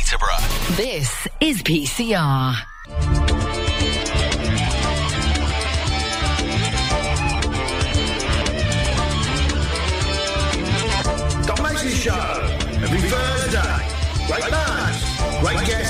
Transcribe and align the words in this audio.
Peterborough. 0.00 0.40
This 0.76 1.28
is 1.40 1.62
PCR. 1.62 2.56
Doc 11.46 11.62
Mason 11.62 11.90
Show. 11.90 12.12
Every 12.82 13.02
Thursday. 13.10 13.76
Great 14.26 14.50
bands, 14.50 14.98
great 15.42 15.66
guests, 15.66 15.89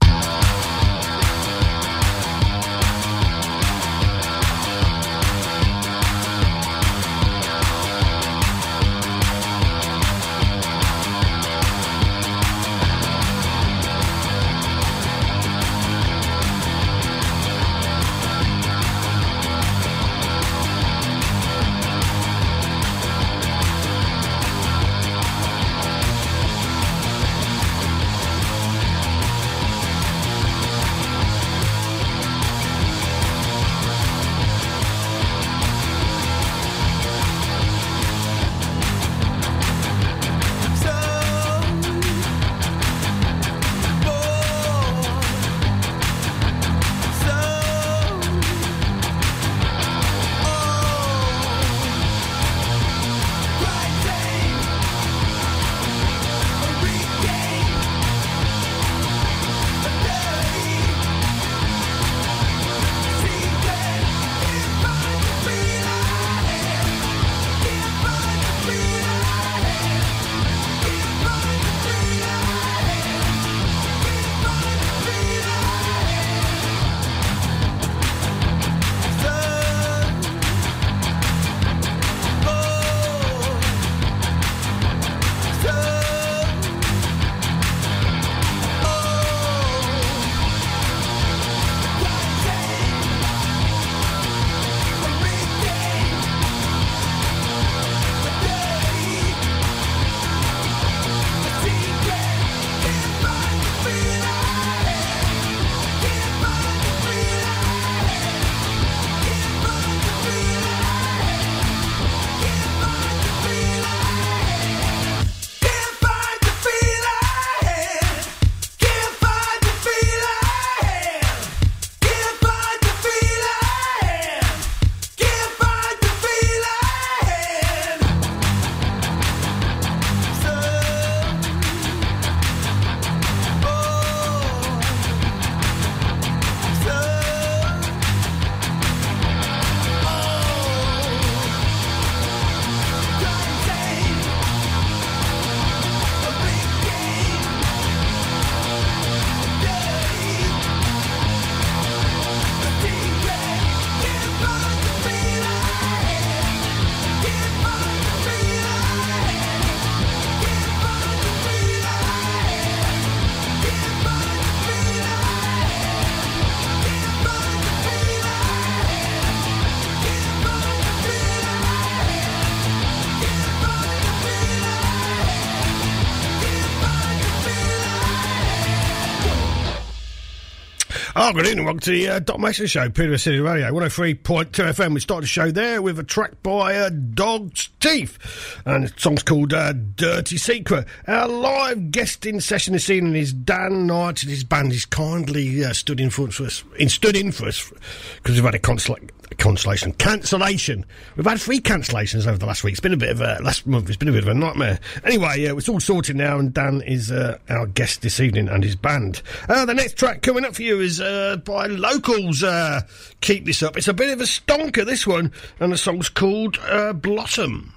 Oh, 181.31 181.33
good 181.33 181.47
evening. 181.47 181.63
Welcome 181.63 181.79
to 181.79 181.91
the 181.91 182.09
uh, 182.09 182.37
Mason 182.37 182.67
Show, 182.67 182.89
Peter 182.89 183.17
City 183.17 183.39
Radio, 183.39 183.71
103.2 183.71 184.51
FM. 184.51 184.93
We 184.93 184.99
started 184.99 185.23
the 185.23 185.27
show 185.27 185.49
there 185.49 185.81
with 185.81 185.97
a 185.97 186.03
track 186.03 186.43
by 186.43 186.75
uh, 186.75 186.89
Dog's 186.89 187.69
Teeth, 187.79 188.59
and 188.65 188.89
the 188.89 188.93
song's 188.99 189.23
called 189.23 189.53
uh, 189.53 189.71
Dirty 189.71 190.35
Secret. 190.35 190.85
Our 191.07 191.29
live 191.29 191.91
guest 191.91 192.25
in 192.25 192.41
session 192.41 192.73
this 192.73 192.89
evening 192.89 193.15
is 193.15 193.31
Dan 193.31 193.87
Knight, 193.87 194.23
and 194.23 194.29
his 194.29 194.43
band 194.43 194.73
He's 194.73 194.85
kindly 194.85 195.63
uh, 195.63 195.71
stood 195.71 196.01
in 196.01 196.09
for 196.09 196.27
us, 196.27 196.65
in, 196.77 196.89
stood 196.89 197.15
in 197.15 197.31
for 197.31 197.47
us, 197.47 197.71
because 198.17 198.35
we've 198.35 198.43
had 198.43 198.55
a 198.55 198.59
consula- 198.59 199.09
consolation 199.37 199.93
cancellation. 199.93 200.85
We've 201.15 201.25
had 201.25 201.39
three 201.39 201.59
cancellations 201.59 202.27
over 202.27 202.37
the 202.37 202.45
last 202.45 202.63
week. 202.63 202.73
It's 202.73 202.79
been 202.79 202.93
a 202.93 202.97
bit 202.97 203.09
of 203.09 203.21
a 203.21 203.39
last 203.41 203.65
month. 203.65 203.87
It's 203.87 203.97
been 203.97 204.09
a 204.09 204.11
bit 204.11 204.23
of 204.23 204.29
a 204.29 204.33
nightmare. 204.33 204.79
Anyway, 205.03 205.41
yeah, 205.41 205.53
it's 205.55 205.69
all 205.69 205.79
sorted 205.79 206.15
now, 206.15 206.39
and 206.39 206.53
Dan 206.53 206.81
is 206.81 207.11
uh, 207.11 207.37
our 207.49 207.65
guest 207.67 208.01
this 208.01 208.19
evening 208.19 208.49
and 208.49 208.63
his 208.63 208.75
band. 208.75 209.21
Uh, 209.49 209.65
the 209.65 209.73
next 209.73 209.97
track 209.97 210.21
coming 210.21 210.45
up 210.45 210.55
for 210.55 210.63
you 210.63 210.79
is 210.79 211.01
uh, 211.01 211.37
by 211.37 211.67
locals. 211.67 212.43
Uh, 212.43 212.81
keep 213.21 213.45
this 213.45 213.63
up. 213.63 213.77
It's 213.77 213.87
a 213.87 213.93
bit 213.93 214.11
of 214.11 214.21
a 214.21 214.25
stonker. 214.25 214.85
This 214.85 215.07
one, 215.07 215.31
and 215.59 215.71
the 215.71 215.77
song's 215.77 216.09
called 216.09 216.57
uh, 216.63 216.93
Blossom. 216.93 217.73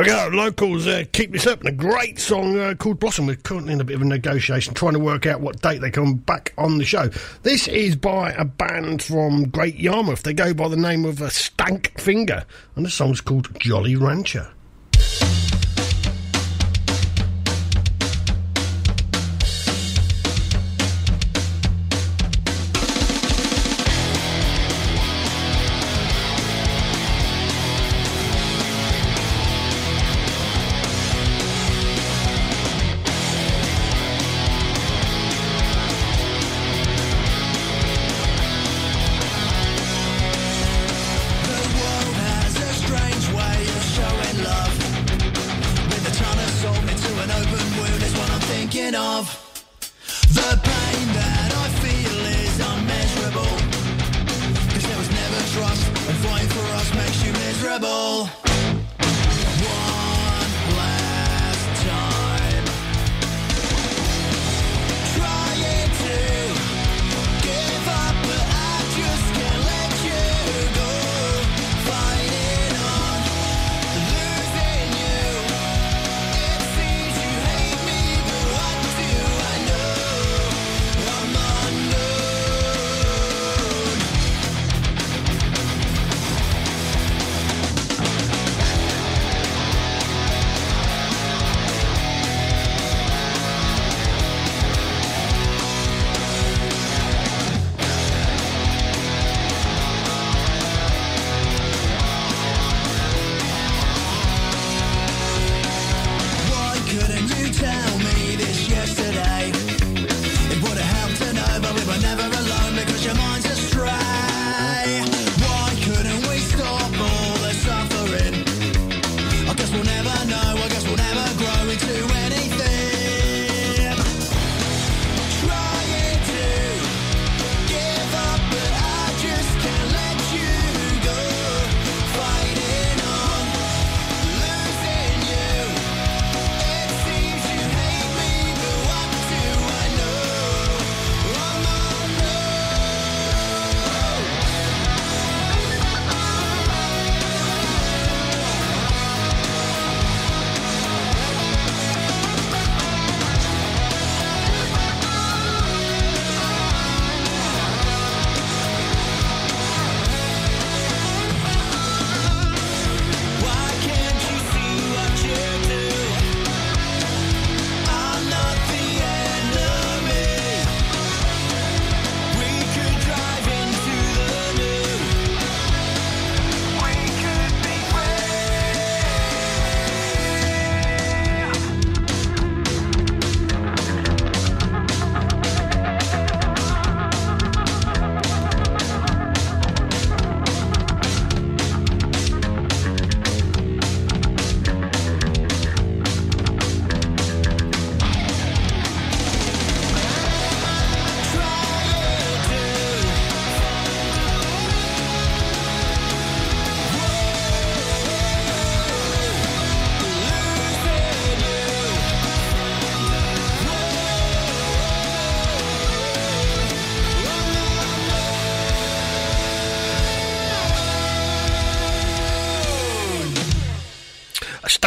We 0.00 0.06
go. 0.06 0.30
Locals 0.32 0.86
uh, 0.86 1.04
keep 1.12 1.32
this 1.32 1.46
up. 1.46 1.60
And 1.60 1.68
a 1.68 1.72
great 1.72 2.18
song 2.18 2.58
uh, 2.58 2.74
called 2.74 3.00
Blossom. 3.00 3.26
We're 3.26 3.36
currently 3.36 3.72
in 3.72 3.80
a 3.80 3.84
bit 3.84 3.96
of 3.96 4.02
a 4.02 4.04
negotiation, 4.04 4.74
trying 4.74 4.94
to 4.94 4.98
work 4.98 5.26
out 5.26 5.40
what 5.40 5.60
date 5.60 5.80
they 5.80 5.90
come 5.90 6.14
back 6.14 6.54
on 6.56 6.78
the 6.78 6.84
show. 6.84 7.08
This 7.42 7.68
is 7.68 7.96
by 7.96 8.32
a 8.32 8.44
band 8.44 9.02
from 9.02 9.48
Great 9.48 9.76
Yarmouth. 9.76 10.22
They 10.22 10.32
go 10.32 10.54
by 10.54 10.68
the 10.68 10.76
name 10.76 11.04
of 11.04 11.20
uh, 11.20 11.28
Stank 11.28 11.98
Finger, 11.98 12.44
and 12.76 12.86
the 12.86 12.90
song's 12.90 13.20
called 13.20 13.58
Jolly 13.58 13.96
Rancher. 13.96 14.50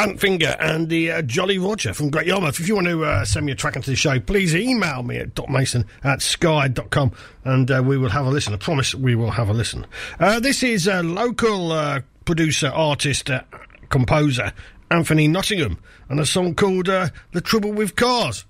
Stank 0.04 0.20
Finger 0.20 0.58
and 0.60 0.90
the 0.90 1.12
uh, 1.12 1.22
Jolly 1.22 1.58
Roger 1.58 1.94
from 1.94 2.10
Great 2.10 2.28
Yarmouth. 2.28 2.60
If 2.60 2.68
you 2.68 2.76
want 2.76 2.88
to 2.88 3.06
uh, 3.06 3.24
send 3.24 3.46
me 3.46 3.54
a 3.54 3.56
track 3.56 3.78
into 3.78 3.90
the 3.90 3.96
show, 3.96 4.20
please 4.20 4.54
email 4.54 5.02
me 5.02 5.16
at 5.16 5.34
docmason 5.34 5.86
at 6.04 6.22
sky.com 6.22 7.14
and 7.46 7.72
uh, 7.72 7.82
we 7.82 7.98
will 7.98 8.10
have 8.10 8.26
a 8.26 8.30
listen. 8.30 8.54
I 8.54 8.58
promise 8.58 8.94
we 8.94 9.16
will 9.16 9.32
have 9.32 9.48
a 9.48 9.54
listen. 9.54 9.86
Uh, 10.20 10.42
this 10.42 10.62
is 10.62 10.88
a 10.88 11.02
local 11.04 11.72
uh, 11.72 12.02
producer, 12.26 12.68
artist, 12.68 13.30
uh, 13.30 13.44
composer, 13.88 14.52
Anthony 14.92 15.30
Nottingham, 15.30 15.80
and 16.10 16.20
a 16.20 16.26
song 16.26 16.54
called 16.54 16.88
The 16.88 17.42
Trouble 17.42 17.72
with 17.72 17.96
Cars. 17.96 18.44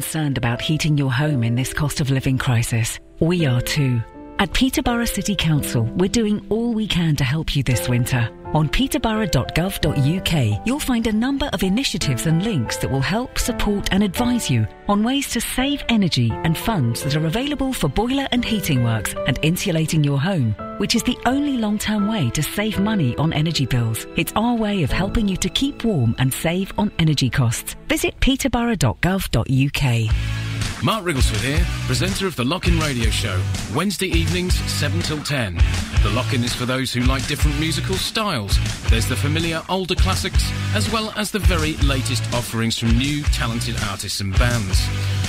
concerned 0.00 0.38
about 0.38 0.62
heating 0.62 0.96
your 0.96 1.12
home 1.12 1.44
in 1.44 1.54
this 1.54 1.74
cost 1.74 2.00
of 2.00 2.10
living 2.10 2.38
crisis, 2.38 2.98
we 3.18 3.44
are 3.44 3.60
too. 3.60 4.00
At 4.38 4.54
Peterborough 4.54 5.04
City 5.04 5.36
Council, 5.36 5.82
we're 5.82 6.08
doing 6.08 6.40
all 6.48 6.72
we 6.72 6.86
can 6.86 7.16
to 7.16 7.24
help 7.24 7.54
you 7.54 7.62
this 7.62 7.86
winter. 7.86 8.30
On 8.54 8.66
peterborough.gov.uk, 8.66 10.66
you'll 10.66 10.80
find 10.80 11.06
a 11.06 11.12
number 11.12 11.50
of 11.52 11.62
initiatives 11.62 12.24
and 12.24 12.42
links 12.42 12.78
that 12.78 12.90
will 12.90 13.02
help, 13.02 13.38
support, 13.38 13.90
and 13.92 14.02
advise 14.02 14.48
you 14.48 14.66
on 14.88 15.04
ways 15.04 15.28
to 15.32 15.40
save 15.42 15.84
energy 15.90 16.30
and 16.32 16.56
funds 16.56 17.02
that 17.02 17.14
are 17.14 17.26
available 17.26 17.74
for 17.74 17.88
boiler 17.88 18.26
and 18.32 18.42
heating 18.42 18.82
works 18.82 19.14
and 19.26 19.38
insulating 19.42 20.02
your 20.02 20.18
home 20.18 20.54
which 20.80 20.94
is 20.94 21.02
the 21.02 21.18
only 21.26 21.58
long 21.58 21.76
term 21.76 22.08
way 22.08 22.30
to 22.30 22.42
save 22.42 22.80
money 22.80 23.14
on 23.16 23.34
energy 23.34 23.66
bills. 23.66 24.06
It's 24.16 24.32
our 24.34 24.54
way 24.54 24.82
of 24.82 24.90
helping 24.90 25.28
you 25.28 25.36
to 25.36 25.50
keep 25.50 25.84
warm 25.84 26.14
and 26.16 26.32
save 26.32 26.72
on 26.78 26.90
energy 26.98 27.28
costs. 27.28 27.76
Visit 27.86 28.18
peterborough.gov.uk. 28.20 30.49
Mark 30.82 31.04
Rigglesford 31.04 31.42
here, 31.42 31.62
presenter 31.86 32.26
of 32.26 32.36
the 32.36 32.44
Lock 32.44 32.66
In 32.66 32.78
Radio 32.80 33.10
Show, 33.10 33.38
Wednesday 33.74 34.06
evenings, 34.06 34.54
7 34.54 35.02
till 35.02 35.22
10. 35.22 35.56
The 36.02 36.10
Lock 36.14 36.32
In 36.32 36.42
is 36.42 36.54
for 36.54 36.64
those 36.64 36.90
who 36.90 37.02
like 37.02 37.26
different 37.26 37.60
musical 37.60 37.96
styles. 37.96 38.58
There's 38.88 39.06
the 39.06 39.14
familiar 39.14 39.62
older 39.68 39.94
classics, 39.94 40.42
as 40.74 40.90
well 40.90 41.12
as 41.18 41.30
the 41.30 41.38
very 41.38 41.74
latest 41.78 42.22
offerings 42.32 42.78
from 42.78 42.96
new, 42.96 43.22
talented 43.24 43.76
artists 43.90 44.22
and 44.22 44.32
bands. 44.38 44.80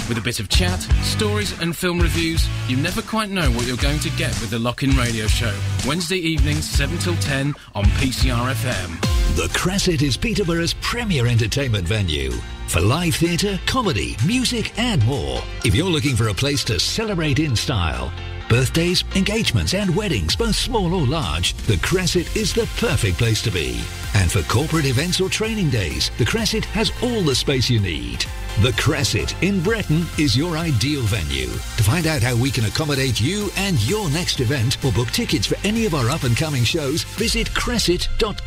With 0.07 0.17
a 0.17 0.21
bit 0.21 0.39
of 0.39 0.47
chat, 0.47 0.79
stories, 1.03 1.59
and 1.59 1.75
film 1.75 1.99
reviews, 1.99 2.47
you 2.69 2.77
never 2.77 3.01
quite 3.01 3.29
know 3.29 3.51
what 3.51 3.67
you're 3.67 3.75
going 3.75 3.99
to 3.99 4.09
get 4.11 4.31
with 4.39 4.51
the 4.51 4.59
Lock 4.59 4.83
In 4.83 4.91
Radio 4.91 5.27
Show, 5.27 5.53
Wednesday 5.85 6.19
evenings, 6.19 6.63
7 6.63 6.97
till 6.99 7.17
10 7.17 7.53
on 7.75 7.83
PCR 7.99 8.53
FM. 8.53 9.35
The 9.35 9.49
Cresset 9.53 10.01
is 10.01 10.15
Peterborough's 10.15 10.75
premier 10.75 11.27
entertainment 11.27 11.85
venue 11.85 12.31
for 12.71 12.79
live 12.79 13.15
theatre, 13.15 13.59
comedy, 13.65 14.15
music, 14.25 14.71
and 14.79 15.05
more. 15.05 15.41
If 15.65 15.75
you're 15.75 15.89
looking 15.89 16.15
for 16.15 16.29
a 16.29 16.33
place 16.33 16.63
to 16.65 16.79
celebrate 16.79 17.37
in 17.37 17.53
style, 17.53 18.13
birthdays, 18.47 19.03
engagements, 19.15 19.73
and 19.73 19.93
weddings, 19.93 20.37
both 20.37 20.55
small 20.55 20.93
or 20.93 21.05
large, 21.05 21.53
the 21.67 21.75
Cresset 21.77 22.33
is 22.33 22.53
the 22.53 22.69
perfect 22.77 23.17
place 23.17 23.41
to 23.41 23.51
be. 23.51 23.83
And 24.13 24.31
for 24.31 24.41
corporate 24.43 24.85
events 24.85 25.19
or 25.19 25.27
training 25.27 25.69
days, 25.69 26.11
the 26.17 26.23
Cresset 26.23 26.63
has 26.65 26.93
all 27.03 27.21
the 27.21 27.35
space 27.35 27.69
you 27.69 27.81
need. 27.81 28.25
The 28.61 28.71
Cresset 28.77 29.35
in 29.43 29.61
Bretton 29.61 30.05
is 30.17 30.37
your 30.37 30.55
ideal 30.55 31.01
venue. 31.01 31.47
To 31.47 31.83
find 31.83 32.07
out 32.07 32.21
how 32.21 32.37
we 32.37 32.51
can 32.51 32.63
accommodate 32.63 33.19
you 33.19 33.49
and 33.57 33.81
your 33.85 34.09
next 34.11 34.39
event 34.39 34.77
or 34.85 34.93
book 34.93 35.09
tickets 35.09 35.45
for 35.45 35.57
any 35.67 35.85
of 35.85 35.93
our 35.93 36.09
up 36.09 36.23
and 36.23 36.37
coming 36.37 36.63
shows, 36.63 37.03
visit 37.03 37.53
cresset.co.uk. 37.53 38.41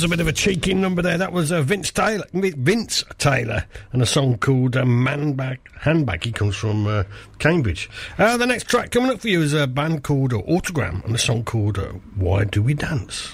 was 0.00 0.10
a 0.10 0.16
bit 0.16 0.20
of 0.20 0.28
a 0.28 0.32
cheeky 0.32 0.72
number 0.72 1.02
there. 1.02 1.18
That 1.18 1.30
was 1.30 1.52
uh, 1.52 1.60
Vince 1.60 1.90
Taylor, 1.90 2.24
Vince 2.32 3.04
Taylor, 3.18 3.66
and 3.92 4.00
a 4.00 4.06
song 4.06 4.38
called 4.38 4.74
uh, 4.74 4.86
"Man 4.86 5.34
Bag 5.34 5.60
Handbag." 5.80 6.24
He 6.24 6.32
comes 6.32 6.56
from 6.56 6.86
uh, 6.86 7.04
Cambridge. 7.38 7.90
Uh, 8.16 8.38
the 8.38 8.46
next 8.46 8.66
track 8.66 8.92
coming 8.92 9.10
up 9.10 9.20
for 9.20 9.28
you 9.28 9.42
is 9.42 9.52
a 9.52 9.66
band 9.66 10.02
called 10.02 10.32
uh, 10.32 10.38
Autogramm, 10.38 11.04
and 11.04 11.14
a 11.14 11.18
song 11.18 11.44
called 11.44 11.78
uh, 11.78 11.88
"Why 12.16 12.44
Do 12.44 12.62
We 12.62 12.72
Dance." 12.72 13.32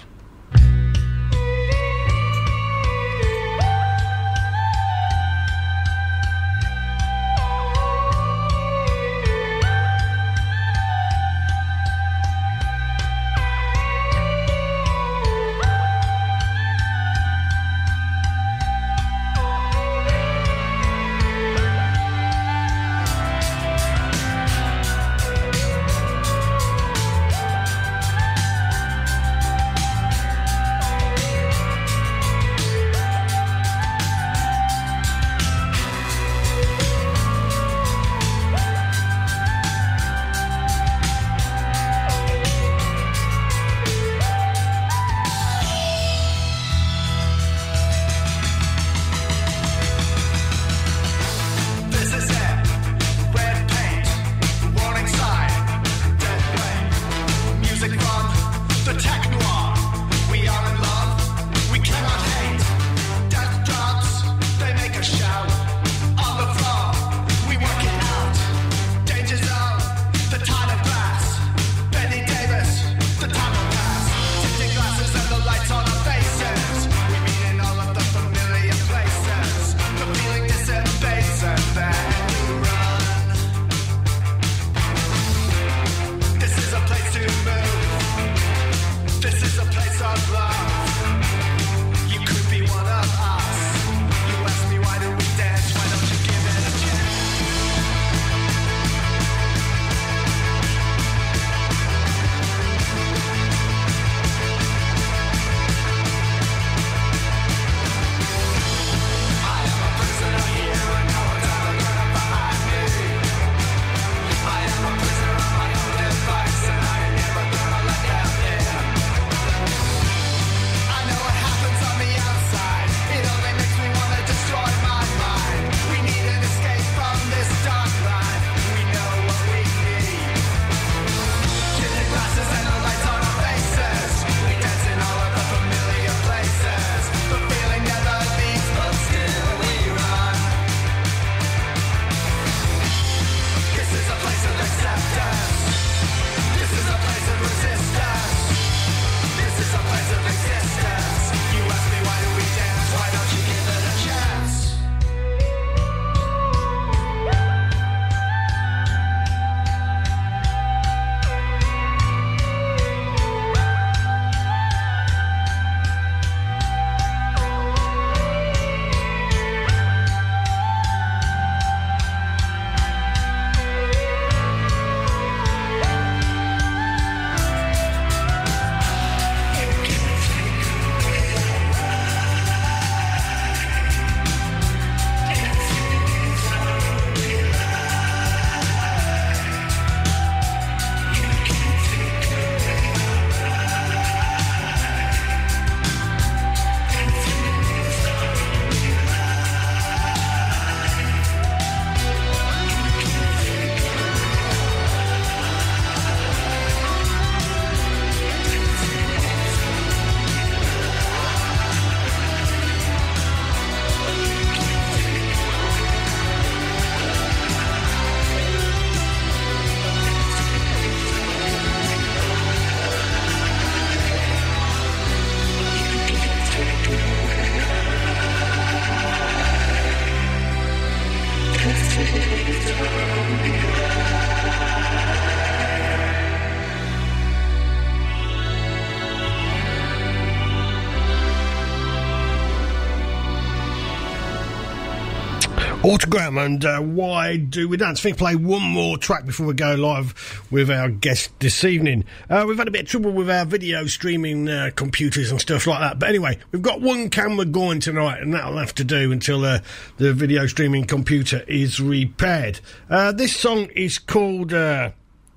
Autogramm 246.07 246.45
and 246.45 246.64
uh, 246.64 246.81
Why 246.81 247.37
Do 247.37 247.69
We 247.69 247.77
Dance? 247.77 248.01
I 248.01 248.03
think 248.05 248.19
play 248.19 248.37
one 248.37 248.62
more 248.62 248.97
track 248.97 249.27
before 249.27 249.47
we 249.47 249.55
go 249.55 249.75
live 249.75 250.47
with 250.53 250.71
our 250.71 250.88
guest 250.88 251.31
this 251.40 251.64
evening. 251.64 252.05
Uh, 252.31 252.45
we've 252.47 252.59
had 252.59 252.69
a 252.69 252.71
bit 252.71 252.83
of 252.83 252.88
trouble 252.88 253.11
with 253.11 253.29
our 253.29 253.45
video 253.45 253.87
streaming 253.87 254.49
uh, 254.49 254.71
computers 254.77 255.33
and 255.33 255.40
stuff 255.40 255.66
like 255.66 255.81
that. 255.81 255.99
But 255.99 256.09
anyway, 256.09 256.38
we've 256.53 256.62
got 256.62 256.81
one 256.81 257.11
camera 257.11 257.45
going 257.45 257.81
tonight, 257.81 258.23
and 258.23 258.33
that'll 258.33 258.57
have 258.57 258.75
to 258.77 258.85
do 258.85 259.11
until 259.11 259.45
uh, 259.45 259.59
the 259.97 260.12
video 260.12 260.47
streaming 260.47 260.85
computer 260.85 261.42
is 261.49 261.81
repaired. 261.81 262.61
Uh, 262.88 263.11
this 263.11 263.35
song 263.35 263.66
is 263.75 263.99
called. 263.99 264.53
Uh, 264.53 264.90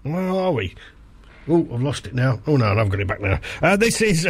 where 0.04 0.30
are 0.30 0.52
we? 0.52 0.76
Oh, 1.48 1.68
I've 1.74 1.82
lost 1.82 2.06
it 2.06 2.14
now. 2.14 2.42
Oh 2.46 2.58
no, 2.58 2.68
I've 2.68 2.90
got 2.90 3.00
it 3.00 3.08
back 3.08 3.22
now. 3.22 3.76
This 3.76 4.02
is 4.02 4.28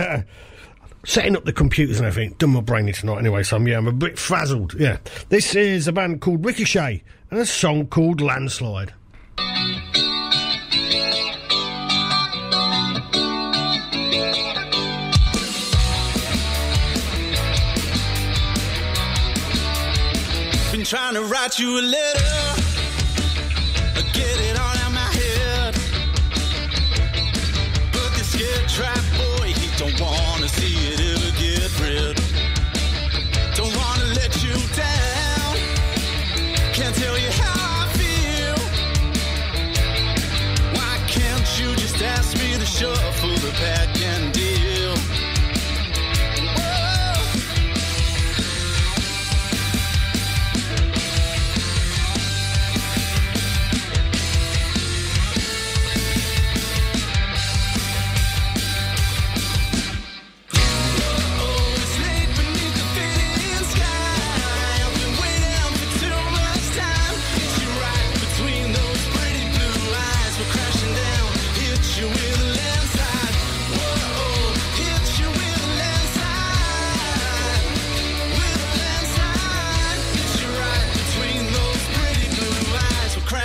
setting 1.05 1.35
up 1.35 1.45
the 1.45 1.53
computers 1.53 1.99
and 1.99 2.07
everything. 2.07 2.35
Done 2.37 2.51
my 2.51 2.61
brainy 2.61 2.93
tonight 2.93 3.19
anyway, 3.19 3.43
so 3.43 3.57
I'm, 3.57 3.67
yeah, 3.67 3.77
I'm 3.77 3.87
a 3.87 3.91
bit 3.91 4.17
frazzled. 4.19 4.73
Yeah, 4.75 4.97
this 5.29 5.55
is 5.55 5.87
a 5.87 5.91
band 5.91 6.21
called 6.21 6.45
Ricochet 6.45 7.03
and 7.31 7.39
a 7.39 7.45
song 7.45 7.87
called 7.87 8.21
Landslide. 8.21 8.93
Been 20.71 20.85
trying 20.85 21.15
to 21.15 21.23
write 21.23 21.59
you 21.59 21.79
a 21.79 21.81
letter, 21.81 22.61
get 24.13 24.39
it 24.39 24.48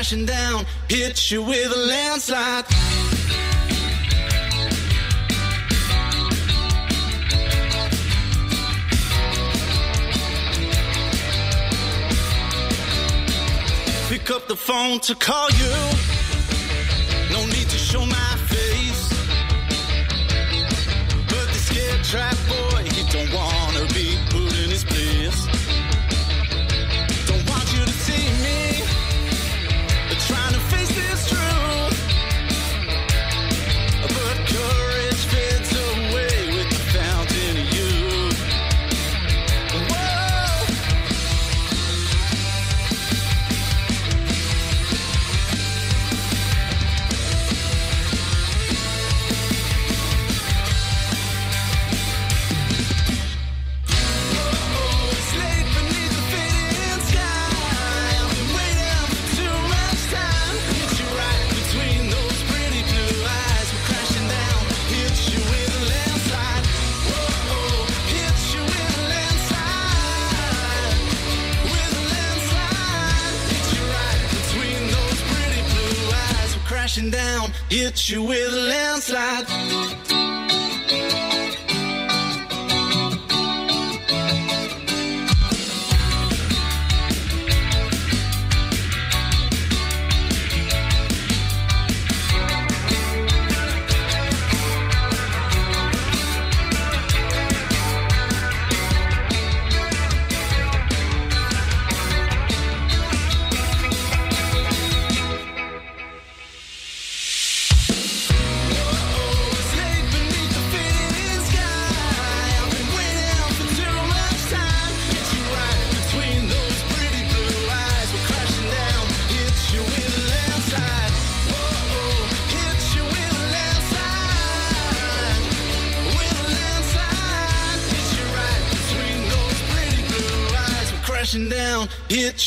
Crashing 0.04 0.26
down, 0.26 0.66
hit 0.90 1.30
you 1.30 1.42
with 1.42 1.72
a 1.72 1.78
landslide. 1.78 2.66
Pick 14.10 14.30
up 14.30 14.46
the 14.46 14.54
phone 14.54 15.00
to 15.00 15.14
call 15.14 15.48
you. 15.52 15.72
No 17.32 17.46
need 17.46 17.70
to 17.70 17.78
show 17.78 18.04
my 18.04 18.33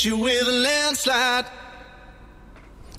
you 0.08 0.18
with 0.18 0.48
a 0.48 0.52
landslide. 0.52 1.46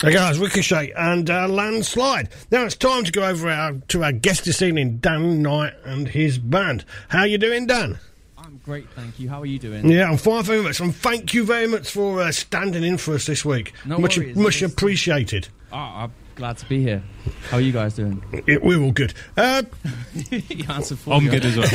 Hey 0.02 0.12
guys, 0.12 0.38
Ricochet 0.38 0.92
and 0.96 1.28
uh, 1.28 1.48
Landslide. 1.48 2.28
Now 2.52 2.64
it's 2.64 2.76
time 2.76 3.02
to 3.04 3.10
go 3.10 3.24
over 3.24 3.48
our, 3.50 3.72
to 3.88 4.04
our 4.04 4.12
guest 4.12 4.44
this 4.44 4.62
evening, 4.62 4.98
Dan 4.98 5.42
Knight 5.42 5.72
and 5.84 6.06
his 6.06 6.38
band. 6.38 6.84
How 7.08 7.20
are 7.20 7.26
you 7.26 7.38
doing, 7.38 7.66
Dan? 7.66 7.98
I'm 8.36 8.58
great, 8.64 8.88
thank 8.90 9.18
you. 9.18 9.28
How 9.28 9.40
are 9.40 9.46
you 9.46 9.58
doing? 9.58 9.90
Yeah, 9.90 10.08
I'm 10.08 10.16
fine 10.18 10.44
very 10.44 10.62
much. 10.62 10.78
And 10.80 10.94
thank 10.94 11.34
you 11.34 11.44
very 11.44 11.66
much 11.66 11.90
for 11.90 12.20
uh, 12.20 12.30
standing 12.30 12.84
in 12.84 12.96
for 12.98 13.14
us 13.14 13.26
this 13.26 13.44
week. 13.44 13.72
No 13.84 13.98
much 13.98 14.18
worries. 14.18 14.36
much 14.36 14.56
It's- 14.62 14.72
appreciated. 14.72 15.48
Oh, 15.72 15.76
I'm 15.76 16.12
glad 16.36 16.58
to 16.58 16.66
be 16.66 16.80
here. 16.82 17.02
How 17.50 17.56
are 17.56 17.60
you 17.60 17.72
guys 17.72 17.94
doing? 17.94 18.22
It, 18.46 18.62
we're 18.62 18.80
all 18.80 18.92
good. 18.92 19.14
Uh, 19.36 19.62
you 20.30 20.64
answered 20.68 20.98
for 21.00 21.14
I'm 21.14 21.24
you. 21.24 21.30
good 21.30 21.44
as 21.44 21.56
well. 21.56 21.68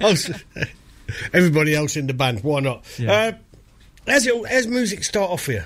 everybody 1.32 1.74
else 1.74 1.96
in 1.96 2.06
the 2.06 2.14
band, 2.14 2.40
why 2.42 2.60
not? 2.60 2.84
Yeah. 2.98 3.12
Uh, 3.12 3.32
how's, 4.06 4.26
it, 4.26 4.34
how's 4.48 4.66
music 4.66 5.04
start 5.04 5.30
off 5.30 5.42
for 5.42 5.52
you? 5.52 5.62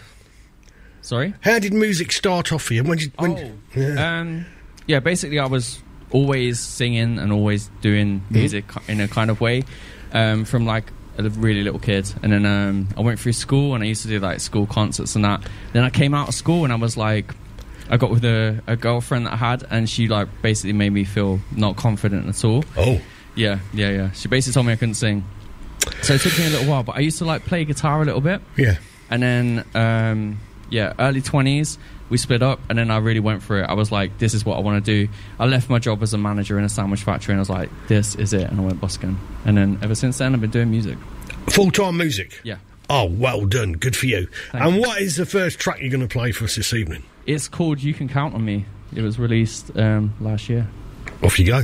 Sorry? 1.02 1.34
How 1.40 1.58
did 1.58 1.72
music 1.74 2.12
start 2.12 2.52
off 2.52 2.62
for 2.62 2.74
you? 2.74 2.84
When 2.84 2.98
did, 2.98 3.12
when, 3.18 3.32
Oh, 3.32 3.52
yeah. 3.74 4.20
um, 4.20 4.46
yeah. 4.86 5.00
Basically, 5.00 5.38
I 5.40 5.46
was 5.46 5.80
always 6.10 6.60
singing 6.60 7.18
and 7.18 7.32
always 7.32 7.68
doing 7.80 8.20
Mm-hmm. 8.20 8.34
music 8.34 8.64
in 8.88 9.00
a 9.00 9.08
kind 9.08 9.30
of 9.30 9.40
way 9.40 9.64
um, 10.12 10.44
from 10.44 10.64
like 10.66 10.92
a 11.18 11.28
really 11.28 11.62
little 11.62 11.80
kid, 11.80 12.10
and 12.22 12.32
then 12.32 12.46
um, 12.46 12.88
I 12.96 13.00
went 13.00 13.18
through 13.20 13.32
school 13.34 13.74
and 13.74 13.82
I 13.84 13.86
used 13.88 14.02
to 14.02 14.08
do 14.08 14.18
like 14.20 14.40
school 14.40 14.66
concerts 14.66 15.14
and 15.16 15.24
that. 15.24 15.42
Then 15.72 15.82
I 15.84 15.90
came 15.90 16.14
out 16.14 16.28
of 16.28 16.34
school 16.34 16.64
and 16.64 16.72
I 16.72 16.76
was 16.76 16.96
like, 16.96 17.34
I 17.90 17.96
got 17.98 18.10
with 18.10 18.24
a, 18.24 18.62
a 18.66 18.76
girlfriend 18.76 19.26
that 19.26 19.34
I 19.34 19.36
had, 19.36 19.64
and 19.70 19.90
she 19.90 20.06
like 20.08 20.28
basically 20.40 20.72
made 20.72 20.90
me 20.90 21.04
feel 21.04 21.40
not 21.54 21.76
confident 21.76 22.28
at 22.28 22.44
all. 22.44 22.64
Oh. 22.76 23.00
Yeah, 23.34 23.60
yeah, 23.72 23.90
yeah. 23.90 24.10
She 24.12 24.28
basically 24.28 24.54
told 24.54 24.66
me 24.66 24.72
I 24.72 24.76
couldn't 24.76 24.94
sing. 24.94 25.24
So 26.02 26.14
it 26.14 26.20
took 26.20 26.38
me 26.38 26.46
a 26.46 26.50
little 26.50 26.68
while, 26.68 26.82
but 26.82 26.96
I 26.96 27.00
used 27.00 27.18
to 27.18 27.24
like 27.24 27.44
play 27.44 27.64
guitar 27.64 28.02
a 28.02 28.04
little 28.04 28.20
bit. 28.20 28.40
Yeah. 28.56 28.76
And 29.10 29.22
then, 29.22 29.64
um, 29.74 30.40
yeah, 30.70 30.94
early 30.98 31.20
20s, 31.20 31.76
we 32.08 32.18
split 32.18 32.42
up, 32.42 32.60
and 32.68 32.78
then 32.78 32.90
I 32.90 32.98
really 32.98 33.20
went 33.20 33.42
for 33.42 33.62
it. 33.62 33.64
I 33.64 33.74
was 33.74 33.90
like, 33.90 34.18
this 34.18 34.34
is 34.34 34.44
what 34.44 34.56
I 34.56 34.60
want 34.60 34.84
to 34.84 35.06
do. 35.06 35.12
I 35.38 35.46
left 35.46 35.70
my 35.70 35.78
job 35.78 36.02
as 36.02 36.14
a 36.14 36.18
manager 36.18 36.58
in 36.58 36.64
a 36.64 36.68
sandwich 36.68 37.02
factory, 37.02 37.32
and 37.32 37.40
I 37.40 37.42
was 37.42 37.50
like, 37.50 37.70
this 37.88 38.14
is 38.14 38.32
it. 38.32 38.50
And 38.50 38.60
I 38.60 38.64
went 38.64 38.80
busking. 38.80 39.18
And 39.44 39.56
then 39.56 39.78
ever 39.82 39.94
since 39.94 40.18
then, 40.18 40.34
I've 40.34 40.40
been 40.40 40.50
doing 40.50 40.70
music. 40.70 40.98
Full 41.48 41.70
time 41.70 41.96
music. 41.96 42.40
Yeah. 42.42 42.58
Oh, 42.90 43.06
well 43.06 43.46
done. 43.46 43.72
Good 43.72 43.96
for 43.96 44.06
you. 44.06 44.28
Thank 44.50 44.64
and 44.64 44.74
you. 44.76 44.80
what 44.82 45.00
is 45.00 45.16
the 45.16 45.26
first 45.26 45.58
track 45.58 45.80
you're 45.80 45.90
going 45.90 46.06
to 46.06 46.12
play 46.12 46.32
for 46.32 46.44
us 46.44 46.56
this 46.56 46.74
evening? 46.74 47.02
It's 47.26 47.48
called 47.48 47.82
You 47.82 47.94
Can 47.94 48.08
Count 48.08 48.34
on 48.34 48.44
Me. 48.44 48.66
It 48.94 49.00
was 49.00 49.18
released 49.18 49.74
um, 49.76 50.12
last 50.20 50.48
year. 50.48 50.68
Off 51.22 51.38
you 51.38 51.46
go. 51.46 51.62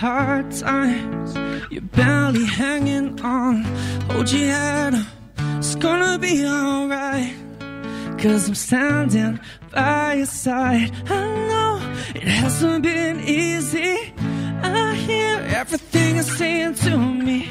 Hard 0.00 0.50
times. 0.50 1.36
You're 1.70 1.82
barely 1.82 2.46
hanging 2.46 3.20
on. 3.20 3.64
Hold 4.08 4.32
your 4.32 4.48
head 4.48 4.94
up. 4.94 5.06
It's 5.58 5.74
gonna 5.74 6.18
be 6.18 6.42
alright. 6.46 7.34
Cause 8.18 8.48
I'm 8.48 8.54
standing 8.54 9.38
by 9.70 10.14
your 10.14 10.24
side. 10.24 10.90
I 11.06 11.20
know 11.48 11.72
it 12.14 12.22
hasn't 12.22 12.82
been 12.82 13.20
easy. 13.20 14.14
I 14.62 14.94
hear 14.94 15.36
everything 15.60 16.14
you're 16.14 16.24
saying 16.24 16.76
to 16.86 16.96
me. 16.96 17.50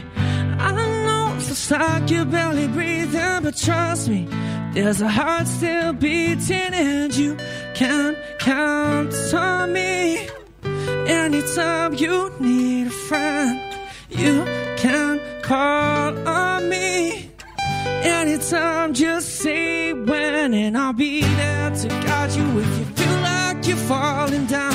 I 0.58 0.72
know 1.06 1.36
it 1.38 1.44
feels 1.44 1.70
like 1.70 2.10
you're 2.10 2.26
barely 2.26 2.68
breathing, 2.68 3.44
but 3.44 3.56
trust 3.58 4.10
me, 4.10 4.28
there's 4.74 5.02
a 5.02 5.08
heart 5.08 5.48
still 5.48 5.94
beating, 5.94 6.74
and 6.74 7.16
you 7.16 7.38
can 7.76 8.16
count 8.40 9.14
on 9.36 9.72
me. 9.72 10.30
Anytime 11.10 11.96
you 11.96 12.32
need 12.40 12.86
a 12.86 12.92
friend, 12.92 13.60
you 14.12 14.46
can 14.78 15.20
call 15.42 16.16
on 16.28 16.70
me. 16.70 17.32
Anytime, 18.04 18.94
just 18.94 19.38
say 19.38 19.92
when, 19.92 20.54
and 20.54 20.78
I'll 20.78 20.94
be 20.94 21.22
there 21.22 21.72
to 21.72 21.88
guide 21.88 22.32
you 22.34 22.60
if 22.60 22.78
you 22.78 22.86
feel 22.86 23.22
like 23.22 23.66
you're 23.66 23.76
falling 23.76 24.46
down. 24.46 24.69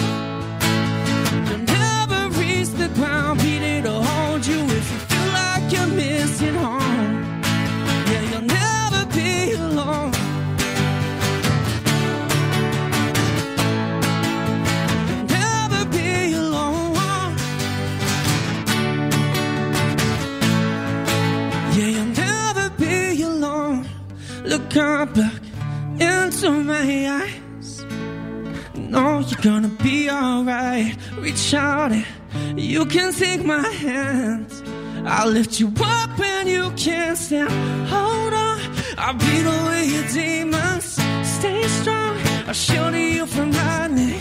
Up, 24.77 25.17
look 25.17 25.43
into 26.01 26.51
my 26.51 27.09
eyes. 27.09 27.85
Know 28.75 29.21
you're 29.21 29.41
gonna 29.41 29.69
be 29.69 30.11
alright. 30.11 30.97
Reach 31.17 31.55
out 31.55 31.93
and 31.93 32.61
you 32.61 32.85
can 32.87 33.13
take 33.13 33.45
my 33.45 33.69
hand. 33.69 34.53
I'll 35.07 35.31
lift 35.31 35.61
you 35.61 35.69
up 35.81 36.19
and 36.19 36.49
you 36.49 36.73
can't 36.77 37.17
stand. 37.17 37.51
Hold 37.89 38.35
on, 38.35 38.61
I'll 38.99 39.15
beat 39.15 39.47
away 39.47 39.85
your 39.85 40.09
demons. 40.09 40.99
Stay 41.23 41.63
strong, 41.69 42.19
I'll 42.49 42.55
shield 42.55 42.95
you 42.97 43.27
from 43.27 43.53
lightning. 43.53 44.19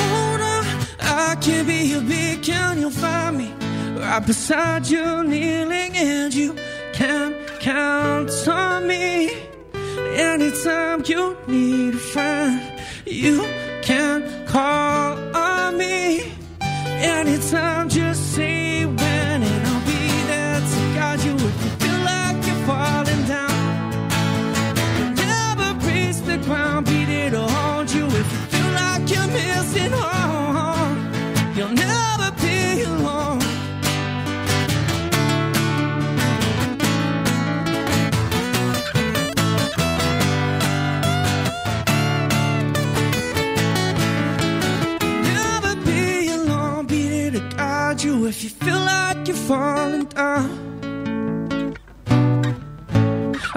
Hold 0.00 0.40
on, 0.40 0.64
I 1.00 1.36
can 1.40 1.64
be 1.64 1.90
your 1.92 2.02
beacon. 2.02 2.80
You'll 2.80 2.90
find 2.90 3.38
me 3.38 3.52
right 4.00 4.26
beside 4.26 4.88
you, 4.88 5.22
kneeling, 5.22 5.96
and 5.96 6.34
you 6.34 6.56
can 6.92 7.34
count 7.60 8.48
on 8.48 8.88
me. 8.88 9.46
Anytime 10.16 11.02
you 11.04 11.36
need 11.46 11.94
a 11.94 11.98
friend, 11.98 12.80
you 13.04 13.42
can 13.82 14.46
call 14.46 15.18
on 15.36 15.76
me. 15.76 16.32
Anytime, 16.62 17.90
just 17.90 18.32
say 18.34 18.86
when, 18.86 19.42
and 19.42 19.66
I'll 19.66 19.84
be 19.84 20.08
there 20.26 20.60
to 20.60 20.94
guide 20.94 21.20
you 21.22 21.34
if 21.34 21.42
you 21.42 21.70
feel 21.82 22.00
like 22.12 22.46
you're 22.46 22.64
falling 22.64 23.24
down. 23.26 23.94
Never 25.16 25.86
reach 25.86 26.16
the 26.22 26.38
ground, 26.46 26.86
be 26.86 27.04
there 27.04 27.30
to 27.32 27.42
hold 27.42 27.92
you 27.92 28.06
if 28.06 28.14
you 28.16 28.22
feel 28.22 28.72
like 28.72 29.10
you're 29.10 29.28
missing 29.28 29.92
home. 29.92 30.15
If 48.26 48.42
you 48.42 48.50
feel 48.50 48.78
like 48.78 49.28
you're 49.28 49.36
falling 49.36 50.04
down. 50.06 51.76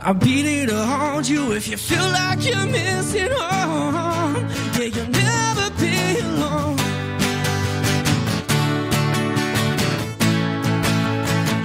I'll 0.03 0.13
be 0.13 0.41
there 0.43 0.67
to 0.67 0.85
hold 0.85 1.27
you 1.27 1.53
if 1.53 1.67
you 1.67 1.77
feel 1.77 2.07
like 2.09 2.43
you're 2.45 2.65
missing 2.67 3.31
home. 3.31 4.35
Yeah, 4.77 4.85
you'll 4.95 5.07
never 5.07 5.69
be 5.81 6.19
alone. 6.19 6.77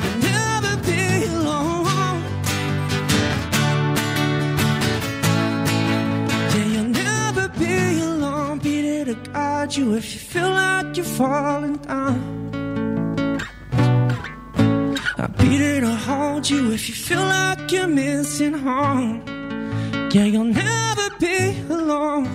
You'll 0.02 0.20
never 0.32 0.76
be 0.88 1.24
alone. 1.36 2.22
Yeah, 6.54 6.66
you'll 6.74 6.92
never 7.04 7.48
be 7.58 8.00
alone. 8.00 8.58
Be 8.60 8.82
there 8.82 9.04
to 9.04 9.14
guide 9.30 9.76
you 9.76 9.94
if 9.94 10.14
you 10.14 10.20
feel 10.20 10.50
like 10.50 10.96
you're 10.96 11.04
falling 11.04 11.76
down. 11.76 12.43
I'll 15.16 15.28
be 15.28 15.58
there 15.58 15.80
to 15.80 15.94
hold 15.94 16.50
you 16.50 16.72
if 16.72 16.88
you 16.88 16.94
feel 16.94 17.20
like 17.20 17.70
you're 17.70 17.86
missing 17.86 18.52
home. 18.52 19.22
Yeah, 20.12 20.24
you'll 20.24 20.44
never 20.44 21.10
be 21.20 21.60
alone. 21.70 22.26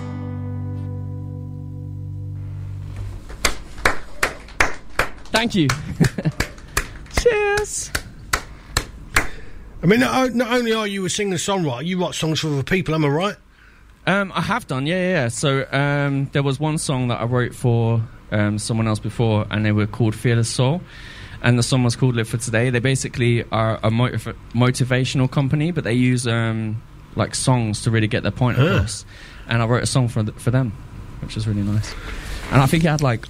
Thank 5.32 5.54
you. 5.54 5.68
Cheers. 7.20 7.90
I 9.82 9.86
mean, 9.86 10.00
not, 10.00 10.34
not 10.34 10.52
only 10.52 10.72
are 10.72 10.86
you 10.86 11.04
a 11.04 11.10
singer 11.10 11.36
songwriter, 11.36 11.84
you 11.84 12.00
write 12.00 12.14
songs 12.14 12.40
for 12.40 12.48
other 12.48 12.62
people, 12.62 12.94
am 12.94 13.04
I 13.04 13.08
right? 13.08 13.36
Um, 14.06 14.32
I 14.34 14.40
have 14.40 14.66
done, 14.66 14.86
yeah, 14.86 14.96
yeah. 14.96 15.10
yeah. 15.10 15.28
So 15.28 15.66
um, 15.70 16.30
there 16.32 16.42
was 16.42 16.58
one 16.58 16.78
song 16.78 17.08
that 17.08 17.20
I 17.20 17.24
wrote 17.24 17.54
for 17.54 18.02
um, 18.30 18.58
someone 18.58 18.88
else 18.88 18.98
before, 18.98 19.46
and 19.50 19.64
they 19.64 19.72
were 19.72 19.86
called 19.86 20.14
Fearless 20.14 20.48
Soul. 20.48 20.80
And 21.42 21.58
the 21.58 21.62
song 21.62 21.84
was 21.84 21.96
called 21.96 22.16
Live 22.16 22.28
for 22.28 22.36
Today. 22.36 22.68
They 22.70 22.80
basically 22.80 23.44
are 23.50 23.80
a 23.82 23.90
motiv- 23.90 24.36
motivational 24.52 25.30
company, 25.30 25.70
but 25.70 25.84
they 25.84 25.94
use 25.94 26.26
um, 26.26 26.82
like 27.16 27.34
songs 27.34 27.82
to 27.82 27.90
really 27.90 28.08
get 28.08 28.22
their 28.22 28.32
point 28.32 28.58
across. 28.58 29.04
And 29.48 29.62
I 29.62 29.66
wrote 29.66 29.82
a 29.82 29.86
song 29.86 30.08
for 30.08 30.22
th- 30.22 30.36
for 30.36 30.50
them, 30.50 30.72
which 31.22 31.34
was 31.34 31.48
really 31.48 31.62
nice. 31.62 31.94
And 32.52 32.60
I 32.60 32.66
think 32.66 32.84
it 32.84 32.88
had 32.88 33.00
like 33.02 33.26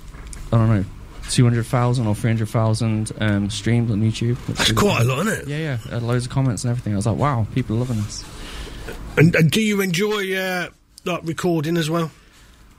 I 0.53 0.57
don't 0.59 0.69
know, 0.69 0.85
two 1.31 1.45
hundred 1.45 1.65
thousand 1.67 2.09
or 2.09 2.15
three 2.17 2.31
hundred 2.31 2.49
thousand 2.49 3.13
um, 3.21 3.49
streams 3.49 3.91
on 3.93 4.01
YouTube. 4.03 4.37
That's 4.47 4.73
quite 4.73 5.03
a 5.03 5.05
lot, 5.05 5.27
isn't 5.27 5.43
it? 5.43 5.49
Yeah, 5.49 5.59
yeah. 5.59 5.75
It 5.75 5.91
had 5.91 6.03
loads 6.03 6.27
of 6.27 6.33
comments 6.33 6.65
and 6.65 6.73
everything. 6.73 6.95
I 6.95 6.97
was 6.97 7.07
like, 7.07 7.17
wow, 7.17 7.47
people 7.55 7.77
are 7.77 7.79
loving 7.81 7.99
this. 7.99 8.25
And, 9.17 9.35
and 9.37 9.51
do 9.51 9.63
you 9.63 9.81
enjoy 9.81 10.35
uh, 10.37 10.69
like 11.05 11.21
recording 11.25 11.77
as 11.77 11.89
well? 11.89 12.11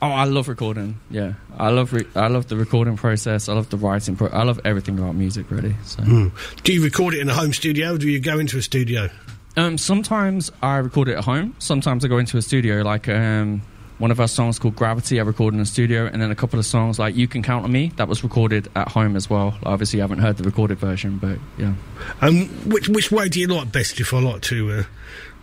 Oh, 0.04 0.10
I 0.10 0.24
love 0.24 0.48
recording. 0.48 1.00
Yeah, 1.12 1.34
I 1.60 1.70
love 1.70 1.94
re- 1.94 2.08
I 2.16 2.28
love 2.28 2.48
the 2.48 2.56
recording 2.58 2.98
process. 2.98 3.48
I 3.48 3.54
love 3.54 3.70
the 3.70 3.78
writing. 3.78 4.16
Pro- 4.16 4.30
I 4.30 4.44
love 4.44 4.60
everything 4.66 4.98
about 4.98 5.14
music, 5.16 5.52
really. 5.52 5.76
So, 5.84 6.02
Hmm. 6.02 6.28
Do 6.64 6.74
you 6.74 6.84
record 6.84 7.14
it 7.14 7.20
in 7.20 7.30
a 7.30 7.34
home 7.36 7.54
studio 7.54 7.94
or 7.94 7.98
do 8.00 8.10
you 8.10 8.20
go 8.20 8.40
into 8.40 8.58
a 8.58 8.62
studio? 8.64 9.10
um, 9.58 9.78
sometimes 9.78 10.52
I 10.64 10.78
record 10.78 11.08
it 11.10 11.18
at 11.18 11.24
home. 11.26 11.56
Sometimes 11.60 12.04
I 12.04 12.08
go 12.08 12.18
into 12.18 12.38
a 12.38 12.42
studio. 12.42 12.82
Like 12.82 13.08
um, 13.10 13.62
one 14.00 14.10
of 14.10 14.20
our 14.20 14.28
songs 14.28 14.58
called 14.58 14.76
Gravity, 14.76 15.20
I 15.20 15.24
recorded 15.24 15.58
in 15.58 15.62
a 15.62 15.66
studio, 15.68 16.08
and 16.12 16.20
then 16.20 16.32
a 16.32 16.36
couple 16.36 16.58
of 16.58 16.66
songs 16.66 16.98
like 16.98 17.16
You 17.16 17.28
Can 17.28 17.44
Count 17.44 17.64
on 17.66 17.72
Me 17.72 17.92
that 17.98 18.08
was 18.08 18.24
recorded 18.24 18.70
at 18.76 18.88
home 18.88 19.16
as 19.16 19.30
well. 19.30 19.56
Obviously, 19.64 20.00
I 20.02 20.04
haven't 20.06 20.20
heard 20.20 20.38
the 20.38 20.44
recorded 20.46 20.80
version, 20.80 21.20
but 21.20 21.38
yeah. 21.60 21.74
And 22.22 22.50
which 22.74 22.90
which 22.90 23.12
way 23.12 23.30
do 23.30 23.40
you 23.40 23.46
like 23.48 23.72
best? 23.72 24.00
If 24.00 24.14
I 24.16 24.20
like 24.20 24.42
to, 24.44 24.72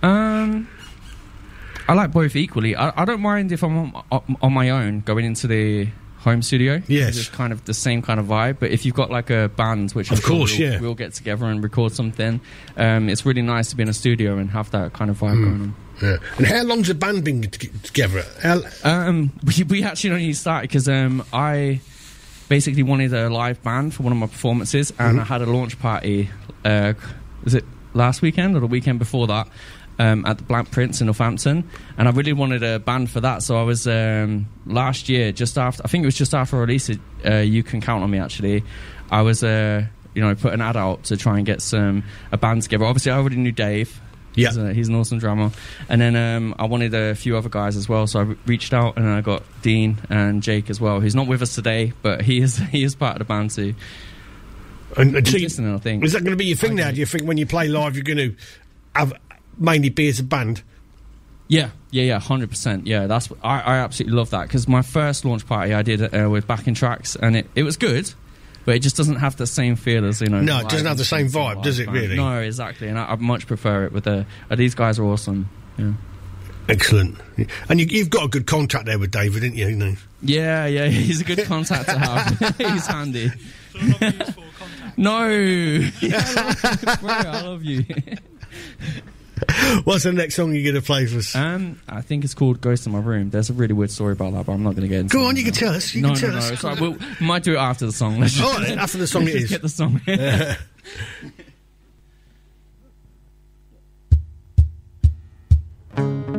uh, 0.02 0.06
Um, 0.06 0.66
I 1.88 1.94
like 1.94 2.12
both 2.12 2.36
equally. 2.36 2.76
I, 2.76 2.92
I 3.00 3.04
don't 3.04 3.20
mind 3.22 3.50
if 3.52 3.62
I'm 3.64 3.94
on, 4.12 4.36
on 4.42 4.52
my 4.52 4.70
own 4.70 5.00
going 5.00 5.24
into 5.24 5.46
the 5.46 5.88
home 6.18 6.42
studio. 6.42 6.82
Yes. 6.88 7.16
it's 7.16 7.28
kind 7.28 7.52
of 7.52 7.64
the 7.64 7.72
same 7.72 8.02
kind 8.02 8.20
of 8.20 8.26
vibe. 8.26 8.58
But 8.60 8.70
if 8.72 8.84
you've 8.84 8.94
got 8.94 9.10
like 9.10 9.30
a 9.30 9.48
band, 9.48 9.92
which 9.92 10.10
Of 10.10 10.18
I'm 10.18 10.20
sure 10.22 10.36
course, 10.38 10.58
we'll, 10.58 10.72
yeah. 10.72 10.80
we'll 10.80 10.94
get 10.94 11.14
together 11.14 11.46
and 11.46 11.62
record 11.62 11.92
something. 11.92 12.40
Um, 12.76 13.08
it's 13.08 13.24
really 13.24 13.40
nice 13.42 13.70
to 13.70 13.76
be 13.76 13.84
in 13.84 13.88
a 13.88 13.94
studio 13.94 14.36
and 14.36 14.50
have 14.50 14.70
that 14.72 14.92
kind 14.92 15.10
of 15.10 15.18
vibe 15.18 15.34
Hmm. 15.36 15.44
going 15.44 15.60
on. 15.62 15.74
Yeah. 16.02 16.16
And 16.36 16.46
how 16.46 16.62
long's 16.64 16.88
the 16.88 16.94
band 16.94 17.24
been 17.24 17.42
t- 17.42 17.70
together? 17.82 18.22
How, 18.42 18.60
Um, 18.84 19.32
we, 19.44 19.64
we 19.64 19.82
actually 19.82 20.10
only 20.10 20.32
started 20.34 20.68
because 20.68 20.88
um, 20.88 21.24
I 21.32 21.80
basically 22.48 22.82
wanted 22.82 23.12
a 23.14 23.28
live 23.30 23.62
band 23.62 23.94
for 23.94 24.02
one 24.04 24.12
of 24.12 24.18
my 24.18 24.26
performances, 24.26 24.92
and 24.98 25.18
Mhm. 25.18 25.22
I 25.22 25.24
had 25.24 25.42
a 25.42 25.46
launch 25.46 25.78
party. 25.80 26.30
Uh, 26.64 26.92
was 27.44 27.54
it 27.54 27.64
last 27.94 28.22
weekend 28.22 28.56
or 28.56 28.60
the 28.60 28.66
weekend 28.66 28.98
before 29.00 29.26
that? 29.28 29.48
Um, 30.00 30.24
at 30.26 30.38
the 30.38 30.44
Black 30.44 30.70
Prince 30.70 31.00
in 31.00 31.06
Northampton, 31.08 31.68
and 31.96 32.06
I 32.06 32.12
really 32.12 32.32
wanted 32.32 32.62
a 32.62 32.78
band 32.78 33.10
for 33.10 33.20
that. 33.20 33.42
So 33.42 33.58
I 33.58 33.64
was 33.64 33.88
um, 33.88 34.46
last 34.64 35.08
year, 35.08 35.32
just 35.32 35.58
after 35.58 35.82
I 35.84 35.88
think 35.88 36.04
it 36.04 36.06
was 36.06 36.14
just 36.16 36.34
after 36.34 36.56
I 36.56 36.60
released 36.60 36.90
it. 36.90 37.00
Uh, 37.26 37.34
you 37.38 37.64
can 37.64 37.80
count 37.80 38.04
on 38.04 38.10
me. 38.10 38.18
Actually, 38.20 38.62
I 39.10 39.22
was 39.22 39.42
uh, 39.42 39.84
you 40.14 40.22
know 40.22 40.32
put 40.36 40.52
an 40.54 40.60
ad 40.60 40.76
out 40.76 41.02
to 41.04 41.16
try 41.16 41.36
and 41.38 41.44
get 41.44 41.60
some 41.62 42.04
a 42.30 42.36
band 42.36 42.62
together. 42.62 42.84
Obviously, 42.84 43.10
I 43.10 43.16
already 43.16 43.36
knew 43.38 43.50
Dave. 43.50 44.00
Yeah. 44.36 44.50
He's, 44.50 44.56
a- 44.56 44.72
he's 44.72 44.88
an 44.88 44.94
awesome 44.94 45.18
drummer. 45.18 45.50
And 45.88 46.00
then 46.00 46.14
um, 46.14 46.54
I 46.60 46.66
wanted 46.66 46.94
a 46.94 47.16
few 47.16 47.36
other 47.36 47.48
guys 47.48 47.76
as 47.76 47.88
well, 47.88 48.06
so 48.06 48.20
I 48.20 48.22
re- 48.22 48.36
reached 48.46 48.72
out 48.72 48.96
and 48.98 49.08
I 49.08 49.20
got 49.20 49.42
Dean 49.62 49.98
and 50.10 50.44
Jake 50.44 50.70
as 50.70 50.80
well, 50.80 51.00
who's 51.00 51.16
not 51.16 51.26
with 51.26 51.42
us 51.42 51.56
today, 51.56 51.92
but 52.02 52.22
he 52.22 52.38
is 52.40 52.56
he 52.70 52.84
is 52.84 52.94
part 52.94 53.14
of 53.14 53.18
the 53.18 53.24
band 53.24 53.50
too. 53.50 53.74
and, 54.96 55.16
and 55.16 55.26
so 55.26 55.36
you- 55.36 55.42
listening, 55.44 55.74
I 55.74 55.78
think. 55.78 56.04
is 56.04 56.12
that 56.12 56.20
going 56.22 56.30
to 56.32 56.36
be 56.36 56.46
your 56.46 56.56
thing 56.56 56.76
now? 56.76 56.90
Do 56.92 56.98
you 57.00 57.06
think 57.06 57.24
when 57.26 57.36
you 57.36 57.46
play 57.46 57.66
live, 57.66 57.96
you're 57.96 58.04
going 58.04 58.18
to 58.18 58.36
have 58.94 59.12
mainly 59.58 59.88
be 59.88 60.08
as 60.08 60.20
a 60.20 60.24
band? 60.24 60.62
Yeah, 61.48 61.70
yeah, 61.90 62.04
yeah, 62.04 62.20
hundred 62.20 62.50
percent. 62.50 62.86
Yeah, 62.86 63.06
that's 63.06 63.30
I, 63.42 63.60
I 63.60 63.76
absolutely 63.78 64.16
love 64.16 64.30
that 64.30 64.42
because 64.42 64.68
my 64.68 64.82
first 64.82 65.24
launch 65.24 65.46
party 65.46 65.72
I 65.72 65.82
did 65.82 66.14
uh, 66.14 66.28
with 66.28 66.46
backing 66.46 66.74
tracks, 66.74 67.16
and 67.16 67.36
it, 67.36 67.50
it 67.54 67.62
was 67.62 67.76
good, 67.76 68.12
but 68.66 68.74
it 68.74 68.80
just 68.80 68.96
doesn't 68.96 69.16
have 69.16 69.36
the 69.36 69.46
same 69.46 69.74
feel 69.76 70.04
as 70.04 70.20
you 70.20 70.28
know. 70.28 70.42
No, 70.42 70.60
it 70.60 70.68
doesn't 70.68 70.86
have 70.86 70.98
the 70.98 71.04
same 71.04 71.26
instruments 71.26 71.54
vibe, 71.54 71.54
live 71.56 71.64
does 71.64 71.78
it, 71.78 71.88
really? 71.88 72.16
No, 72.16 72.40
exactly, 72.40 72.88
and 72.88 72.98
I, 72.98 73.12
I 73.12 73.16
much 73.16 73.46
prefer 73.46 73.84
it 73.84 73.92
with 73.92 74.04
the. 74.04 74.26
Uh, 74.50 74.56
these 74.56 74.74
guys 74.74 74.98
are 74.98 75.04
awesome. 75.04 75.48
Yeah. 75.78 75.92
Excellent. 76.68 77.18
And 77.70 77.80
you, 77.80 77.86
you've 77.88 78.10
got 78.10 78.24
a 78.24 78.28
good 78.28 78.46
contact 78.46 78.84
there 78.84 78.98
with 78.98 79.10
David, 79.10 79.40
didn't 79.40 79.56
you? 79.56 79.68
you 79.68 79.76
know? 79.76 79.94
Yeah, 80.20 80.66
yeah, 80.66 80.86
he's 80.88 81.22
a 81.22 81.24
good 81.24 81.42
contact 81.44 81.88
to 81.88 81.98
have. 81.98 82.56
he's 82.58 82.86
handy. 82.86 83.30
no, 84.96 85.28
yeah, 85.28 86.22
I 86.22 86.44
love, 86.84 87.00
bro, 87.00 87.10
I 87.10 87.40
love 87.42 87.64
you. 87.64 87.84
What's 89.84 90.04
the 90.04 90.12
next 90.12 90.36
song 90.36 90.54
you're 90.54 90.62
going 90.62 90.74
to 90.74 90.86
play 90.86 91.06
for 91.06 91.18
us? 91.18 91.34
Um, 91.34 91.80
I 91.88 92.02
think 92.02 92.24
it's 92.24 92.34
called 92.34 92.60
"Ghost 92.60 92.86
in 92.86 92.92
My 92.92 92.98
Room." 92.98 93.30
There's 93.30 93.50
a 93.50 93.52
really 93.52 93.74
weird 93.74 93.90
story 93.90 94.12
about 94.12 94.32
that, 94.34 94.46
but 94.46 94.52
I'm 94.52 94.62
not 94.62 94.70
going 94.70 94.82
to 94.82 94.88
get 94.88 95.00
into. 95.00 95.16
Go 95.16 95.26
on, 95.26 95.36
you 95.36 95.42
now. 95.42 95.50
can 95.50 95.54
tell 95.54 95.74
us. 95.74 95.94
You 95.94 96.02
no, 96.02 96.08
can 96.08 96.18
tell 96.18 96.30
no, 96.30 96.38
us. 96.38 96.62
no. 96.62 96.70
It's 96.70 96.80
we'll, 96.80 96.92
we 96.92 97.26
might 97.26 97.42
do 97.42 97.54
it 97.54 97.58
after 97.58 97.86
the 97.86 97.92
song. 97.92 98.20
Let's 98.20 98.40
right, 98.40 98.66
then, 98.66 98.78
after 98.78 98.98
the 98.98 99.06
song 99.06 99.24
let's 99.24 99.36
it 99.36 99.40
just 99.40 99.44
is. 99.44 99.50
Get 99.50 99.62
the 99.62 99.68
song. 99.68 100.00
There's 100.06 100.56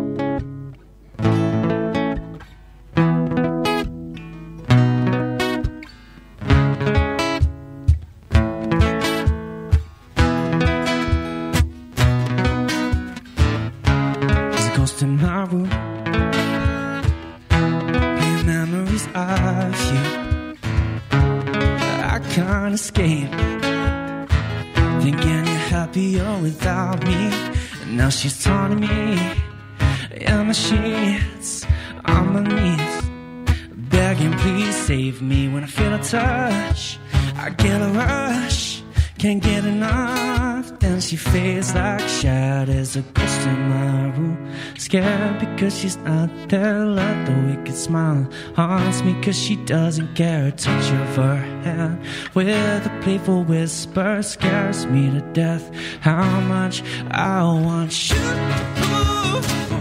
touch. 36.11 36.99
I 37.37 37.51
get 37.51 37.81
a 37.81 37.89
rush, 37.89 38.83
can't 39.19 39.43
get 39.43 39.65
enough. 39.65 40.79
Then 40.81 41.01
she 41.01 41.17
fades 41.17 41.75
like 41.75 42.01
shadows, 42.09 42.97
a 42.97 43.03
ghost 43.03 43.41
in 43.47 43.69
my 43.69 44.17
room. 44.17 44.53
Scared 44.77 45.39
because 45.39 45.79
she's 45.79 45.97
not 45.99 46.31
there. 46.49 46.85
Love 46.85 47.27
the 47.27 47.37
wicked 47.47 47.77
smile 47.77 48.29
haunts 48.57 49.03
me 49.03 49.13
because 49.15 49.39
she 49.39 49.57
doesn't 49.57 50.15
care. 50.17 50.47
A 50.47 50.53
touch 50.53 50.91
of 50.91 51.17
her 51.17 51.37
hand 51.65 52.03
with 52.35 52.49
a 52.49 52.99
playful 53.03 53.45
whisper 53.45 54.23
scares 54.23 54.87
me 54.87 55.11
to 55.11 55.21
death. 55.33 55.71
How 56.01 56.41
much 56.41 56.83
I 57.11 57.43
want 57.45 58.11
you. 58.11 59.80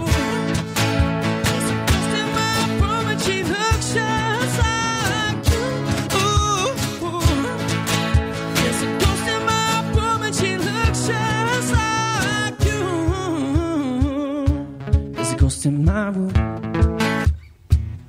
Ghost 15.60 15.66
in 15.66 15.86
my 15.86 16.10
room. 16.10 16.32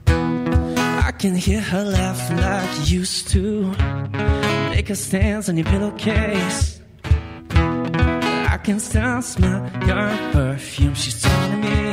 I 0.07 1.13
can 1.19 1.35
hear 1.35 1.61
her 1.61 1.85
laugh 1.85 2.31
like 2.31 2.91
you 2.91 3.01
used 3.01 3.29
to. 3.31 3.75
Make 4.71 4.89
her 4.89 4.95
stands 4.95 5.49
on 5.49 5.57
your 5.57 5.67
pillowcase. 5.67 6.81
I 7.53 8.59
can 8.63 8.81
smell 8.81 9.71
your 9.87 10.11
perfume. 10.33 10.95
She's 10.95 11.21
telling 11.23 11.61
me 11.61 11.90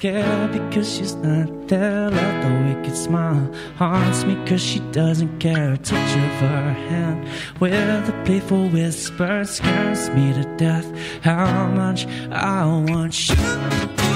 Scared 0.00 0.52
because 0.52 0.96
she's 0.96 1.14
not 1.16 1.68
there. 1.68 2.08
Let 2.08 2.42
the 2.42 2.74
wicked 2.74 2.96
smile 2.96 3.54
haunts 3.76 4.24
me 4.24 4.34
because 4.36 4.62
she 4.62 4.80
doesn't 4.92 5.40
care. 5.40 5.74
A 5.74 5.76
touch 5.76 6.16
of 6.16 6.40
her 6.40 6.72
hand 6.88 7.28
with 7.60 8.08
a 8.08 8.22
playful 8.24 8.70
whisper 8.70 9.44
scares 9.44 10.08
me 10.08 10.32
to 10.32 10.56
death. 10.56 10.90
How 11.20 11.66
much 11.66 12.06
I 12.30 12.64
want 12.64 13.28
you. 13.28 14.09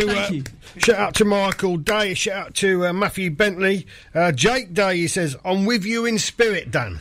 To 0.00 0.18
uh, 0.20 0.28
you. 0.30 0.44
shout 0.78 0.96
out 0.96 1.14
to 1.16 1.24
Michael 1.24 1.76
Day. 1.76 2.14
Shout 2.14 2.46
out 2.46 2.54
to 2.56 2.86
uh, 2.86 2.92
Matthew 2.92 3.30
Bentley. 3.30 3.86
Uh, 4.14 4.32
Jake 4.32 4.74
Day. 4.74 4.96
He 4.98 5.08
says, 5.08 5.36
"I'm 5.44 5.66
with 5.66 5.84
you 5.84 6.04
in 6.06 6.18
spirit, 6.18 6.70
Dan." 6.70 7.00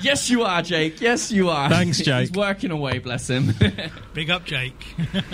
Yes, 0.00 0.28
you 0.30 0.42
are, 0.42 0.62
Jake. 0.62 1.00
Yes, 1.00 1.30
you 1.30 1.50
are. 1.50 1.68
Thanks, 1.68 1.98
He's 1.98 2.06
Jake. 2.06 2.34
working 2.34 2.70
away, 2.70 2.98
bless 2.98 3.28
him. 3.28 3.54
Big 4.14 4.30
up, 4.30 4.44
Jake. 4.44 4.94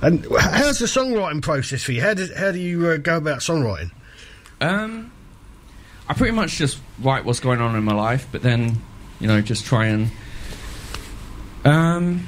And 0.00 0.24
how's 0.38 0.78
the 0.78 0.86
songwriting 0.86 1.42
process 1.42 1.82
for 1.82 1.92
you? 1.92 2.00
How 2.00 2.14
do 2.14 2.28
how 2.36 2.52
do 2.52 2.58
you 2.58 2.86
uh, 2.86 2.96
go 2.98 3.16
about 3.16 3.40
songwriting? 3.40 3.90
Um, 4.60 5.10
I 6.08 6.14
pretty 6.14 6.32
much 6.34 6.52
just 6.52 6.78
write 7.00 7.24
what's 7.24 7.40
going 7.40 7.60
on 7.60 7.74
in 7.74 7.82
my 7.82 7.94
life, 7.94 8.28
but 8.30 8.42
then 8.42 8.80
you 9.18 9.26
know 9.26 9.40
just 9.40 9.64
try 9.66 9.86
and 9.86 10.10
um, 11.64 12.26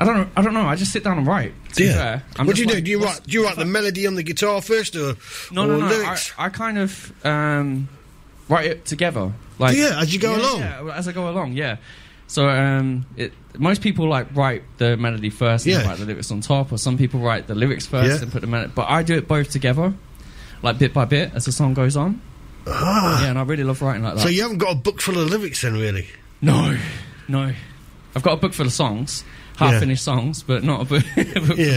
I 0.00 0.04
don't 0.04 0.16
know. 0.16 0.28
I 0.36 0.42
don't 0.42 0.54
know. 0.54 0.66
I 0.66 0.76
just 0.76 0.92
sit 0.92 1.02
down 1.02 1.18
and 1.18 1.26
write. 1.26 1.54
To 1.74 1.82
be 1.82 1.88
fair, 1.92 2.22
what 2.44 2.56
do 2.56 2.62
you 2.62 2.66
do? 2.68 2.74
like, 2.74 2.84
Do 2.84 2.90
you 2.90 3.02
write? 3.04 3.22
Do 3.24 3.32
you 3.32 3.44
write 3.44 3.56
the 3.56 3.64
melody 3.64 4.06
on 4.06 4.14
the 4.14 4.22
guitar 4.22 4.60
first, 4.62 4.96
or 4.96 5.14
No, 5.52 5.64
or 5.64 5.66
no, 5.66 5.78
no. 5.80 5.86
I, 5.86 5.88
lyrics? 5.90 6.32
I 6.38 6.48
kind 6.48 6.78
of 6.78 7.12
um, 7.26 7.88
write 8.48 8.66
it 8.66 8.84
together. 8.86 9.32
Like 9.58 9.76
Yeah, 9.76 10.00
as 10.00 10.12
you 10.14 10.20
go 10.20 10.34
Yeah, 10.36 10.40
along. 10.42 10.60
Yeah, 10.60 10.94
as 10.96 11.08
I 11.08 11.12
go 11.12 11.28
along. 11.28 11.52
Yeah. 11.52 11.76
So 12.26 12.48
um, 12.48 13.06
it, 13.16 13.32
most 13.58 13.80
people 13.82 14.08
like 14.08 14.34
write 14.36 14.62
the 14.78 14.96
melody 14.96 15.30
first 15.30 15.66
and 15.66 15.74
Yeah. 15.74 15.86
write 15.88 15.98
the 15.98 16.04
lyrics 16.06 16.30
on 16.30 16.40
top, 16.40 16.72
or 16.72 16.78
some 16.78 16.96
people 16.98 17.20
write 17.20 17.46
the 17.46 17.54
lyrics 17.54 17.86
first 17.86 18.08
Yeah. 18.16 18.22
and 18.22 18.32
put 18.32 18.40
the 18.40 18.46
melody. 18.46 18.72
But 18.74 18.88
I 18.90 19.02
do 19.02 19.14
it 19.16 19.26
both 19.28 19.50
together, 19.50 19.94
like 20.62 20.78
bit 20.78 20.92
by 20.94 21.04
bit 21.06 21.32
as 21.34 21.44
the 21.44 21.52
song 21.52 21.74
goes 21.74 21.96
on. 21.96 22.20
Ah. 22.66 23.22
Yeah, 23.22 23.30
and 23.30 23.38
I 23.38 23.42
really 23.42 23.64
love 23.64 23.80
writing 23.82 24.02
like 24.02 24.16
that. 24.16 24.20
So 24.22 24.28
you 24.28 24.42
haven't 24.42 24.58
got 24.58 24.72
a 24.72 24.74
book 24.74 25.00
full 25.00 25.18
of 25.18 25.30
lyrics, 25.30 25.62
then, 25.62 25.74
really? 25.74 26.06
No, 26.42 26.76
no. 27.28 27.52
I've 28.14 28.22
got 28.22 28.34
a 28.34 28.36
book 28.36 28.52
full 28.52 28.66
of 28.66 28.72
songs, 28.72 29.24
half 29.58 29.72
Yeah. 29.72 29.80
finished 29.80 30.04
songs, 30.04 30.42
but 30.42 30.62
not 30.64 30.80
a 30.82 30.84
book, 30.84 31.04
Yeah, 31.16 31.24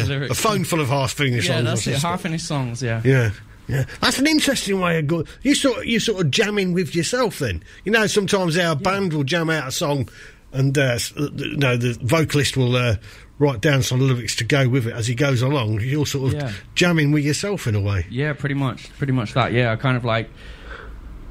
of 0.01 0.07
lyrics. 0.09 0.32
a 0.32 0.41
phone 0.41 0.63
full 0.63 0.79
of 0.82 0.88
half-finished 0.89 1.47
Yeah, 1.49 1.55
songs. 1.63 1.65
that's 1.86 1.88
it. 1.88 2.01
Half 2.01 2.21
finished 2.21 2.47
songs. 2.47 2.82
Yeah. 2.82 3.01
Yeah. 3.03 3.32
Yeah, 3.67 3.86
that's 4.01 4.19
an 4.19 4.27
interesting 4.27 4.82
way 4.82 4.99
of 4.99 5.07
going. 5.07 5.27
You 5.43 5.55
sort 5.55 5.77
of, 5.79 5.86
you 5.86 5.99
sort 5.99 6.19
of 6.19 6.32
jamming 6.32 6.73
with 6.73 6.93
yourself. 6.95 7.39
Then 7.39 7.63
you 7.86 7.91
know 7.91 8.05
sometimes 8.07 8.57
our 8.57 8.75
band 8.75 9.13
will 9.13 9.23
jam 9.23 9.49
out 9.49 9.67
a 9.67 9.71
song, 9.71 10.09
and 10.51 10.77
uh, 10.77 10.97
uh, 11.17 11.27
you 11.36 11.55
know 11.57 11.77
the 11.77 11.97
vocalist 12.01 12.57
will 12.57 12.75
uh, 12.75 12.95
write 13.39 13.61
down 13.61 13.82
some 13.82 13.99
lyrics 14.01 14.36
to 14.38 14.43
go 14.43 14.67
with 14.67 14.88
it 14.88 14.93
as 14.93 15.07
he 15.07 15.15
goes 15.15 15.41
along. 15.41 15.79
You're 15.79 16.05
sort 16.05 16.34
of 16.34 16.41
Yeah. 16.41 16.51
jamming 16.75 17.11
with 17.13 17.23
yourself 17.23 17.65
in 17.65 17.75
a 17.75 17.79
way. 17.79 18.05
Yeah, 18.09 18.34
pretty 18.34 18.55
much, 18.55 18.89
pretty 18.97 19.13
much 19.13 19.34
that. 19.36 19.53
Yeah, 19.53 19.71
I 19.71 19.75
kind 19.77 19.95
of 19.95 20.03
like 20.03 20.29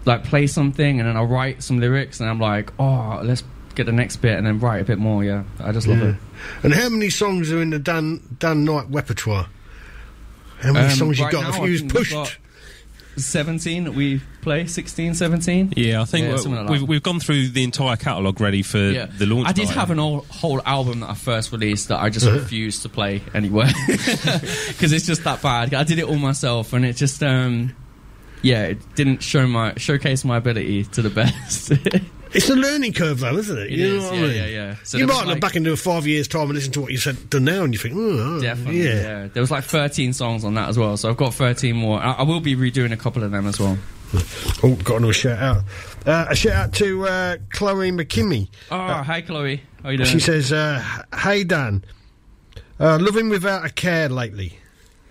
like 0.07 0.25
play 0.25 0.47
something 0.47 0.99
and 0.99 1.07
then 1.09 1.17
I 1.19 1.23
write 1.23 1.63
some 1.63 1.79
lyrics 1.79 2.21
and 2.21 2.31
I'm 2.31 2.41
like, 2.41 2.73
oh, 2.79 3.21
let's 3.23 3.43
get 3.75 3.87
the 3.87 3.93
next 3.93 4.17
bit 4.17 4.37
and 4.37 4.47
then 4.47 4.59
write 4.61 4.81
a 4.83 4.85
bit 4.85 4.99
more. 4.99 5.23
Yeah, 5.25 5.45
I 5.59 5.73
just 5.73 5.87
love 5.87 5.99
Yeah. 6.01 6.09
it. 6.11 6.15
And 6.63 6.75
how 6.75 6.89
many 6.89 7.11
songs 7.11 7.51
are 7.53 7.61
in 7.63 7.71
the 7.71 7.79
Dan 7.79 8.21
Dan 8.39 8.65
Knight 8.65 8.87
repertoire? 8.91 9.47
How 10.61 10.73
many 10.73 10.87
Um, 10.87 10.93
songs 10.93 11.19
you 11.19 11.25
right 11.25 11.33
got? 11.33 11.43
now, 11.43 11.49
If 11.51 11.57
you 11.67 11.73
was 11.73 11.83
we've 11.83 11.91
pushed, 11.91 12.13
got 12.13 12.37
17 13.17 13.85
that 13.85 13.93
we 13.95 14.21
play, 14.41 14.67
16, 14.67 15.15
17. 15.15 15.73
Yeah, 15.77 16.01
I 16.01 16.05
think 16.05 16.27
Yeah, 16.27 16.35
like 16.63 16.69
we've, 16.71 16.83
we've 16.83 17.03
gone 17.03 17.21
through 17.21 17.49
the 17.49 17.65
entire 17.65 17.97
catalogue 17.97 18.41
ready 18.41 18.63
for 18.63 18.79
Yeah. 18.79 19.07
the 19.19 19.27
launch. 19.27 19.49
I 19.49 19.53
did 19.53 19.67
night. 19.67 19.75
have 19.75 19.91
an 19.91 19.99
whole, 19.99 20.25
whole 20.29 20.61
album 20.65 21.01
that 21.01 21.11
I 21.11 21.15
first 21.15 21.51
released 21.53 21.89
that 21.89 21.99
I 22.01 22.09
just 22.11 22.27
Uh-huh. 22.27 22.37
refused 22.39 22.83
to 22.83 22.89
play 22.89 23.23
anywhere 23.35 23.71
because 23.89 24.93
it's 24.93 25.07
just 25.07 25.25
that 25.25 25.43
bad. 25.43 25.75
I 25.75 25.83
did 25.85 25.99
it 25.99 26.05
all 26.05 26.17
myself, 26.17 26.73
and 26.73 26.85
it 26.85 26.97
just 26.97 27.23
um, 27.23 27.73
yeah, 28.43 28.63
it 28.65 28.95
didn't 28.95 29.23
show 29.23 29.47
my 29.47 29.75
showcase 29.77 30.25
my 30.25 30.37
ability 30.39 30.85
to 30.85 31.03
the 31.03 31.11
best. 31.11 31.73
it's 32.33 32.49
a 32.49 32.55
learning 32.57 32.93
curve, 32.93 33.21
though, 33.21 33.37
isn't 33.37 33.59
it? 33.59 33.67
It 33.73 33.79
you 33.79 33.97
is, 33.97 34.05
know 34.05 34.11
what 34.11 34.17
yeah, 34.19 34.21
I 34.21 34.27
mean? 34.29 34.37
yeah, 34.37 34.47
yeah. 34.47 34.77
So 34.85 34.99
you 34.99 35.07
might 35.07 35.19
look 35.19 35.27
like- 35.27 35.41
back 35.41 35.57
into 35.57 35.77
five 35.77 36.07
years' 36.07 36.29
time 36.29 36.43
and 36.43 36.53
listen 36.55 36.73
to 36.73 36.81
what 36.81 36.93
you 36.93 36.99
said 36.99 37.31
done 37.31 37.45
now, 37.45 37.65
and 37.65 37.73
you 37.73 37.79
think, 37.79 37.95
oh, 37.97 38.37
oh, 38.37 38.41
Definitely, 38.41 38.83
yeah. 38.83 38.95
yeah. 38.95 39.29
There 39.29 39.41
was 39.41 39.51
like 39.51 39.65
13 39.65 40.13
songs 40.13 40.45
on 40.45 40.55
that 40.55 40.69
as 40.69 40.79
well, 40.79 40.97
so 40.97 41.09
I've 41.11 41.17
got 41.17 41.35
13 41.35 41.75
more. 41.77 42.01
I, 42.01 42.13
I 42.13 42.23
will 42.23 42.41
be 42.41 42.57
redoing 42.57 42.93
a 42.93 42.97
couple 42.97 43.23
of 43.23 43.31
them 43.31 43.47
as 43.47 43.59
well. 43.59 43.79
Oh, 44.63 44.75
got 44.83 44.97
another 44.97 45.13
shout 45.13 45.39
out. 45.39 45.59
Uh, 46.05 46.27
a 46.31 46.35
shout 46.35 46.53
out 46.55 46.73
to 46.75 47.07
uh, 47.07 47.37
Chloe 47.53 47.93
McKinney. 47.93 48.49
Oh, 48.71 48.77
hi 49.03 49.21
Chloe, 49.21 49.63
how 49.85 49.91
you 49.91 49.99
doing? 49.99 50.09
She 50.09 50.19
says, 50.19 50.53
uh, 50.53 50.83
"Hey 51.17 51.45
Dan, 51.45 51.85
uh, 52.81 52.97
living 52.97 53.29
without 53.29 53.65
a 53.65 53.71
care 53.71 54.09
lately." 54.09 54.59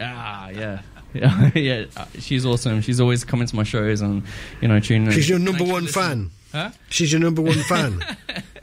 Ah, 0.02 0.50
yeah. 0.50 0.82
Yeah, 1.12 1.50
yeah, 1.56 1.86
uh, 1.98 2.06
she's 2.20 2.46
awesome. 2.46 2.82
She's 2.82 3.00
always 3.02 3.24
coming 3.24 3.48
to 3.48 3.56
my 3.56 3.64
shows 3.64 4.02
and, 4.02 4.22
you 4.62 4.68
know, 4.68 4.80
tuning 4.80 5.08
in. 5.08 5.14
She's 5.14 5.28
your 5.28 5.40
number 5.40 5.66
Thanks 5.66 5.72
one 5.74 5.88
fan. 5.88 6.30
Huh? 6.52 6.72
She's 6.90 7.12
your 7.12 7.22
number 7.22 7.42
one 7.42 7.60
fan. 7.64 8.04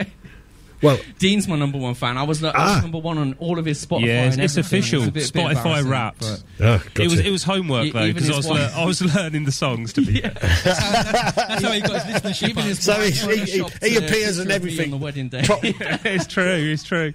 well, 0.82 0.98
Dean's 1.18 1.46
my 1.48 1.56
number 1.56 1.78
one 1.78 1.94
fan. 1.94 2.18
I 2.18 2.24
was, 2.24 2.42
I 2.42 2.48
was 2.48 2.54
Ah. 2.56 2.80
number 2.82 2.98
one 2.98 3.16
on 3.18 3.34
all 3.38 3.58
of 3.58 3.64
his 3.64 3.84
Spotify. 3.84 4.06
Yeah, 4.06 4.24
it's, 4.26 4.34
and 4.36 4.44
it's 4.44 4.56
everything. 4.58 4.78
official. 4.80 5.02
It's 5.02 5.08
a 5.08 5.12
bit- 5.12 5.32
bit 5.32 5.42
Spotify 5.42 5.56
embarrassing, 5.78 5.88
Wrapped. 5.90 6.20
but- 6.20 6.42
Ah, 6.60 6.82
it 7.00 7.08
was 7.10 7.20
it 7.20 7.30
was 7.30 7.42
homework 7.44 7.86
E- 7.86 7.90
though 7.92 8.02
even 8.02 8.14
because 8.14 8.30
I 8.30 8.34
his 8.34 8.36
was 8.36 8.46
wife- 8.48 8.58
lear- 8.76 8.82
I 8.82 8.84
was 8.84 9.14
learning 9.16 9.44
the 9.44 9.52
songs 9.52 9.92
to 9.94 10.00
be. 10.02 10.20
That's 10.20 11.62
how 11.62 11.70
he 11.72 11.80
got 11.80 12.02
his 12.04 12.14
listenership 12.22 12.48
Even 12.48 12.64
his 12.64 12.82
So 12.82 12.92
wife 12.98 13.04
he's- 13.04 13.22
he- 13.24 13.52
he- 13.52 13.60
photoshopped 13.62 13.84
he 13.86 13.94
a 13.96 13.98
appears 13.98 14.38
and 14.38 14.48
picture 14.48 14.56
of 14.56 14.64
me 14.64 14.70
everything. 14.72 14.84
on 14.94 14.98
the 14.98 15.04
wedding 15.04 15.28
day. 15.28 15.42
Top- 15.42 15.60
it's 15.62 16.26
true. 16.26 16.44
It's 16.72 16.82
true. 16.82 17.12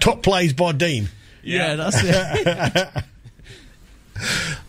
top 0.00 0.22
plays 0.22 0.52
by 0.52 0.72
Dean. 0.72 1.08
yeah, 1.42 1.74
that's 1.76 1.96
it. 2.02 2.88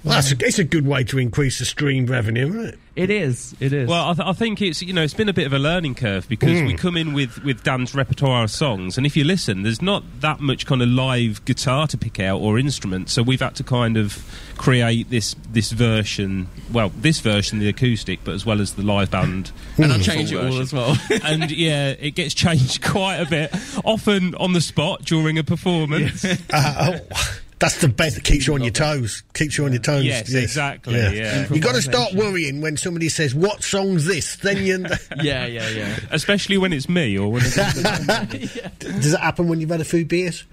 Well, 0.04 0.16
that's 0.16 0.32
a, 0.32 0.36
it's 0.39 0.60
a 0.60 0.64
good 0.64 0.88
way 0.88 1.04
to 1.06 1.18
increase 1.18 1.60
the 1.60 1.66
stream 1.66 2.06
revenue, 2.06 2.47
isn't 2.50 2.66
it? 2.66 2.80
it 2.95 3.10
is. 3.10 3.56
It 3.62 3.72
is. 3.72 3.88
Well, 3.88 4.10
I, 4.10 4.14
th- 4.14 4.28
I 4.28 4.34
think 4.34 4.62
it's 4.62 4.82
you 4.82 4.91
know 4.93 5.02
it's 5.04 5.14
been 5.14 5.30
a 5.30 5.34
bit 5.34 5.45
of 5.47 5.54
a 5.54 5.60
learning 5.60 5.95
curve 5.95 6.28
because 6.28 6.60
Hmm. 6.60 6.66
we 6.68 6.74
come 6.76 6.95
in 6.97 7.14
with 7.14 7.43
with 7.43 7.64
Dan's 7.64 7.93
repertoire 7.95 8.43
of 8.43 8.52
songs, 8.52 8.97
and 8.97 9.06
if 9.06 9.16
you 9.18 9.24
listen, 9.24 9.64
there's 9.64 9.82
not 9.82 10.04
that 10.22 10.39
much 10.41 10.66
kind 10.66 10.82
of 10.82 10.89
live 10.89 11.43
guitar 11.45 11.88
to 11.88 11.97
pick 11.97 12.20
out 12.20 12.39
or 12.41 12.60
instrument, 12.60 13.10
so 13.10 13.22
we've 13.24 13.39
had 13.39 13.56
to 13.56 13.64
kind 13.64 13.95
of 13.97 14.24
create 14.58 15.10
this 15.10 15.36
this 15.52 15.72
version. 15.72 16.47
Well, 16.72 16.91
this 16.95 17.20
version, 17.20 17.60
the 17.60 17.70
acoustic, 17.70 18.20
but 18.24 18.34
as 18.34 18.45
well 18.45 18.60
as 18.62 18.74
the 18.74 18.84
live 18.84 19.12
band, 19.12 19.52
and 19.78 19.91
I 19.93 20.00
change 20.00 20.32
it 20.32 20.38
all 20.38 20.43
version. 20.43 20.62
as 20.62 20.74
well. 20.74 20.97
and 21.24 21.50
yeah, 21.52 21.89
it 22.00 22.12
gets 22.16 22.34
changed 22.34 22.82
quite 22.84 23.18
a 23.18 23.26
bit, 23.26 23.54
often 23.86 24.36
on 24.36 24.54
the 24.54 24.62
spot 24.62 25.04
during 25.04 25.38
a 25.38 25.43
performance. 25.43 26.26
Uh, 26.52 27.00
oh, 27.12 27.39
that's 27.60 27.82
the 27.82 27.88
best 27.89 28.16
that 28.16 28.24
keeps 28.24 28.47
you 28.47 28.53
on 28.53 28.62
your 28.62 28.72
toes. 28.72 29.24
Keeps 29.34 29.57
you 29.57 29.66
on 29.66 29.74
your 29.74 29.82
toes. 29.82 30.05
Yes, 30.05 30.34
exactly, 30.34 30.95
yeah. 30.95 31.47
You've 31.51 31.62
got 31.64 31.76
to 31.76 31.82
start 31.82 32.14
worrying 32.14 32.62
when 32.62 32.78
somebody 32.78 33.10
says, 33.10 33.36
"What 33.36 33.64
song's 33.64 34.05
this?" 34.05 34.38
Then 34.38 34.66
you. 34.66 34.86
yeah, 35.22 35.45
yeah, 35.45 35.68
yeah. 35.70 35.99
Especially 36.12 36.57
when 36.57 36.72
it's 36.74 36.88
me 36.89 37.18
or 37.18 37.32
when 37.32 37.43
it's, 37.45 37.55
Does 38.80 39.14
it 39.14 39.20
happen 39.20 39.47
when 39.49 39.60
you've 39.60 39.70
had 39.70 39.82
a 39.82 39.86
few 39.86 40.05
beers? 40.05 40.45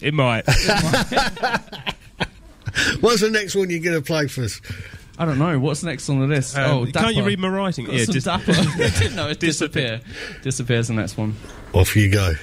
it 0.00 0.14
might. 0.14 0.46
What's 3.00 3.20
the 3.20 3.30
next 3.30 3.54
one 3.56 3.70
you're 3.70 3.80
going 3.80 3.96
to 3.96 4.02
play 4.02 4.28
for 4.28 4.44
us? 4.44 4.60
I 5.18 5.24
don't 5.24 5.38
know. 5.38 5.58
What's 5.58 5.82
next 5.82 6.08
on 6.08 6.20
the 6.20 6.26
list? 6.28 6.56
Um, 6.56 6.70
oh, 6.70 6.86
can't 6.92 7.16
you 7.16 7.24
read 7.24 7.40
my 7.40 7.48
writing? 7.48 7.86
Got 7.86 7.94
Yeah, 7.96 8.04
some 8.04 8.14
dis- 8.14 8.24
Dapper. 8.24 8.52
no, 9.16 9.28
it's 9.28 9.38
disappear. 9.40 10.00
Disappears 10.42 10.86
the 10.88 10.94
next 10.94 11.16
one. 11.16 11.34
Off 11.72 11.96
you 11.96 12.08
go. 12.10 12.34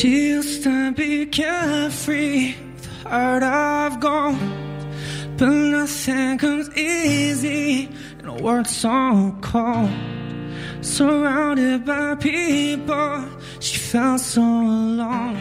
She 0.00 0.28
used 0.28 0.62
to 0.62 0.92
be 0.92 1.26
carefree 1.26 2.54
with 2.74 3.04
a 3.04 3.08
heart 3.10 3.42
of 3.42 4.00
gold. 4.00 4.38
But 5.36 5.50
nothing 5.50 6.38
comes 6.38 6.74
easy 6.74 7.90
in 8.18 8.24
a 8.24 8.32
world 8.32 8.66
so 8.66 9.36
cold. 9.42 9.90
Surrounded 10.80 11.84
by 11.84 12.14
people, 12.14 13.26
she 13.58 13.76
felt 13.76 14.22
so 14.22 14.40
alone. 14.40 15.36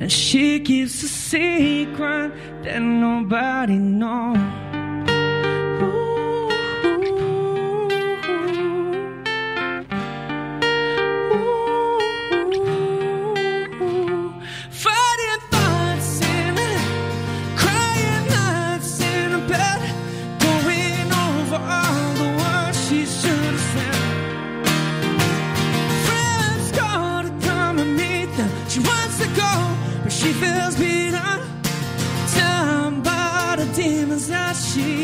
And 0.00 0.10
she 0.10 0.58
keeps 0.58 1.00
a 1.04 1.08
secret 1.08 2.32
that 2.64 2.82
nobody 2.82 3.78
knows. 3.78 4.77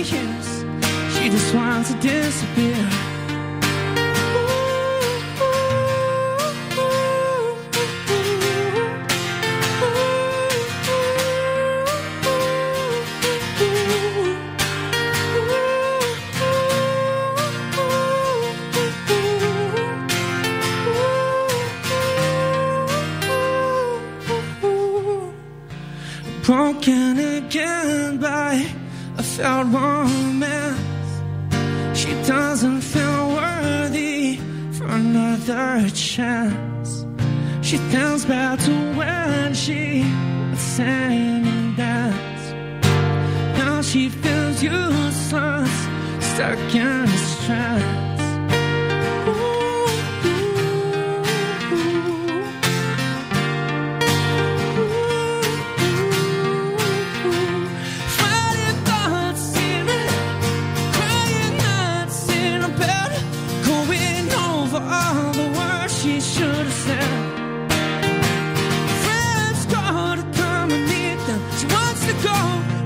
patience. 0.04 0.64
She 1.16 1.28
just 1.30 1.54
wants 1.54 1.92
to 1.92 1.98
disappear. 2.00 2.90
broken 26.42 27.18
again 27.18 27.83
failed 29.36 29.72
romance. 29.72 30.78
She 31.98 32.12
doesn't 32.22 32.82
feel 32.82 33.28
worthy 33.34 34.36
for 34.72 34.86
another 34.86 35.90
chance. 35.90 37.04
She 37.60 37.78
thinks 37.90 38.24
back 38.24 38.60
to 38.60 38.70
when 38.94 39.54
she 39.54 40.02
sing 40.56 41.46
and 41.46 41.76
dance. 41.76 42.52
Now 43.58 43.82
she 43.82 44.08
feels 44.08 44.62
useless, 44.62 45.74
stuck 46.20 46.74
in 46.74 46.86
a 46.86 47.18
stress. 47.18 48.03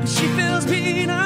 She 0.08 0.26
feels 0.28 0.64
beaten 0.64 1.17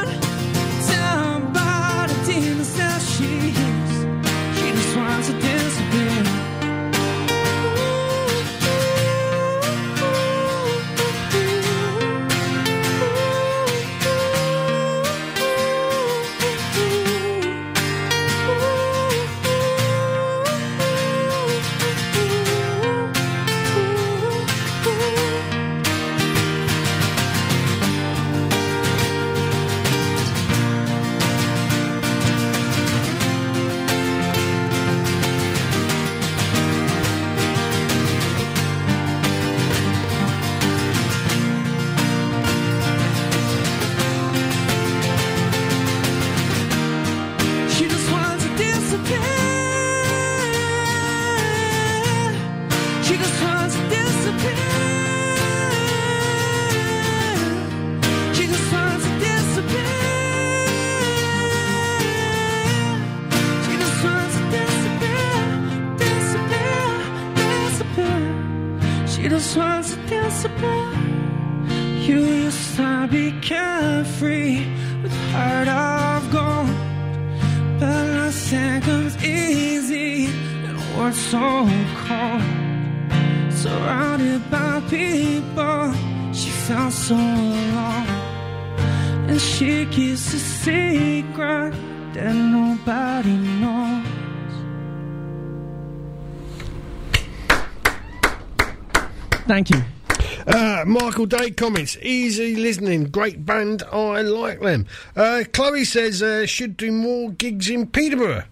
Michael 101.22 101.38
Day 101.38 101.50
comments, 101.52 101.96
easy 102.02 102.56
listening, 102.56 103.04
great 103.04 103.46
band, 103.46 103.84
I 103.92 104.22
like 104.22 104.58
them. 104.58 104.86
Uh, 105.14 105.44
Chloe 105.52 105.84
says, 105.84 106.20
uh, 106.20 106.46
should 106.46 106.76
do 106.76 106.90
more 106.90 107.30
gigs 107.30 107.70
in 107.70 107.86
Peterborough. 107.86 108.42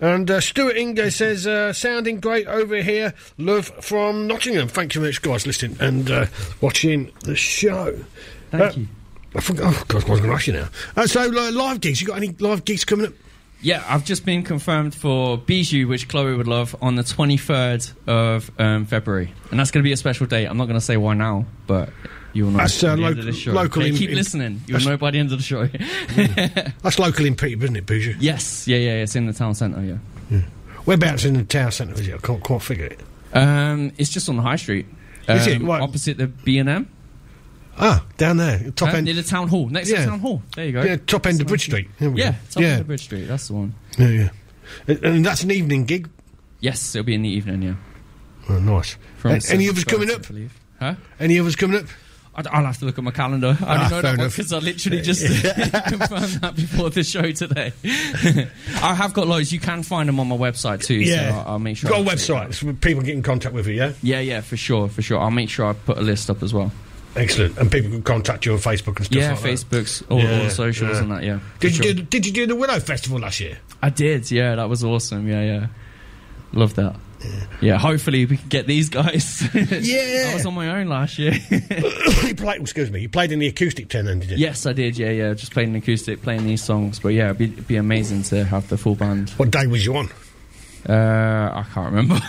And 0.00 0.30
uh, 0.30 0.40
Stuart 0.40 0.76
Ingo 0.76 1.12
says, 1.12 1.46
uh, 1.46 1.74
sounding 1.74 2.20
great 2.20 2.46
over 2.46 2.76
here, 2.80 3.12
love 3.36 3.66
from 3.84 4.26
Nottingham. 4.26 4.68
Thank 4.68 4.94
you 4.94 5.02
very 5.02 5.10
much, 5.12 5.20
guys, 5.20 5.46
listening 5.46 5.76
and 5.80 6.10
uh, 6.10 6.26
watching 6.62 7.12
the 7.24 7.36
show. 7.36 7.94
Thank 8.50 8.62
Uh, 8.62 8.80
you. 8.80 8.88
I 9.34 9.40
forgot, 9.40 9.74
oh, 9.76 9.84
God, 9.86 10.04
I 10.06 10.10
was 10.10 10.20
going 10.20 10.30
to 10.30 10.34
ask 10.36 10.46
you 10.46 10.54
now. 10.54 10.68
Uh, 10.96 11.06
so, 11.06 11.24
uh, 11.24 11.50
live 11.52 11.82
gigs, 11.82 12.00
you 12.00 12.06
got 12.06 12.16
any 12.16 12.28
live 12.38 12.64
gigs 12.64 12.86
coming 12.86 13.08
up? 13.08 13.12
Yeah, 13.64 13.82
I've 13.88 14.04
just 14.04 14.26
been 14.26 14.42
confirmed 14.42 14.94
for 14.94 15.38
Bijou, 15.38 15.88
which 15.88 16.06
Chloe 16.08 16.36
would 16.36 16.46
love, 16.46 16.76
on 16.82 16.96
the 16.96 17.02
23rd 17.02 17.92
of 18.06 18.50
um, 18.60 18.84
February. 18.84 19.32
And 19.50 19.58
that's 19.58 19.70
going 19.70 19.82
to 19.82 19.88
be 19.88 19.92
a 19.92 19.96
special 19.96 20.26
date. 20.26 20.44
I'm 20.46 20.58
not 20.58 20.66
going 20.66 20.78
to 20.78 20.84
say 20.84 20.98
why 20.98 21.14
now, 21.14 21.46
but 21.66 21.88
you'll 22.34 22.50
know 22.50 22.58
That's, 22.58 22.84
uh, 22.84 22.90
by 22.90 22.96
the 22.96 23.04
end 23.06 23.18
of 23.20 23.24
the 23.24 23.32
show. 23.32 23.52
local 23.52 23.80
Okay, 23.82 23.88
in- 23.90 23.96
keep 23.96 24.10
in- 24.10 24.16
listening. 24.16 24.60
You'll 24.66 24.80
know 24.80 24.98
by 24.98 25.10
the 25.12 25.18
end 25.18 25.32
of 25.32 25.38
the 25.38 25.44
show. 25.44 25.66
That's 26.82 26.98
local 26.98 27.24
in 27.24 27.36
Peterborough, 27.36 27.64
isn't 27.64 27.76
it, 27.76 27.86
Bijou? 27.86 28.14
yes, 28.20 28.68
yeah, 28.68 28.76
yeah, 28.76 28.92
it's 29.02 29.16
in 29.16 29.26
the 29.26 29.32
town 29.32 29.54
centre, 29.54 29.80
yeah. 29.82 30.40
Whereabouts 30.84 31.24
in 31.24 31.32
the 31.34 31.44
town 31.44 31.72
centre 31.72 31.94
is 31.94 32.06
it? 32.06 32.14
I 32.14 32.18
can't 32.18 32.42
quite 32.42 32.60
figure 32.60 32.84
it. 32.84 33.00
Um, 33.32 33.92
it's 33.96 34.10
just 34.10 34.28
on 34.28 34.36
the 34.36 34.42
high 34.42 34.56
street. 34.56 34.84
Is 35.26 35.46
it? 35.46 35.56
Um, 35.62 35.66
Right. 35.66 35.80
Opposite 35.80 36.18
the 36.18 36.26
B&M. 36.26 36.90
Ah, 37.78 38.04
down 38.16 38.36
there, 38.36 38.70
top 38.76 38.90
Uh, 38.92 38.96
end. 38.98 39.06
near 39.06 39.14
the 39.14 39.22
town 39.22 39.48
hall. 39.48 39.68
Next 39.68 39.88
to 39.90 39.96
the 39.96 40.04
town 40.04 40.20
hall. 40.20 40.42
There 40.54 40.64
you 40.66 40.72
go. 40.72 40.82
Yeah, 40.82 40.96
top 41.06 41.26
end 41.26 41.40
of 41.40 41.46
Bridge 41.48 41.64
Street. 41.64 41.88
Yeah, 42.00 42.08
go. 42.08 42.36
top 42.50 42.62
yeah. 42.62 42.68
end 42.68 42.80
of 42.82 42.86
Bridge 42.86 43.02
Street. 43.02 43.24
That's 43.28 43.48
the 43.48 43.54
one. 43.54 43.74
Yeah, 43.98 44.08
yeah. 44.08 44.28
And- 44.88 45.04
And 45.04 45.26
that's 45.26 45.42
an 45.42 45.50
evening 45.50 45.84
gig. 45.84 46.08
Yes, 46.60 46.94
it'll 46.94 47.04
be 47.04 47.14
in 47.14 47.22
the 47.22 47.28
evening, 47.28 47.62
yeah. 47.62 47.74
Oh, 48.48 48.58
nice. 48.58 48.96
From 49.16 49.32
any 49.32 49.40
7:30, 49.40 49.68
others 49.70 49.84
coming 49.84 50.10
up? 50.10 50.26
Huh? 50.80 50.94
Any 51.20 51.38
others 51.40 51.56
coming 51.56 51.78
up? 51.80 51.86
I'd- 52.36 52.48
I'll 52.50 52.64
have 52.64 52.78
to 52.78 52.84
look 52.84 52.98
at 52.98 53.04
my 53.04 53.10
calendar. 53.12 53.56
I 53.60 53.64
Ah, 53.64 53.74
only 53.84 53.90
know 53.90 54.02
that 54.02 54.18
one 54.18 54.28
because 54.28 54.52
I 54.52 54.58
literally 54.58 55.00
just 55.02 55.22
confirmed 55.86 56.40
that 56.42 56.52
before 56.56 56.90
the 56.90 57.04
show 57.04 57.30
today. 57.32 57.72
I 58.82 58.94
have 58.94 59.12
got 59.14 59.26
loads. 59.28 59.52
You 59.52 59.60
can 59.60 59.82
find 59.82 60.08
them 60.08 60.18
on 60.18 60.28
my 60.28 60.36
website 60.36 60.84
too. 60.84 60.94
Yeah. 60.94 61.30
so 61.30 61.36
I'll, 61.38 61.48
I'll 61.52 61.58
make 61.58 61.76
sure. 61.76 61.90
Got 61.90 62.00
a 62.06 62.10
I- 62.10 62.14
website 62.14 62.54
so 62.54 62.72
people 62.72 63.02
get 63.02 63.14
in 63.14 63.22
contact 63.22 63.54
with 63.54 63.66
you, 63.68 63.74
yeah? 63.74 63.92
Yeah, 64.02 64.20
yeah, 64.20 64.40
for 64.40 64.56
sure, 64.56 64.88
for 64.88 65.00
sure. 65.02 65.18
I'll 65.20 65.30
make 65.30 65.48
sure 65.48 65.66
I 65.66 65.72
put 65.74 65.96
a 65.98 66.02
list 66.02 66.28
up 66.30 66.42
as 66.42 66.52
well. 66.52 66.72
Excellent. 67.16 67.58
And 67.58 67.70
people 67.70 67.90
can 67.90 68.02
contact 68.02 68.46
you 68.46 68.52
on 68.52 68.58
Facebook 68.58 68.96
and 68.96 69.06
stuff 69.06 69.18
yeah, 69.18 69.30
like 69.32 69.40
that. 69.40 69.48
Facebook's 69.48 70.02
all, 70.10 70.20
all 70.20 70.26
the 70.26 70.50
socials 70.50 70.98
and 70.98 71.12
that. 71.12 71.22
Yeah. 71.22 71.40
Did 71.60 71.76
you, 71.76 71.82
sure. 71.82 71.94
do, 71.94 72.02
did 72.02 72.26
you 72.26 72.32
do 72.32 72.46
the 72.46 72.56
Willow 72.56 72.80
Festival 72.80 73.18
last 73.18 73.40
year? 73.40 73.58
I 73.82 73.90
did. 73.90 74.30
Yeah, 74.30 74.56
that 74.56 74.68
was 74.68 74.82
awesome. 74.82 75.28
Yeah, 75.28 75.42
yeah. 75.42 75.66
Love 76.52 76.74
that. 76.74 76.96
Yeah, 77.60 77.78
hopefully 77.78 78.26
we 78.26 78.36
can 78.36 78.48
get 78.48 78.66
these 78.66 78.90
guys. 78.90 79.42
Yeah. 79.54 80.30
I 80.30 80.34
was 80.34 80.46
on 80.46 80.54
my 80.54 80.80
own 80.80 80.88
last 80.88 81.18
year. 81.18 81.32
you 81.50 82.34
played, 82.34 82.60
excuse 82.60 82.90
me, 82.90 83.00
you 83.00 83.08
played 83.08 83.32
in 83.32 83.38
the 83.38 83.46
acoustic 83.46 83.88
tent 83.88 84.06
then, 84.06 84.20
did 84.20 84.30
you? 84.30 84.36
yes, 84.36 84.66
I 84.66 84.72
did. 84.72 84.98
Yeah, 84.98 85.10
yeah. 85.10 85.34
Just 85.34 85.52
playing 85.52 85.74
acoustic, 85.74 86.22
playing 86.22 86.44
these 86.44 86.62
songs. 86.62 87.00
But 87.00 87.10
yeah, 87.10 87.26
it'd 87.26 87.38
be, 87.38 87.44
it'd 87.46 87.66
be 87.66 87.76
amazing 87.76 88.24
to 88.24 88.44
have 88.44 88.68
the 88.68 88.76
full 88.76 88.94
band. 88.94 89.30
What 89.30 89.50
day 89.50 89.66
was 89.66 89.84
you 89.84 89.96
on? 89.96 90.10
Uh, 90.88 91.50
I 91.54 91.64
can't 91.72 91.92
remember. 91.92 92.20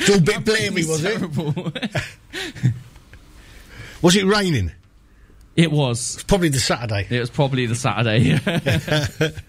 It's 0.00 0.10
all 0.10 0.16
a 0.16 0.20
bit 0.20 0.44
blurry, 0.44 0.84
was 0.84 1.04
it? 1.04 2.74
Was 4.02 4.16
it 4.16 4.24
raining? 4.24 4.72
It 5.56 5.70
was. 5.70 6.22
Probably 6.24 6.48
the 6.48 6.60
Saturday. 6.60 7.06
It 7.10 7.20
was 7.20 7.30
probably 7.30 7.66
the 7.66 7.74
Saturday. 7.74 8.38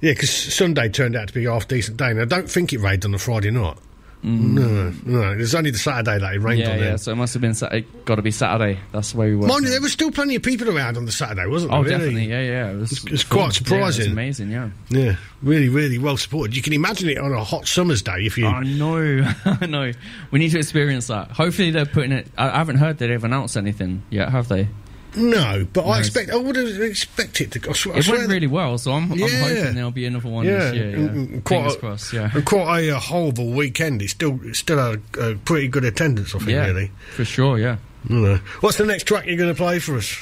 Yeah, 0.00 0.12
because 0.12 0.30
Sunday 0.30 0.88
turned 0.88 1.16
out 1.16 1.28
to 1.28 1.34
be 1.34 1.46
a 1.46 1.52
half 1.52 1.68
decent 1.68 1.96
day, 1.96 2.10
and 2.10 2.20
I 2.20 2.26
don't 2.26 2.50
think 2.50 2.72
it 2.72 2.80
rained 2.80 3.04
on 3.04 3.12
the 3.12 3.18
Friday 3.18 3.50
night. 3.50 3.78
No, 4.22 4.92
no, 5.04 5.30
it 5.32 5.36
was 5.38 5.54
only 5.54 5.70
the 5.70 5.78
Saturday 5.78 6.18
that 6.18 6.34
it 6.34 6.38
rained 6.40 6.60
Mm. 6.62 6.64
yeah, 6.64 6.72
on 6.72 6.78
yeah. 6.78 6.84
then. 6.86 6.98
So 6.98 7.12
it 7.12 7.14
must 7.14 7.34
have 7.34 7.40
been. 7.42 7.54
Sa- 7.54 7.70
got 8.04 8.16
to 8.16 8.22
be 8.22 8.32
Saturday. 8.32 8.80
That's 8.90 9.12
the 9.12 9.18
way 9.18 9.30
we 9.30 9.36
were. 9.36 9.46
Mind 9.46 9.64
you, 9.64 9.70
there 9.70 9.80
was 9.80 9.92
still 9.92 10.10
plenty 10.10 10.34
of 10.34 10.42
people 10.42 10.68
around 10.76 10.96
on 10.96 11.04
the 11.04 11.12
Saturday, 11.12 11.46
wasn't 11.46 11.70
there? 11.70 11.78
Oh, 11.78 11.82
really? 11.84 11.96
definitely. 11.96 12.24
Yeah, 12.26 12.40
yeah. 12.42 12.70
It 12.70 12.76
was, 12.76 13.04
It's, 13.06 13.22
quite 13.24 13.44
Yeah, 13.44 13.50
surprising. 13.50 14.00
it 14.02 14.08
was 14.08 14.12
amazing. 14.12 14.50
Yeah. 14.50 14.70
Yeah, 14.88 15.16
really, 15.42 15.68
really 15.68 15.98
well 15.98 16.16
supported. 16.16 16.56
You 16.56 16.62
can 16.62 16.72
imagine 16.72 17.08
it 17.08 17.18
on 17.18 17.32
a 17.32 17.44
hot 17.44 17.68
summer's 17.68 18.02
day 18.02 18.24
if 18.26 18.36
you. 18.36 18.46
I 18.48 18.64
know. 18.64 19.32
I 19.44 19.66
know. 19.66 19.92
We 20.32 20.38
need 20.40 20.50
to 20.50 20.58
experience 20.58 21.06
that. 21.06 21.30
Hopefully, 21.30 21.70
they're 21.70 21.86
putting 21.86 22.10
it. 22.12 22.26
I, 22.36 22.48
I 22.48 22.56
haven't 22.58 22.76
heard 22.78 22.98
that 22.98 23.06
they've 23.06 23.22
announced 23.22 23.56
anything 23.56 24.02
yet, 24.10 24.30
have 24.30 24.48
they? 24.48 24.68
No, 25.16 25.66
but 25.72 25.84
I 25.84 25.98
expect. 25.98 26.30
I 26.30 26.36
would 26.36 26.56
have 26.56 26.80
expected 26.82 27.52
to. 27.52 27.70
I 27.70 27.72
swear, 27.72 27.98
It 27.98 28.08
went 28.08 28.28
really 28.28 28.46
well, 28.46 28.76
so 28.78 28.92
I'm, 28.92 29.10
I'm 29.12 29.18
hoping 29.18 29.74
there'll 29.74 29.90
be 29.90 30.06
another 30.06 30.28
one 30.28 30.44
Yeah, 30.46 30.58
this 30.58 30.74
year. 30.74 30.90
Yeah. 30.90 30.96
and- 30.96 31.10
and 31.30 31.44
quite 31.44 31.56
Fingers 31.58 31.74
a- 31.74 31.78
crossed. 31.78 32.12
Yeah. 32.12 32.30
quite 32.44 32.80
a, 32.84 32.96
uh, 32.96 33.00
horrible 33.00 33.50
weekend. 33.50 34.02
It's 34.02 34.12
still 34.12 34.38
still 34.52 34.78
a, 34.78 34.98
a 35.20 35.34
pretty 35.36 35.68
good 35.68 35.84
attendance, 35.84 36.34
I 36.34 36.38
think. 36.38 36.50
yeah. 36.50 36.66
Really. 36.66 36.90
For 37.14 37.24
sure. 37.24 37.58
Yeah. 37.58 37.76
No. 38.08 38.36
What's 38.60 38.76
the 38.78 38.84
next 38.86 39.04
track 39.04 39.26
you're 39.26 39.36
going 39.36 39.52
to 39.52 39.56
play 39.56 39.78
for 39.78 39.96
us? 39.96 40.16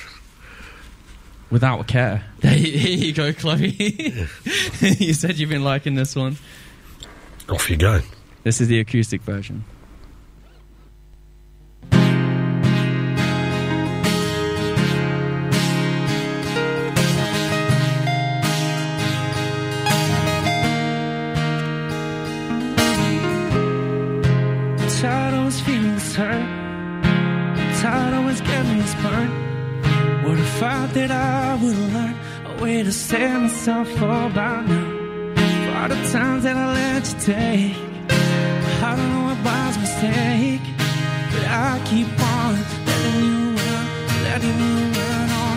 Without 1.51 1.81
a 1.81 1.85
care. 1.85 2.25
Here 2.43 2.97
you 2.97 3.13
go, 3.13 3.33
Chloe. 3.33 3.69
you 4.81 5.13
said 5.15 5.39
you've 5.39 5.51
been 5.51 5.63
liking 5.65 5.95
this 5.95 6.17
one. 6.17 6.37
Off 7.49 7.69
you 7.71 7.77
go. 7.77 8.01
This 8.43 8.61
is 8.61 8.69
the 8.69 8.81
acoustic 8.81 9.23
version. 9.23 9.65
This 26.15 27.83
hurt. 27.83 28.15
Always 28.15 28.41
getting 28.41 28.79
this 28.79 28.95
burn. 28.95 29.31
What 30.25 30.39
if 30.39 30.63
I 30.63 30.87
that 30.87 31.11
I 31.11 31.55
would 31.63 31.77
learn 31.93 32.15
a 32.47 32.63
way 32.63 32.83
to 32.83 32.93
save 32.93 33.41
myself 33.41 34.03
all 34.03 34.31
by 34.31 34.63
now? 34.63 35.35
For 35.35 35.79
all 35.79 35.89
the 35.89 36.09
times 36.13 36.45
that 36.45 36.57
I 36.57 36.73
let 36.73 37.13
you 37.13 37.19
take, 37.21 37.77
I 38.83 38.97
don't 38.97 39.11
know 39.13 39.25
what 39.29 39.39
was 39.45 39.79
mistake, 39.79 40.65
but 41.33 41.45
I 41.47 41.81
keep 41.85 42.09
on 42.37 42.55
letting 42.87 43.17
you 43.25 43.57
run, 43.63 43.87
letting 44.25 44.59
you 44.65 44.75
run 44.99 45.31
on. 45.43 45.57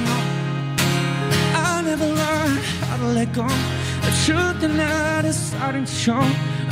I 1.55 1.81
never 1.85 2.05
learned 2.05 2.59
how 2.87 2.97
to 2.97 3.07
let 3.17 3.33
go. 3.33 3.47
The 4.05 4.13
truth 4.25 4.59
tonight 4.59 5.25
is 5.25 5.37
starting 5.37 5.85
to 5.85 5.91
show. 5.91 6.21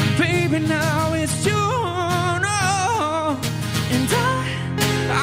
And 0.02 0.18
baby, 0.18 0.60
now 0.68 1.14
it's 1.14 1.46
you. 1.46 2.25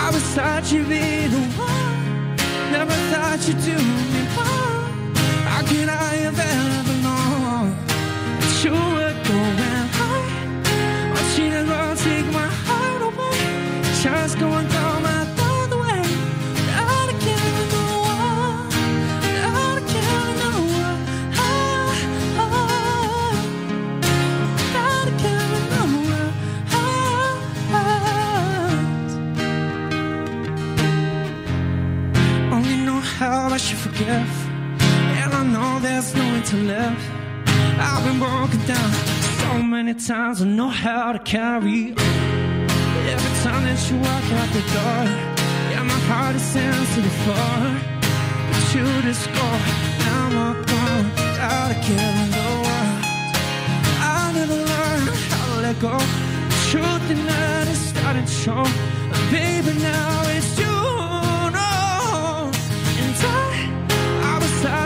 I 0.04 0.10
was 0.10 0.24
thought 0.34 0.72
you'd 0.72 0.88
be 0.88 1.28
the 1.28 1.42
one. 1.56 2.36
Never 2.72 2.96
thought 3.12 3.38
you'd 3.46 3.62
do 3.62 3.76
me 4.12 4.20
wrong. 4.34 5.14
How 5.46 5.62
could 5.62 5.88
I 5.88 6.12
have 6.26 6.38
ever 6.38 6.94
known 7.06 7.70
that 8.40 8.64
you 8.64 8.72
would 8.72 9.18
going 9.28 9.86
hide? 9.98 11.14
Or 11.14 11.24
she 11.34 11.44
go 11.50 11.94
take 11.94 12.26
my 12.40 12.50
heart 12.66 13.02
away. 13.10 13.82
Just 14.02 14.40
go 14.40 14.48
and 14.60 14.68
I 33.52 33.58
should 33.58 33.76
forgive. 33.76 34.30
And 35.20 35.34
I 35.34 35.42
know 35.44 35.78
there's 35.80 36.14
no 36.14 36.24
way 36.32 36.40
to 36.40 36.56
live. 36.56 36.98
I've 37.78 38.02
been 38.02 38.18
broken 38.18 38.58
down 38.66 38.92
so 39.40 39.62
many 39.62 39.92
times. 39.92 40.40
I 40.40 40.46
know 40.46 40.68
how 40.68 41.12
to 41.12 41.18
carry 41.18 41.92
on. 41.92 41.98
Every 43.12 43.32
time 43.44 43.64
that 43.68 43.80
you 43.90 43.96
walk 43.98 44.26
out 44.40 44.48
the 44.56 44.64
door, 44.72 45.04
yeah, 45.70 45.82
my 45.82 46.00
heart 46.08 46.34
is 46.34 46.42
stands 46.42 46.94
to 46.94 47.00
the 47.02 47.14
floor. 47.22 47.60
But 48.48 48.64
you 48.74 48.86
just 49.02 49.26
go, 49.36 49.46
now 50.00 50.28
I'm 50.28 50.36
all 50.44 50.54
gone, 50.72 51.06
out 51.38 51.72
of 51.72 51.90
in 51.90 52.30
the 52.36 52.46
world. 52.64 53.02
I 54.00 54.32
never 54.34 54.56
learned 54.72 55.10
how 55.28 55.56
to 55.56 55.60
let 55.60 55.78
go. 55.78 55.98
The 56.52 56.58
truth 56.70 57.10
in 57.10 57.26
that 57.26 57.68
is 57.68 57.80
starting 57.92 58.24
to 58.24 58.32
show. 58.32 58.64
Baby, 59.30 59.78
now 59.82 60.31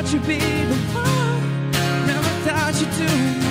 thought 0.07 0.14
you'd 0.14 0.26
be 0.26 0.38
the 0.38 0.76
one. 0.94 1.70
Never 2.07 2.28
thought 2.44 2.80
you'd 2.80 2.90
do 2.96 3.45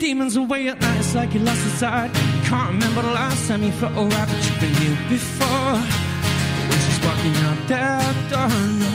demons 0.00 0.34
away 0.34 0.66
at 0.68 0.80
night, 0.80 0.98
it's 0.98 1.14
like 1.14 1.34
you 1.34 1.40
lost 1.40 1.62
inside. 1.62 2.10
Can't 2.44 2.70
remember 2.72 3.02
the 3.02 3.12
last 3.12 3.46
time 3.46 3.62
you 3.62 3.70
felt 3.72 3.92
alright, 3.92 4.28
but 4.28 4.40
you've 4.46 4.60
been 4.60 4.74
here 4.74 4.98
before. 5.10 5.76
When 6.68 6.78
she's 6.84 7.00
walking 7.04 7.36
out 7.46 7.68
that 7.68 8.14
door, 8.30 8.48
no. 8.80 8.90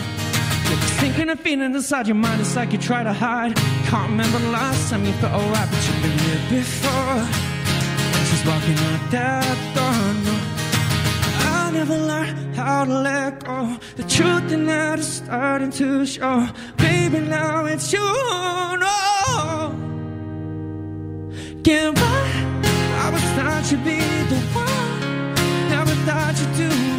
You're 0.67 0.83
thinking 0.99 1.29
and 1.29 1.39
feeling 1.39 1.75
inside 1.75 2.07
your 2.07 2.15
mind, 2.15 2.41
it's 2.41 2.55
like 2.55 2.73
you 2.73 2.79
try 2.79 3.03
to 3.03 3.13
hide. 3.13 3.55
Can't 3.85 4.09
remember 4.09 4.39
the 4.39 4.49
last 4.49 4.89
time 4.89 5.05
you 5.05 5.13
felt 5.13 5.33
alright, 5.33 5.69
but 5.69 5.81
you've 5.87 6.01
been 6.01 6.17
here 6.25 6.43
before. 6.57 7.21
She's 8.27 8.43
walking 8.49 8.77
out 8.89 9.11
that 9.11 9.57
door, 9.75 10.01
no. 10.25 10.35
I 11.53 11.71
never 11.71 11.97
learned 11.97 12.55
how 12.55 12.85
to 12.85 12.93
let 12.99 13.45
go. 13.45 13.77
The 13.95 14.03
truth 14.03 14.51
in 14.51 14.65
that 14.65 14.97
is 14.97 15.07
starting 15.07 15.69
to 15.71 16.05
show. 16.07 16.47
Baby, 16.77 17.19
now 17.19 17.65
it's 17.65 17.93
you. 17.93 17.99
No. 17.99 19.84
Get 21.65 21.97
right. 21.97 22.63
I 23.01 23.09
was 23.11 23.23
thought 23.33 23.71
you'd 23.71 23.83
be 23.83 23.97
the 23.97 24.39
one. 24.53 25.33
Never 25.67 25.95
thought 26.05 26.37
you'd 26.39 26.69
do 26.69 26.94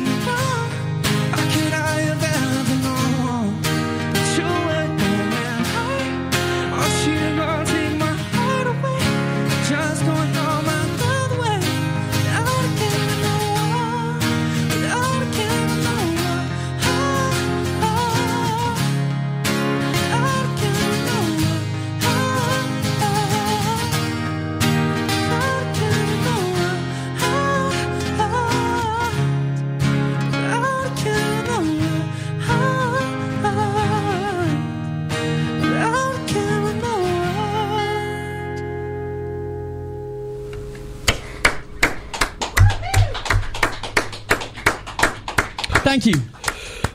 Thank 45.98 46.14
you. 46.14 46.20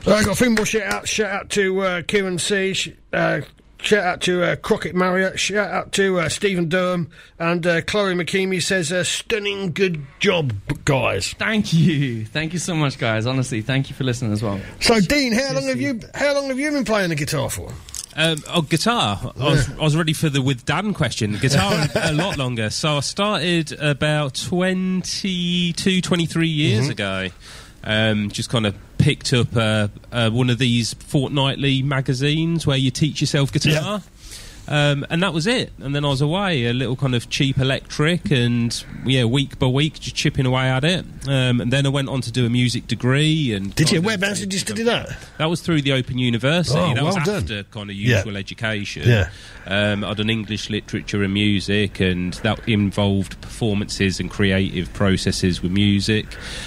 Uh, 0.06 0.14
I 0.14 0.22
got 0.22 0.32
a 0.32 0.36
few 0.36 0.50
more 0.50 0.64
shout 0.64 0.82
out. 0.82 1.08
Shout 1.08 1.30
out 1.30 1.50
to 1.50 1.80
uh, 1.80 2.02
Kieran 2.02 2.38
C. 2.38 2.72
Sh- 2.72 2.90
uh, 3.12 3.40
shout 3.80 4.04
out 4.04 4.20
to 4.22 4.44
uh, 4.44 4.54
Crockett 4.56 4.94
Marriott. 4.94 5.40
Shout 5.40 5.68
out 5.72 5.90
to 5.94 6.20
uh, 6.20 6.28
Stephen 6.28 6.68
Durham. 6.68 7.10
And 7.40 7.66
uh, 7.66 7.80
Chloe 7.82 8.14
McKeamy 8.14 8.62
says, 8.62 8.92
uh, 8.92 9.02
stunning 9.02 9.72
good 9.72 10.06
job, 10.20 10.52
guys. 10.84 11.32
Thank 11.32 11.72
you. 11.72 12.24
Thank 12.26 12.52
you 12.52 12.60
so 12.60 12.76
much, 12.76 12.96
guys. 12.96 13.26
Honestly, 13.26 13.60
thank 13.60 13.90
you 13.90 13.96
for 13.96 14.04
listening 14.04 14.32
as 14.32 14.40
well. 14.40 14.60
So, 14.80 15.00
Dean, 15.00 15.32
how 15.32 15.52
long 15.52 15.64
have 15.64 15.80
you 15.80 15.98
how 16.14 16.32
long 16.34 16.46
have 16.48 16.60
you 16.60 16.70
been 16.70 16.84
playing 16.84 17.08
the 17.08 17.16
guitar 17.16 17.50
for? 17.50 17.72
Um, 18.14 18.36
oh, 18.48 18.62
guitar. 18.62 19.32
I, 19.36 19.44
was, 19.44 19.68
I 19.70 19.82
was 19.82 19.96
ready 19.96 20.12
for 20.12 20.28
the 20.28 20.42
with 20.42 20.64
Dan 20.64 20.94
question. 20.94 21.36
Guitar 21.38 21.86
a 21.96 22.12
lot 22.12 22.38
longer. 22.38 22.70
So 22.70 22.98
I 22.98 23.00
started 23.00 23.72
about 23.80 24.34
22, 24.34 26.00
23 26.02 26.46
years 26.48 26.86
Mhm. 26.86 26.90
ago. 26.90 27.28
Um, 27.84 28.30
just 28.30 28.48
kind 28.48 28.64
of 28.64 28.76
picked 29.02 29.32
up 29.32 29.54
uh, 29.56 29.88
uh, 30.12 30.30
one 30.30 30.48
of 30.48 30.58
these 30.58 30.94
fortnightly 30.94 31.82
magazines 31.82 32.66
where 32.66 32.76
you 32.76 32.90
teach 32.90 33.20
yourself 33.20 33.52
guitar. 33.52 34.00
um, 34.68 35.04
and 35.10 35.22
that 35.24 35.34
was 35.34 35.46
it. 35.48 35.72
And 35.80 35.94
then 35.94 36.04
I 36.04 36.08
was 36.08 36.20
away, 36.20 36.66
a 36.66 36.72
little 36.72 36.94
kind 36.94 37.14
of 37.16 37.28
cheap 37.28 37.58
electric, 37.58 38.30
and 38.30 38.84
yeah, 39.04 39.24
week 39.24 39.58
by 39.58 39.66
week, 39.66 39.98
just 39.98 40.14
chipping 40.14 40.46
away 40.46 40.68
at 40.70 40.84
it. 40.84 41.04
Um, 41.26 41.60
and 41.60 41.72
then 41.72 41.84
I 41.84 41.88
went 41.88 42.08
on 42.08 42.20
to 42.22 42.30
do 42.30 42.46
a 42.46 42.50
music 42.50 42.86
degree. 42.86 43.52
And 43.52 43.74
Did 43.74 43.90
you? 43.90 44.00
Whereabouts 44.00 44.38
did 44.40 44.52
you 44.52 44.60
study 44.60 44.84
that? 44.84 45.16
That 45.38 45.46
was 45.50 45.60
through 45.62 45.82
the 45.82 45.92
Open 45.92 46.16
University. 46.18 46.78
Oh, 46.78 46.94
that 46.94 47.02
was 47.02 47.16
well 47.16 47.24
done. 47.24 47.42
after 47.42 47.64
kind 47.64 47.90
of 47.90 47.96
Yeah. 47.96 48.18
usual 48.18 48.36
education. 48.36 49.02
Yeah. 49.08 49.30
Um, 49.66 50.04
I'd 50.04 50.16
done 50.16 50.30
English 50.30 50.70
literature 50.70 51.22
and 51.22 51.32
music, 51.32 52.00
and 52.00 52.34
that 52.34 52.68
involved 52.68 53.40
performances 53.40 54.20
and 54.20 54.30
creative 54.30 54.92
processes 54.92 55.62
with 55.62 55.72
music. 55.72 56.26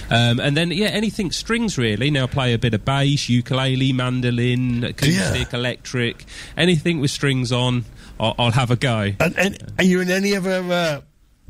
Um, 0.09 0.39
and 0.39 0.55
then, 0.55 0.71
yeah, 0.71 0.87
anything 0.87 1.31
strings 1.31 1.77
really. 1.77 2.09
Now 2.11 2.23
I 2.23 2.27
play 2.27 2.53
a 2.53 2.59
bit 2.59 2.73
of 2.73 2.85
bass, 2.85 3.29
ukulele, 3.29 3.93
mandolin, 3.93 4.83
acoustic, 4.83 5.53
electric, 5.53 6.25
anything 6.55 6.99
with 6.99 7.11
strings 7.11 7.51
on. 7.51 7.85
I'll, 8.19 8.35
I'll 8.39 8.51
have 8.51 8.71
a 8.71 8.75
go. 8.75 9.11
And, 9.19 9.37
and 9.37 9.73
are 9.77 9.83
you 9.83 9.99
in 10.01 10.09
any 10.09 10.35
other 10.35 10.61
uh, 10.71 11.01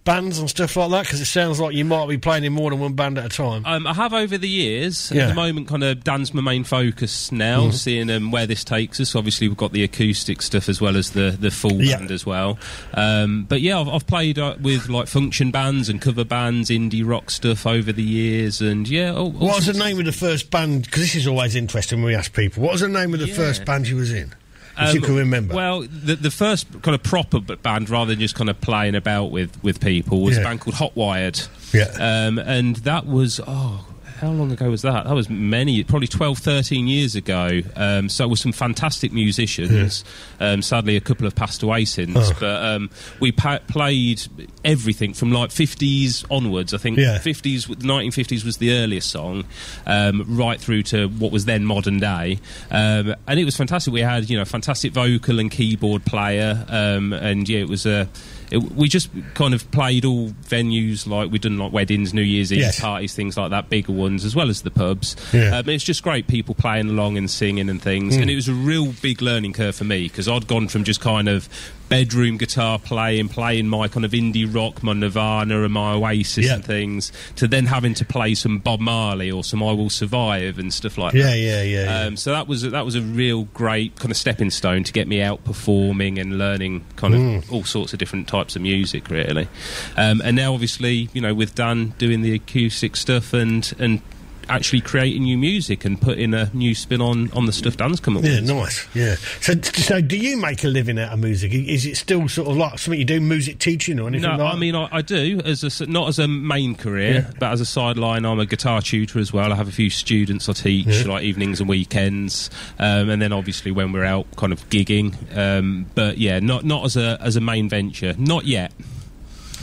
bands 0.06 0.40
and 0.40 0.50
stuff 0.50 0.76
like 0.78 0.90
that? 0.92 1.04
Because 1.04 1.20
it 1.20 1.26
sounds 1.26 1.60
like 1.60 1.76
you 1.76 1.84
might 1.84 2.08
be 2.08 2.18
playing 2.18 2.46
in 2.46 2.54
more 2.54 2.70
than 2.70 2.80
one 2.80 2.94
band 2.94 3.18
at 3.18 3.26
a 3.26 3.30
time. 3.30 3.66
Um, 3.66 3.86
I 3.86 3.94
have 3.94 4.14
over 4.14 4.38
the 4.38 4.48
years. 4.48 5.12
Yeah. 5.14 5.24
At 5.24 5.28
the 5.30 5.34
moment, 5.34 5.68
kind 5.68 5.84
of 5.84 6.04
Dan's 6.04 6.34
my 6.34 6.42
main 6.42 6.64
focus 6.64 7.32
now, 7.32 7.64
Mhm. 7.68 7.74
seeing 7.74 8.10
um, 8.10 8.32
where 8.32 8.48
this 8.48 8.64
takes 8.64 9.00
us. 9.02 9.16
Obviously, 9.16 9.48
we've 9.50 9.58
got 9.58 9.74
the 9.74 9.84
acoustic 9.84 10.42
stuff 10.42 10.70
as 10.70 10.80
well 10.80 10.96
as 10.96 11.12
the 11.12 11.36
the 11.38 11.52
full 11.52 11.82
Yeah. 11.84 11.98
band 11.98 12.12
as 12.12 12.26
well. 12.26 12.58
Um, 12.94 13.46
but 13.50 13.60
yeah, 13.62 13.80
I've, 13.80 13.90
I've 13.90 14.08
played 14.08 14.40
uh, 14.40 14.56
with 14.62 14.88
like 14.88 15.08
function 15.08 15.52
bands 15.52 15.90
and 15.90 16.00
cover 16.02 16.24
bands, 16.24 16.70
indie 16.70 17.06
rock 17.06 17.32
stuff 17.32 17.66
over 17.68 17.92
the 17.92 18.04
years, 18.04 18.62
and 18.62 18.88
yeah. 18.88 19.10
all- 19.12 19.26
all 19.26 19.48
What 19.48 19.56
was 19.58 19.66
the 19.66 19.74
name 19.74 20.00
of 20.00 20.06
the 20.06 20.12
first 20.12 20.52
band? 20.52 20.84
Because 20.86 21.02
this 21.02 21.16
is 21.16 21.28
always 21.28 21.56
interesting 21.56 22.00
when 22.00 22.08
we 22.08 22.16
ask 22.16 22.32
people. 22.34 22.64
What 22.64 22.74
was 22.74 22.82
the 22.82 22.88
name 22.88 23.14
of 23.14 23.20
the 23.20 23.28
Yeah. 23.28 23.34
first 23.36 23.66
band 23.66 23.88
you 23.88 23.96
was 23.96 24.12
in? 24.14 24.34
If 24.78 24.94
you 24.94 25.00
Um, 25.02 25.06
can 25.06 25.16
remember. 25.16 25.54
Well, 25.56 25.82
the, 25.82 26.16
the 26.16 26.32
first 26.32 26.68
kind 26.82 26.96
of 26.96 27.04
proper 27.04 27.40
band, 27.40 27.90
rather 27.90 28.12
than 28.12 28.20
just 28.20 28.36
kind 28.36 28.50
of 28.50 28.60
playing 28.62 28.96
about 28.96 29.32
with, 29.32 29.62
with 29.64 29.80
people, 29.80 30.22
was 30.22 30.36
Yeah. 30.36 30.42
a 30.42 30.46
band 30.46 30.62
called 30.62 30.76
Hotwired. 30.76 31.48
Yeah. 31.74 31.92
Um, 32.28 32.38
and 32.40 32.76
that 32.78 33.06
was, 33.06 33.40
oh, 33.46 33.85
how 34.20 34.30
long 34.32 34.52
ago 34.52 34.70
was 34.70 34.82
that? 34.84 35.06
That 35.06 35.14
was 35.14 35.30
many, 35.30 35.84
probably 35.84 36.08
12, 36.08 36.38
13 36.40 36.88
years 36.88 37.16
ago. 37.16 37.62
Um, 37.76 38.10
so 38.10 38.28
with 38.28 38.40
some 38.40 38.52
fantastic 38.52 39.12
musicians. 39.14 40.04
Um, 40.40 40.62
sadly, 40.62 40.96
a 40.96 41.02
couple 41.02 41.26
have 41.26 41.36
passed 41.36 41.64
away 41.64 41.86
since. 41.86 42.16
Oh. 42.18 42.32
But 42.40 42.64
um, 42.66 42.90
we 43.20 43.32
pa- 43.32 43.60
played 43.68 44.22
everything 44.64 45.14
from 45.14 45.32
like 45.32 45.50
50s 45.50 46.26
onwards. 46.32 46.74
I 46.74 46.78
think 46.78 46.98
Yeah. 46.98 47.18
50s, 47.20 47.68
the 47.68 47.76
1950s 47.88 48.44
was 48.46 48.58
the 48.58 48.74
earliest 48.74 49.10
song, 49.12 49.46
um, 49.86 50.24
right 50.28 50.60
through 50.60 50.84
to 50.84 51.08
what 51.08 51.32
was 51.32 51.46
then 51.46 51.66
modern 51.66 52.00
day, 52.00 52.40
um, 52.72 53.16
and 53.28 53.40
it 53.40 53.46
was 53.46 53.56
fantastic. 53.56 53.94
We 53.94 54.02
had 54.02 54.30
you 54.30 54.38
know 54.38 54.46
fantastic 54.46 54.94
vocal 54.94 55.40
and 55.40 55.52
keyboard 55.52 56.06
player, 56.06 56.66
um, 56.70 57.14
and 57.14 57.48
yeah, 57.48 57.60
it 57.60 57.70
was 57.70 57.86
a. 57.86 58.08
It, 58.52 58.58
we 58.58 58.88
just 58.88 59.10
kind 59.34 59.54
of 59.54 59.70
played 59.72 60.06
all 60.06 60.30
venues 60.30 61.08
like 61.08 61.32
we've 61.32 61.42
done 61.42 61.58
like 61.58 61.72
weddings, 61.74 62.14
New 62.14 62.22
Year's 62.22 62.52
Eve 62.54 62.60
Yes. 62.60 62.80
parties, 62.80 63.14
things 63.16 63.38
like 63.38 63.50
that, 63.50 63.70
bigger 63.70 63.92
ones 63.92 64.24
as 64.26 64.36
well 64.36 64.50
as 64.50 64.62
the 64.62 64.72
pubs. 64.72 65.16
Yeah. 65.34 65.58
Um, 65.58 65.70
it's 65.70 65.84
just 65.84 66.04
great 66.04 66.28
people 66.28 66.56
playing 66.56 66.90
along 66.90 67.18
and 67.18 67.30
singing 67.30 67.70
and 67.70 67.82
things, 67.82 68.16
Mm. 68.18 68.22
and 68.24 68.30
it 68.32 68.36
was 68.36 68.48
a 68.48 68.54
real 68.54 68.94
big 69.02 69.22
learning 69.22 69.54
curve 69.54 69.76
for 69.76 69.84
me 69.84 70.04
because 70.04 70.28
I'd 70.28 70.48
gone 70.48 70.68
from 70.68 70.84
just 70.84 71.02
kind 71.02 71.28
of 71.28 71.50
bedroom 71.90 72.38
guitar 72.38 72.80
playing, 72.80 73.30
playing 73.30 73.68
my 73.68 73.88
kind 73.88 74.04
of 74.06 74.12
indie 74.12 74.52
rock, 74.52 74.82
my 74.84 74.94
Nirvana 74.94 75.64
and 75.64 75.74
my 75.74 75.94
Oasis 75.94 76.46
Yeah. 76.48 76.56
and 76.56 76.66
things, 76.66 77.12
to 77.36 77.48
then 77.48 77.66
having 77.68 77.94
to 77.96 78.06
play 78.06 78.34
some 78.36 78.58
Bob 78.60 78.80
Marley 78.80 79.30
or 79.32 79.44
some 79.44 79.62
I 79.62 79.72
Will 79.72 79.90
Survive 79.90 80.58
and 80.60 80.74
stuff 80.74 80.98
like 80.98 81.14
Yeah, 81.14 81.24
that. 81.24 81.38
yeah, 81.38 81.62
yeah, 81.64 81.84
yeah. 81.84 82.00
Um, 82.06 82.18
so 82.18 82.32
that 82.32 82.48
was 82.48 82.64
a, 82.64 82.70
that 82.72 82.86
was 82.86 82.96
a 82.96 83.02
real 83.02 83.44
great 83.54 83.96
kind 84.00 84.12
of 84.12 84.18
stepping 84.18 84.50
stone 84.50 84.84
to 84.84 84.92
get 84.94 85.08
me 85.08 85.22
out 85.22 85.44
performing 85.44 86.18
and 86.20 86.38
learning 86.38 86.84
kind 86.96 87.14
of 87.14 87.20
Mm. 87.20 87.52
all 87.52 87.64
sorts 87.64 87.94
of 87.94 88.00
different 88.00 88.28
types 88.28 88.56
of 88.56 88.62
music, 88.62 89.10
really. 89.10 89.48
Um, 89.96 90.22
and 90.24 90.36
now, 90.36 90.54
obviously, 90.54 91.10
you 91.14 91.22
know, 91.22 91.34
with 91.34 91.56
Dan 91.56 91.94
doing 91.98 92.22
the 92.22 92.34
acoustic 92.34 92.96
stuff 92.96 93.34
and 93.34 93.72
and 93.80 94.02
actually 94.50 94.82
creating 94.82 95.24
new 95.24 95.38
music 95.38 95.86
and 95.86 96.00
putting 96.00 96.34
a 96.34 96.50
new 96.54 96.74
spin 96.76 97.02
on 97.02 97.32
on 97.32 97.46
the 97.46 97.52
stuff 97.52 97.78
Dan's 97.78 98.00
come 98.00 98.18
up 98.18 98.24
Yeah, 98.24 98.36
with. 98.42 98.46
nice. 98.50 98.88
Yeah. 98.96 99.16
So, 99.42 99.54
so 99.62 100.02
do 100.02 100.18
you 100.18 100.38
make 100.38 100.64
a 100.64 100.68
living 100.68 100.98
out 101.00 101.14
of 101.14 101.20
music? 101.20 101.54
Is 101.54 101.86
it 101.86 101.98
still 101.98 102.28
sort 102.28 102.48
of 102.50 102.58
like 102.58 102.80
something 102.80 103.00
you 103.00 103.06
do, 103.06 103.20
music 103.20 103.60
teaching 103.60 104.00
or 104.00 104.08
anything 104.08 104.30
No, 104.30 104.44
like 104.44 104.54
I 104.54 104.58
mean 104.58 104.76
I, 104.76 104.88
I 104.92 105.02
do 105.02 105.42
as 105.44 105.64
a, 105.82 105.86
not 105.88 106.08
as 106.10 106.20
a 106.20 106.28
main 106.28 106.76
career, 106.76 107.14
Yeah. 107.14 107.32
but 107.40 107.52
as 107.52 107.62
a 107.62 107.66
sideline. 107.66 108.26
I'm 108.26 108.40
a 108.40 108.46
guitar 108.46 108.82
tutor 108.82 109.20
as 109.20 109.32
well. 109.34 109.52
I 109.52 109.56
have 109.56 109.68
a 109.68 109.72
few 109.72 109.90
students 109.90 110.48
I 110.50 110.54
teach 110.54 110.86
Yeah. 110.88 111.04
like 111.12 111.24
evenings 111.24 111.60
and 111.60 111.68
weekends, 111.70 112.50
um, 112.80 113.10
and 113.10 113.22
then 113.22 113.34
obviously 113.34 113.72
when 113.72 113.92
we're 113.92 114.06
out, 114.06 114.28
kind 114.36 114.54
of 114.54 114.68
gigging. 114.70 115.16
Um, 115.36 115.86
but 115.96 116.18
yeah, 116.18 116.40
not 116.40 116.64
not 116.66 116.86
as 116.86 116.96
a 116.98 117.18
as 117.22 117.36
a 117.36 117.42
main 117.42 117.70
venture, 117.70 118.14
not 118.18 118.46
yet. 118.46 118.72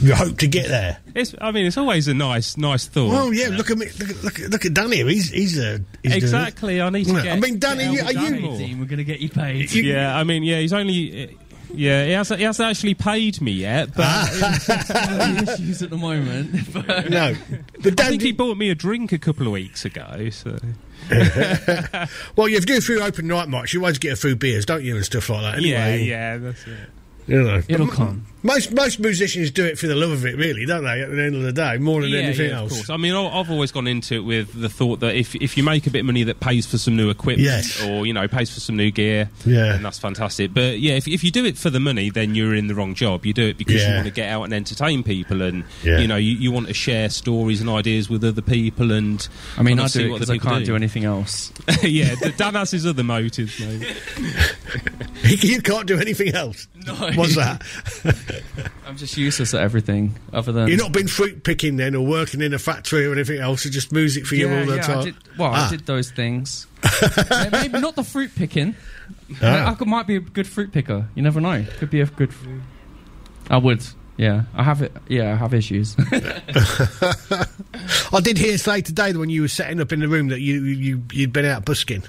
You 0.02 0.14
hope 0.14 0.38
to 0.38 0.48
get 0.48 0.68
there. 0.68 0.98
It's, 1.14 1.34
I 1.40 1.52
mean, 1.52 1.66
it's 1.66 1.76
always 1.78 2.08
a 2.08 2.14
nice 2.14 2.56
nice 2.56 2.86
thought. 2.86 3.10
Well, 3.10 3.32
yeah. 3.32 3.48
Look 3.48 3.70
at 3.70 3.78
me. 3.78 3.86
Look 3.98 4.10
at 4.10 4.24
look 4.24 4.38
look 4.38 4.64
at 4.66 4.74
Dan 4.74 4.90
here. 4.90 5.06
He's 5.08 5.30
he's, 5.30 5.58
a 5.58 5.78
he's 6.02 6.12
doing 6.12 6.14
exactly. 6.14 6.82
I 6.82 6.90
need 6.90 7.06
to. 7.06 7.12
Yeah, 7.14 7.22
Get, 7.22 7.36
I 7.36 7.40
mean, 7.40 7.58
Danny, 7.58 7.84
Get 7.84 7.92
you, 7.92 8.00
are 8.00 8.06
with 8.06 8.14
you? 8.14 8.40
Danny, 8.40 8.58
team, 8.58 8.80
We're 8.80 8.86
going 8.86 8.98
to 8.98 9.04
get 9.04 9.20
you 9.20 9.28
paid. 9.28 9.72
yeah, 9.72 10.16
I 10.16 10.24
mean, 10.24 10.42
yeah, 10.42 10.58
he's 10.58 10.72
only. 10.72 11.36
Yeah, 11.74 12.04
he 12.04 12.12
hasn't, 12.12 12.38
he 12.38 12.44
hasn't 12.44 12.68
actually 12.68 12.94
paid 12.94 13.40
me 13.40 13.52
yet, 13.52 13.94
but 13.94 14.04
ah. 14.06 15.42
issues 15.54 15.82
at 15.82 15.88
the 15.88 15.96
moment. 15.96 16.50
But 16.72 17.08
No, 17.08 17.34
but 17.80 17.98
I 17.98 18.10
think 18.10 18.22
he 18.22 18.32
bought 18.32 18.58
me 18.58 18.68
a 18.68 18.74
drink 18.74 19.12
a 19.12 19.18
couple 19.18 19.46
of 19.46 19.52
weeks 19.54 19.84
ago. 19.86 20.28
So 20.30 20.58
well, 22.36 22.48
you 22.48 22.60
do 22.60 22.76
a 22.76 22.80
few 22.80 23.00
open 23.00 23.26
night 23.26 23.48
mics. 23.48 23.72
You 23.72 23.80
always 23.80 23.98
get 23.98 24.12
a 24.12 24.16
few 24.16 24.36
beers, 24.36 24.66
don't 24.66 24.84
you, 24.84 24.96
and 24.96 25.04
stuff 25.04 25.30
like 25.30 25.40
that. 25.42 25.62
yeah, 25.62 25.78
Anyway, 25.78 26.04
yeah, 26.08 26.36
that's 26.38 26.66
it. 26.66 26.76
You 27.26 27.42
know, 27.42 27.62
It'll 27.68 27.88
come. 27.88 28.26
Most 28.44 28.72
most 28.72 28.98
musicians 28.98 29.52
do 29.52 29.64
it 29.64 29.78
for 29.78 29.86
the 29.86 29.94
love 29.94 30.10
of 30.10 30.26
it, 30.26 30.36
really, 30.36 30.66
don't 30.66 30.82
they? 30.82 31.00
At 31.02 31.10
the 31.10 31.22
end 31.22 31.36
of 31.36 31.42
the 31.42 31.52
day, 31.52 31.78
more 31.78 32.00
than 32.02 32.10
yeah, 32.10 32.18
anything 32.20 32.50
yeah, 32.50 32.58
else. 32.58 32.72
Of 32.72 32.78
course. 32.78 32.90
I 32.90 32.96
mean, 32.96 33.14
I- 33.14 33.38
I've 33.38 33.50
always 33.52 33.70
gone 33.70 33.86
into 33.86 34.16
it 34.16 34.24
with 34.24 34.60
the 34.60 34.68
thought 34.68 34.98
that 35.00 35.14
if 35.14 35.36
if 35.36 35.56
you 35.56 35.62
make 35.62 35.86
a 35.86 35.90
bit 35.90 36.00
of 36.00 36.06
money 36.06 36.24
that 36.24 36.40
pays 36.40 36.66
for 36.66 36.76
some 36.76 36.96
new 36.96 37.08
equipment, 37.08 37.40
Yes. 37.46 37.80
or 37.84 38.04
you 38.04 38.12
know 38.12 38.26
pays 38.26 38.52
for 38.52 38.58
some 38.58 38.76
new 38.76 38.90
gear, 38.90 39.30
Yeah. 39.46 39.72
then 39.72 39.82
that's 39.84 40.00
fantastic. 40.00 40.52
But 40.52 40.80
yeah, 40.80 40.94
if 40.94 41.06
if 41.06 41.22
you 41.22 41.30
do 41.30 41.44
it 41.44 41.56
for 41.56 41.70
the 41.70 41.78
money, 41.78 42.10
then 42.10 42.34
you're 42.34 42.54
in 42.54 42.66
the 42.66 42.74
wrong 42.74 42.94
job. 42.94 43.24
You 43.24 43.32
do 43.32 43.46
it 43.46 43.58
because 43.58 43.80
you 43.80 43.92
want 43.94 44.06
to 44.06 44.10
get 44.12 44.28
out 44.28 44.42
and 44.42 44.52
entertain 44.52 45.04
people, 45.04 45.40
and 45.42 45.62
Yeah. 45.84 45.98
you 46.00 46.08
know 46.08 46.16
you, 46.16 46.32
you 46.32 46.50
want 46.50 46.66
to 46.66 46.74
share 46.74 47.10
stories 47.10 47.60
and 47.60 47.70
ideas 47.70 48.10
with 48.10 48.24
other 48.24 48.42
people. 48.42 48.90
And 48.90 49.26
I 49.56 49.62
mean, 49.62 49.78
I 49.78 49.86
do 49.86 50.06
it 50.06 50.12
because 50.14 50.30
I 50.30 50.38
can't 50.38 50.64
do 50.66 50.74
anything 50.74 51.04
else. 51.04 51.52
yeah, 51.84 52.16
D- 52.16 52.32
Dan 52.36 52.54
has 52.54 52.72
his 52.72 52.86
other 52.86 53.04
motives, 53.04 53.60
mate. 53.60 53.86
you 55.44 55.62
can't 55.62 55.86
do 55.86 56.00
anything 56.00 56.34
else. 56.34 56.66
No. 56.84 56.94
What's 57.14 57.36
that? 57.36 57.62
I'm 58.86 58.96
just 58.96 59.16
useless 59.16 59.54
at 59.54 59.60
everything 59.60 60.14
other 60.32 60.52
than. 60.52 60.68
You're 60.68 60.78
not 60.78 60.92
been 60.92 61.08
fruit 61.08 61.44
picking 61.44 61.76
then, 61.76 61.94
or 61.94 62.06
working 62.06 62.40
in 62.40 62.54
a 62.54 62.58
factory 62.58 63.06
or 63.06 63.12
anything 63.12 63.40
else. 63.40 63.64
It's 63.66 63.74
just 63.74 63.92
music 63.92 64.26
for 64.26 64.34
you 64.34 64.48
yeah, 64.48 64.60
all 64.60 64.66
the 64.66 64.76
yeah, 64.76 64.82
time. 64.82 64.98
I 64.98 65.04
did, 65.04 65.14
well, 65.38 65.52
Ah. 65.54 65.66
I 65.66 65.70
did 65.70 65.86
those 65.86 66.10
things. 66.10 66.66
Yeah, 67.02 67.48
Maybe 67.52 67.78
not 67.80 67.94
the 67.96 68.04
fruit 68.04 68.34
picking. 68.34 68.74
Ah. 69.42 69.70
I, 69.70 69.74
could, 69.74 69.88
might 69.88 70.06
be 70.06 70.16
a 70.16 70.20
good 70.20 70.46
fruit 70.46 70.72
picker. 70.72 71.08
You 71.14 71.22
never 71.22 71.40
know. 71.40 71.64
Could 71.78 71.90
be 71.90 72.00
a 72.00 72.06
good. 72.06 72.32
Fruit. 72.34 72.60
I 73.50 73.56
would. 73.58 73.84
Yeah, 74.16 74.42
I 74.54 74.62
have 74.62 74.82
it. 74.82 74.92
Yeah, 75.08 75.32
I 75.32 75.36
have 75.36 75.54
issues. 75.54 75.96
I 78.12 78.20
did 78.22 78.36
hear 78.38 78.58
say 78.58 78.82
today 78.82 79.12
that 79.12 79.18
when 79.18 79.30
you 79.30 79.42
were 79.42 79.48
setting 79.48 79.80
up 79.80 79.92
in 79.92 80.00
the 80.00 80.08
room 80.08 80.28
that 80.28 80.40
you 80.40 80.62
you 80.64 81.02
you'd 81.12 81.32
been 81.32 81.44
out 81.46 81.64
busking. 81.64 82.02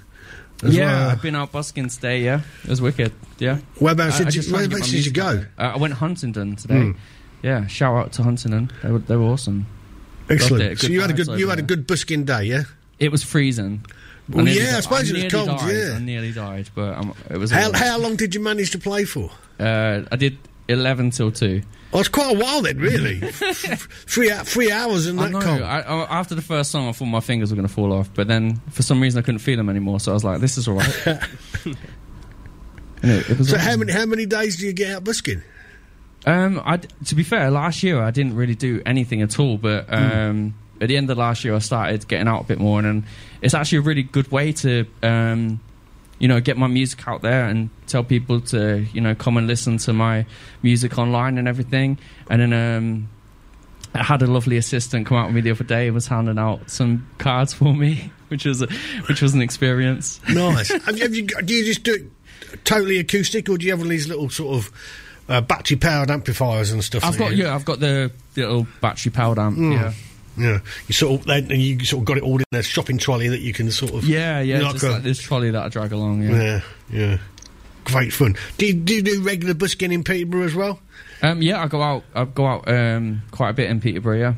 As 0.66 0.76
yeah, 0.76 0.86
well. 0.88 1.10
I've 1.10 1.22
been 1.22 1.36
out 1.36 1.52
busking 1.52 1.90
today. 1.90 2.24
Yeah, 2.24 2.42
it 2.64 2.70
was 2.70 2.82
wicked. 2.82 3.12
Yeah. 3.40 3.60
Whereabouts 3.80 4.16
I- 4.16 4.22
I 4.22 4.24
did 4.26 4.36
you- 4.36 4.42
just 4.42 4.50
tried 4.50 4.62
to 4.64 4.68
get 4.68 4.74
whereabouts 4.74 4.92
did 4.92 5.06
you 5.06 5.12
go? 5.12 5.46
Uh, 5.58 5.62
I 5.62 5.78
went 5.78 5.94
Huntingdon 5.96 6.56
today. 6.56 6.82
Hmm. 6.82 6.92
Yeah, 7.42 7.68
shout 7.68 7.96
out 7.96 8.14
to 8.14 8.24
Huntingdon. 8.24 8.72
They 8.84 8.92
were 8.92 9.00
they 9.00 9.16
were 9.16 9.26
awesome. 9.26 9.66
Excellent. 10.30 10.80
So 10.80 10.88
you 10.88 11.02
had 11.02 11.10
a 11.10 11.14
good 11.14 11.28
you 11.40 11.50
had 11.50 11.60
a 11.60 11.64
good 11.64 11.86
busking 11.88 12.26
day, 12.26 12.44
yeah. 12.46 12.64
It 13.00 13.12
was 13.12 13.24
freezing. 13.24 13.86
Well, 14.30 14.48
yeah, 14.48 14.54
I 14.54 14.76
di- 14.76 14.82
suppose 14.82 15.12
it 15.12 15.24
was 15.24 15.34
cold, 15.34 15.48
died. 15.60 15.76
yeah. 15.76 15.94
I 15.96 16.00
nearly 16.00 16.32
died, 16.32 16.70
but 16.74 16.96
um, 16.98 17.14
it 17.30 17.38
was. 17.38 17.52
How 17.52 17.74
how 17.74 17.98
long 17.98 18.16
did 18.16 18.34
you 18.34 18.40
manage 18.42 18.72
to 18.72 18.80
play 18.80 19.04
for? 19.04 19.30
Uh, 19.60 20.04
I 20.12 20.16
did 20.16 20.38
eleven 20.70 21.12
till 21.12 21.32
two. 21.32 21.62
Oh, 21.96 22.00
it's 22.00 22.10
quite 22.10 22.36
a 22.36 22.40
while 22.40 22.62
then, 22.64 22.80
really. 22.80 23.20
three 23.32 24.30
three 24.30 24.72
hours 24.72 25.06
and 25.06 25.20
I 25.20 25.30
that 25.30 25.32
know. 25.32 25.64
I, 25.64 25.80
I, 25.82 26.20
after 26.20 26.34
the 26.34 26.42
first 26.42 26.72
song, 26.72 26.88
I 26.90 26.92
thought 26.92 27.06
my 27.06 27.20
fingers 27.20 27.52
were 27.52 27.56
going 27.56 27.68
to 27.68 27.74
fall 27.74 27.94
off, 27.94 28.10
but 28.14 28.28
then 28.28 28.60
for 28.72 28.82
some 28.82 29.00
reason 29.00 29.20
I 29.20 29.22
couldn't 29.22 29.40
feel 29.40 29.58
them 29.58 29.70
anymore. 29.70 30.00
So 30.00 30.12
I 30.12 30.14
was 30.16 30.24
like, 30.24 30.42
"This 30.42 30.58
is 30.58 30.68
all 30.68 30.76
right." 30.76 31.20
And 33.04 33.12
it, 33.12 33.30
it 33.30 33.44
so 33.44 33.58
all 33.58 33.62
how 33.62 33.76
many 33.76 33.92
how 33.92 34.06
many 34.06 34.26
days 34.26 34.58
do 34.58 34.66
you 34.66 34.72
get 34.74 34.96
out 34.96 35.04
busking? 35.04 35.44
Um, 36.26 36.62
I 36.64 36.78
to 36.78 37.16
be 37.16 37.24
fair, 37.24 37.52
last 37.52 37.84
year 37.84 38.02
I 38.02 38.12
didn't 38.12 38.36
really 38.36 38.56
do 38.56 38.82
anything 38.86 39.22
at 39.22 39.40
all, 39.40 39.58
but 39.58 39.88
Hmm. 39.90 39.94
um, 39.96 40.54
at 40.80 40.88
the 40.88 40.96
end 40.98 41.10
of 41.10 41.18
last 41.18 41.44
year 41.44 41.54
I 41.54 41.60
started 41.60 42.08
getting 42.08 42.28
out 42.30 42.42
a 42.42 42.46
bit 42.46 42.60
more, 42.60 42.80
and, 42.80 42.88
then 43.04 43.10
it's 43.42 43.54
actually 43.54 43.80
a 43.80 43.82
really 43.82 44.04
good 44.04 44.32
way 44.32 44.54
to, 44.54 44.86
um, 45.04 45.60
you 46.24 46.30
know, 46.30 46.40
get 46.40 46.56
my 46.56 46.68
music 46.68 47.06
out 47.06 47.22
there 47.22 47.48
and 47.50 47.70
tell 47.86 48.02
people 48.02 48.40
to, 48.40 48.86
you 48.94 49.02
know, 49.02 49.14
come 49.14 49.36
and 49.36 49.46
listen 49.46 49.78
to 49.78 49.92
my 49.92 50.26
music 50.62 50.98
online 50.98 51.38
and 51.38 51.50
everything. 51.50 52.00
And 52.30 52.42
then 52.42 52.54
um, 52.54 53.10
I 53.94 54.04
had 54.04 54.22
a 54.22 54.28
lovely 54.28 54.56
assistant 54.56 55.06
come 55.06 55.18
out 55.18 55.26
with 55.26 55.36
me 55.36 55.42
the 55.42 55.52
other 55.52 55.66
day, 55.66 55.88
and 55.88 55.94
was 55.94 56.08
handing 56.08 56.40
out 56.40 56.70
some 56.70 57.06
cards 57.18 57.54
for 57.54 57.76
me, 57.76 58.10
which 58.30 58.46
was 58.46 58.62
a, 58.62 58.68
which 59.10 59.22
was 59.22 59.34
an 59.34 59.42
experience. 59.42 60.22
Nice. 60.30 60.70
have 60.86 60.98
you, 60.98 61.04
have 61.04 61.14
you 61.14 61.28
do 61.28 61.54
you 61.54 61.66
just 61.66 61.84
do 61.84 61.94
it 62.54 62.64
totally 62.64 63.00
acoustic, 63.00 63.50
or 63.50 63.58
do 63.58 63.66
you 63.66 63.74
have 63.74 63.82
of 63.82 63.90
these 63.90 64.08
little 64.08 64.30
sort 64.30 64.56
of 64.56 64.72
uh, 65.28 65.42
battery 65.42 65.76
powered 65.76 66.10
amplifiers 66.10 66.72
and 66.72 66.82
stuff? 66.82 67.04
I've 67.04 67.18
got 67.18 67.36
you- 67.36 67.44
yeah, 67.44 67.54
I've 67.54 67.66
got 67.66 67.82
the 67.82 68.12
little 68.38 68.66
battery 68.80 69.12
powered 69.12 69.40
amp. 69.40 69.58
Mm. 69.58 69.74
Yeah. 69.74 69.94
Yeah, 70.38 70.60
you 70.88 70.94
sort 70.94 71.22
of 71.22 71.26
then 71.28 71.50
you 71.52 71.84
sort 71.86 72.02
of 72.02 72.06
got 72.06 72.18
it 72.18 72.24
all 72.24 72.38
in 72.38 72.46
a 72.54 72.64
shopping 72.64 72.98
trolley 72.98 73.28
that 73.28 73.42
you 73.42 73.54
can 73.54 73.70
sort 73.72 73.94
of 73.94 74.04
Yeah, 74.04 74.40
yeah, 74.40 74.62
like 74.62 74.72
just 74.74 74.84
a- 74.86 74.92
like 74.92 75.04
this 75.04 75.20
trolley 75.20 75.52
that 75.52 75.64
I 75.64 75.70
drag 75.70 75.92
along. 75.92 76.24
Yeah. 76.24 76.32
yeah, 76.32 76.62
yeah. 76.92 77.18
Great 77.86 78.14
fun. 78.14 78.36
Do 78.58 78.66
you, 78.66 78.74
do 78.74 78.96
you 78.96 79.02
do 79.04 79.22
regular 79.22 79.54
busking 79.54 79.92
in 79.92 80.04
Peterborough 80.04 80.46
as 80.46 80.56
well? 80.56 80.80
Um, 81.22 81.42
yeah, 81.42 81.62
I 81.62 81.68
go 81.68 81.82
out. 81.82 82.04
I 82.16 82.24
go 82.26 82.46
out 82.48 82.68
um, 82.68 83.22
quite 83.32 83.50
a 83.50 83.54
bit 83.54 83.70
in 83.70 83.80
Peterborough. 83.82 84.18
Yeah, 84.18 84.34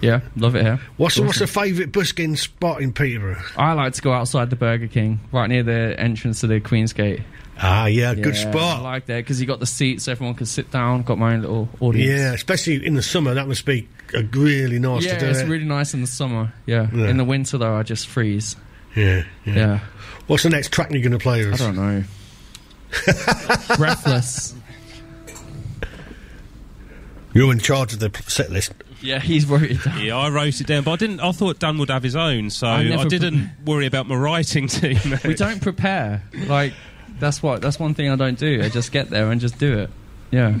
yeah, 0.00 0.20
love 0.36 0.56
it 0.56 0.62
here. 0.62 0.80
What's 0.96 1.16
Awesome. 1.16 1.26
what's 1.26 1.38
the 1.38 1.46
favourite 1.46 1.92
busking 1.92 2.36
spot 2.36 2.80
in 2.80 2.92
Peterborough? 2.92 3.40
I 3.56 3.74
like 3.74 3.92
to 3.94 4.02
go 4.02 4.12
outside 4.12 4.50
the 4.50 4.56
Burger 4.56 4.88
King, 4.88 5.20
right 5.30 5.46
near 5.46 5.62
the 5.62 5.94
entrance 5.98 6.40
to 6.40 6.46
the 6.46 6.60
Queensgate. 6.60 7.22
Ah, 7.60 7.86
yeah, 7.86 8.14
good 8.14 8.34
spot. 8.36 8.78
I 8.78 8.80
like 8.80 9.06
that 9.06 9.18
because 9.18 9.40
you 9.40 9.46
got 9.46 9.60
the 9.60 9.66
seats, 9.66 10.08
everyone 10.08 10.34
can 10.34 10.46
sit 10.46 10.70
down. 10.72 11.02
Got 11.02 11.18
my 11.18 11.34
own 11.34 11.42
little 11.42 11.68
audience. 11.80 12.10
Yeah, 12.10 12.32
especially 12.32 12.84
in 12.84 12.94
the 12.94 13.02
summer, 13.02 13.34
that 13.34 13.46
must 13.46 13.64
be 13.64 13.86
really 14.22 14.78
nice 14.78 15.04
yeah, 15.04 15.14
to 15.14 15.20
do. 15.20 15.26
it's 15.26 15.40
it. 15.40 15.48
really 15.48 15.64
nice 15.64 15.94
in 15.94 16.00
the 16.00 16.06
summer. 16.06 16.52
Yeah. 16.66 16.88
Yeah. 16.92 17.08
in 17.08 17.16
the 17.16 17.24
winter 17.24 17.58
though, 17.58 17.74
I 17.74 17.82
just 17.82 18.06
freeze. 18.06 18.56
yeah, 18.94 19.24
yeah, 19.44 19.54
Yeah. 19.54 19.80
What's 20.26 20.42
the 20.42 20.50
next 20.50 20.72
track 20.72 20.90
you're 20.90 21.02
going 21.02 21.12
to 21.12 21.18
play? 21.18 21.46
I 21.46 21.56
don't 21.56 21.76
know. 21.76 22.04
Breathless. 23.76 24.54
You're 27.34 27.52
in 27.52 27.58
charge 27.58 27.92
of 27.92 27.98
the 27.98 28.10
set 28.28 28.50
list. 28.50 28.72
Yeah, 29.02 29.18
he's 29.18 29.46
worried. 29.46 29.80
Yeah, 29.98 30.16
I 30.16 30.30
wrote 30.30 30.60
it 30.60 30.66
down, 30.66 30.84
but 30.84 30.92
I 30.92 30.96
didn't. 30.96 31.20
I 31.20 31.32
thought 31.32 31.58
Dan 31.58 31.78
would 31.78 31.90
have 31.90 32.02
his 32.02 32.16
own, 32.16 32.50
so 32.50 32.66
I 32.66 32.96
I, 32.96 33.04
didn't 33.04 33.50
worry 33.64 33.86
about 33.86 34.06
my 34.06 34.14
writing 34.14 34.66
team. 34.68 34.98
we 35.24 35.34
don't 35.34 35.60
prepare. 35.60 36.22
Like 36.46 36.72
that's 37.18 37.42
what 37.42 37.60
that's 37.60 37.78
one 37.78 37.94
thing 37.94 38.08
I 38.08 38.16
don't 38.16 38.38
do. 38.38 38.62
I 38.62 38.68
just 38.68 38.92
get 38.92 39.10
there 39.10 39.30
and 39.30 39.40
just 39.40 39.58
do 39.58 39.78
it. 39.80 39.90
Yeah. 40.30 40.60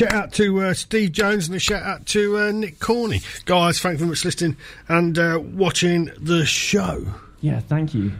Shout 0.00 0.12
out 0.12 0.32
to 0.34 0.60
uh, 0.62 0.74
Steve 0.74 1.12
Jones 1.12 1.46
and 1.48 1.56
a 1.56 1.58
shout 1.60 1.82
out 1.82 2.06
to 2.06 2.38
uh, 2.38 2.52
Nick 2.52 2.78
Corney. 2.80 3.20
Guys, 3.44 3.78
thank 3.80 3.94
you 3.94 3.98
very 3.98 4.08
much 4.10 4.20
for 4.20 4.28
listening 4.28 4.56
and 4.88 5.18
uh, 5.18 5.38
watching 5.42 6.10
the 6.18 6.44
show. 6.46 7.04
Yeah, 7.40 7.60
thank 7.60 7.92
you. 7.94 8.12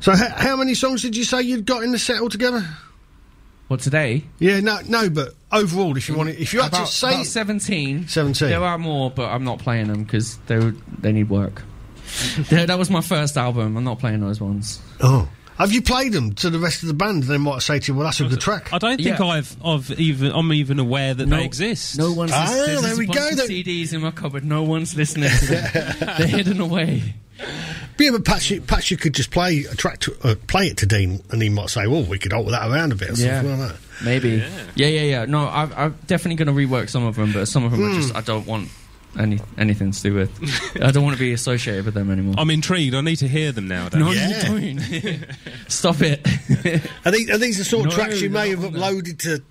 So, 0.00 0.12
h- 0.12 0.18
how 0.36 0.56
many 0.56 0.74
songs 0.74 1.02
did 1.02 1.16
you 1.16 1.24
say 1.24 1.42
you'd 1.42 1.66
got 1.66 1.82
in 1.82 1.90
the 1.92 1.98
set 1.98 2.20
altogether? 2.20 2.64
What 3.68 3.80
today? 3.80 4.24
Yeah, 4.38 4.60
no, 4.60 4.78
no, 4.88 5.08
but 5.08 5.34
overall, 5.50 5.96
if 5.96 6.08
you 6.08 6.14
want, 6.16 6.28
it, 6.28 6.38
if 6.38 6.52
you 6.52 6.60
had 6.60 6.68
about, 6.68 6.86
to 6.86 6.92
say 6.92 7.14
about 7.14 7.26
seventeen. 7.26 8.06
17. 8.06 8.48
There 8.48 8.62
are 8.62 8.76
more, 8.78 9.10
but 9.10 9.30
I'm 9.30 9.44
not 9.44 9.58
playing 9.58 9.88
them 9.88 10.04
because 10.04 10.36
they 10.46 10.58
would- 10.58 10.80
they 11.02 11.12
need 11.12 11.28
work. 11.30 11.62
Yeah, 12.50 12.66
that 12.66 12.78
was 12.78 12.90
my 12.90 13.00
first 13.00 13.36
album. 13.36 13.76
I'm 13.76 13.82
not 13.84 13.98
playing 13.98 14.20
those 14.20 14.40
ones. 14.40 14.80
Oh. 15.00 15.28
Have 15.58 15.70
you 15.72 15.82
played 15.82 16.12
them 16.12 16.32
to 16.36 16.50
the 16.50 16.58
rest 16.58 16.82
of 16.82 16.88
the 16.88 16.94
band? 16.94 17.24
They 17.24 17.38
might 17.38 17.62
say 17.62 17.78
to 17.78 17.92
you, 17.92 17.96
"Well, 17.96 18.06
that's 18.06 18.20
a 18.20 18.24
good 18.24 18.40
track." 18.40 18.72
I 18.72 18.78
don't 18.78 18.96
think 19.00 19.18
Yeah. 19.18 19.24
I've, 19.24 19.56
I've 19.64 19.90
even 20.00 20.32
I'm 20.32 20.52
even 20.52 20.78
aware 20.80 21.14
that 21.14 21.26
No- 21.26 21.36
they 21.36 21.44
exist. 21.44 21.96
No 21.96 22.12
one's. 22.12 22.32
Ah, 22.34 22.46
there's 22.66 22.82
there 22.82 22.94
a 22.94 22.96
we 22.96 23.06
bunch 23.06 23.18
go, 23.18 23.28
of 23.28 23.36
then. 23.36 23.46
CDs 23.48 23.92
in 23.92 24.00
my 24.00 24.10
cupboard. 24.10 24.44
No 24.44 24.62
one's 24.64 24.96
listening 24.96 25.30
to 25.30 25.46
them. 25.46 25.96
They're 26.18 26.26
hidden 26.26 26.60
away. 26.60 27.14
Yeah, 27.98 28.10
but 28.10 28.24
perhaps 28.24 28.50
you, 28.50 28.60
perhaps 28.60 28.90
you 28.90 28.96
could 28.96 29.14
just 29.14 29.30
play 29.30 29.60
a 29.70 29.74
track 29.76 30.00
to 30.00 30.16
uh, 30.24 30.34
play 30.48 30.66
it 30.66 30.76
to 30.78 30.86
Dean, 30.86 31.22
and 31.30 31.40
he 31.40 31.48
might 31.48 31.70
say, 31.70 31.86
"Well, 31.86 32.02
we 32.02 32.18
could 32.18 32.32
alter 32.32 32.50
that 32.50 32.68
around 32.68 32.90
a 32.92 32.96
bit 32.96 33.10
or 33.10 33.14
Yeah. 33.14 33.40
something 33.40 33.58
like 33.60 33.68
that." 33.70 33.78
Maybe. 34.04 34.42
Yeah, 34.74 34.88
yeah, 34.88 35.02
yeah. 35.02 35.24
No, 35.26 35.46
I've, 35.48 35.72
I'm 35.78 35.96
definitely 36.08 36.44
going 36.44 36.54
to 36.56 36.66
rework 36.66 36.88
some 36.90 37.04
of 37.04 37.14
them, 37.14 37.32
but 37.32 37.46
some 37.46 37.62
of 37.64 37.70
them 37.70 37.92
I 37.92 37.94
just 37.94 38.14
I 38.16 38.20
don't 38.22 38.46
want 38.46 38.68
any 39.18 39.40
anything 39.58 39.90
to 39.92 40.02
do 40.02 40.14
with. 40.14 40.80
I 40.82 40.90
don't 40.90 41.04
want 41.04 41.16
to 41.16 41.20
be 41.20 41.32
associated 41.32 41.84
with 41.84 41.94
them 41.94 42.10
anymore. 42.10 42.34
I'm 42.38 42.50
intrigued. 42.50 42.94
I 42.94 43.00
need 43.00 43.16
to 43.16 43.28
hear 43.28 43.52
them 43.52 43.68
now. 43.68 43.88
Don't 43.88 44.00
no, 44.00 44.10
Yeah. 44.12 44.52
you 44.54 44.78
don't. 44.78 45.26
Stop 45.68 45.96
it. 46.02 46.26
Are 47.06 47.10
these, 47.10 47.30
are 47.30 47.38
these 47.38 47.58
the 47.58 47.64
sort 47.64 47.86
of 47.86 47.92
No, 47.92 47.96
tracks 47.96 48.20
you 48.20 48.30
may 48.30 48.50
have 48.50 48.60
not 48.60 48.74
on 48.74 48.74
uploaded 49.00 49.18
to 49.20 49.42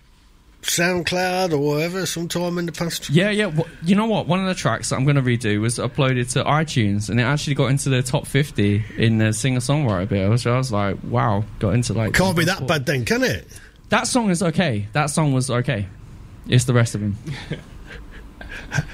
SoundCloud 0.61 1.51
or 1.51 1.57
whatever 1.57 2.05
sometime 2.05 2.57
in 2.57 2.65
the 2.65 2.71
past? 2.71 3.09
Yeah, 3.09 3.29
yeah. 3.31 3.51
wh- 3.51 3.67
You 3.83 3.95
know 3.95 4.05
what? 4.05 4.27
One 4.27 4.39
of 4.39 4.47
the 4.47 4.55
tracks 4.55 4.89
that 4.89 4.95
I'm 4.95 5.03
going 5.03 5.17
to 5.17 5.21
redo 5.21 5.59
was 5.59 5.77
uploaded 5.77 6.31
to 6.33 6.43
iTunes, 6.43 7.09
and 7.09 7.19
it 7.19 7.23
actually 7.23 7.55
got 7.55 7.67
into 7.67 7.89
the 7.89 8.01
top 8.01 8.25
50 8.27 8.83
in 8.97 9.17
the 9.17 9.33
singer-songwriter 9.33 10.07
bit. 10.07 10.29
Which 10.29 10.47
I 10.47 10.57
was 10.57 10.71
like, 10.71 10.97
wow, 11.03 11.43
got 11.59 11.73
into 11.73 11.93
like. 11.93 12.13
Can't 12.13 12.37
be 12.37 12.45
that 12.45 12.65
bad 12.67 12.85
then, 12.85 13.03
can 13.05 13.23
it? 13.23 13.47
That 13.89 14.07
song 14.07 14.29
is 14.29 14.41
okay. 14.41 14.87
That 14.93 15.09
song 15.09 15.33
was 15.33 15.51
okay. 15.51 15.87
It's 16.47 16.63
the 16.65 16.73
rest 16.73 16.95
of 16.95 17.01
them. 17.01 17.17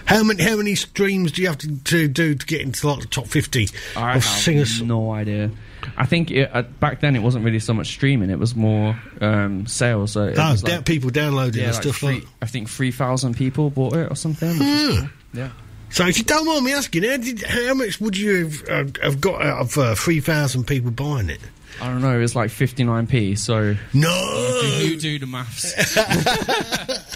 How 0.06 0.24
many 0.24 0.44
how 0.44 0.56
many 0.58 0.76
streams 0.76 1.32
do 1.32 1.42
you 1.42 1.48
have 1.48 1.58
to, 1.60 1.76
to 1.78 2.08
do 2.08 2.36
to 2.36 2.46
get 2.46 2.62
into 2.62 2.88
like 2.88 3.02
the 3.02 3.08
top 3.08 3.28
fifty 3.28 3.68
I 3.96 4.16
of 4.18 4.24
have 4.24 4.24
singers? 4.24 4.82
no 4.82 5.12
idea. 5.12 5.52
I 5.98 6.06
think 6.06 6.30
it, 6.32 6.50
uh, 6.54 6.64
back 6.64 7.00
then 7.00 7.16
it 7.16 7.20
wasn't 7.20 7.46
really 7.46 7.60
so 7.60 7.74
much 7.74 7.88
streaming; 7.88 8.30
it 8.30 8.40
was 8.40 8.56
more 8.56 9.00
um, 9.22 9.66
sales. 9.68 10.12
So 10.12 10.34
Oh, 10.36 10.52
was 10.52 10.64
like- 10.64 10.86
people 10.86 11.10
downloading 11.10 11.62
yeah, 11.62 11.68
and 11.68 11.76
like 11.76 11.84
stuff 11.84 11.98
three, 11.98 12.16
like. 12.16 12.24
I 12.42 12.46
think 12.48 12.70
three 12.70 12.92
thousand 12.92 13.36
people 13.38 13.70
bought 13.70 13.96
it 13.96 14.12
or 14.12 14.16
something. 14.16 14.56
Hmm. 14.58 14.98
cool. 15.00 15.10
Yeah. 15.34 15.50
So, 15.92 16.06
if 16.06 16.20
you 16.20 16.24
don't 16.24 16.46
mind 16.46 16.64
me 16.66 16.74
asking, 16.74 17.02
how, 17.02 17.18
did, 17.18 17.42
how 17.42 17.74
much 17.74 18.00
would 18.00 18.16
you 18.16 18.46
have, 18.46 18.70
uh, 18.70 18.92
have 19.02 19.20
got 19.20 19.42
out 19.42 19.62
of 19.62 19.78
uh, 19.78 19.96
three 19.96 20.20
thousand 20.20 20.66
people 20.66 20.92
buying 20.92 21.30
it? 21.32 21.40
I 21.82 21.88
don't 21.88 22.02
know. 22.02 22.16
It 22.16 22.22
was 22.22 22.36
like 22.36 22.52
fifty 22.52 22.84
nine 22.84 23.08
p. 23.08 23.36
So 23.36 23.76
No, 23.94 24.60
Do 24.62 24.68
you 24.88 25.00
do 25.00 25.18
the 25.18 25.26
maths. 25.26 25.74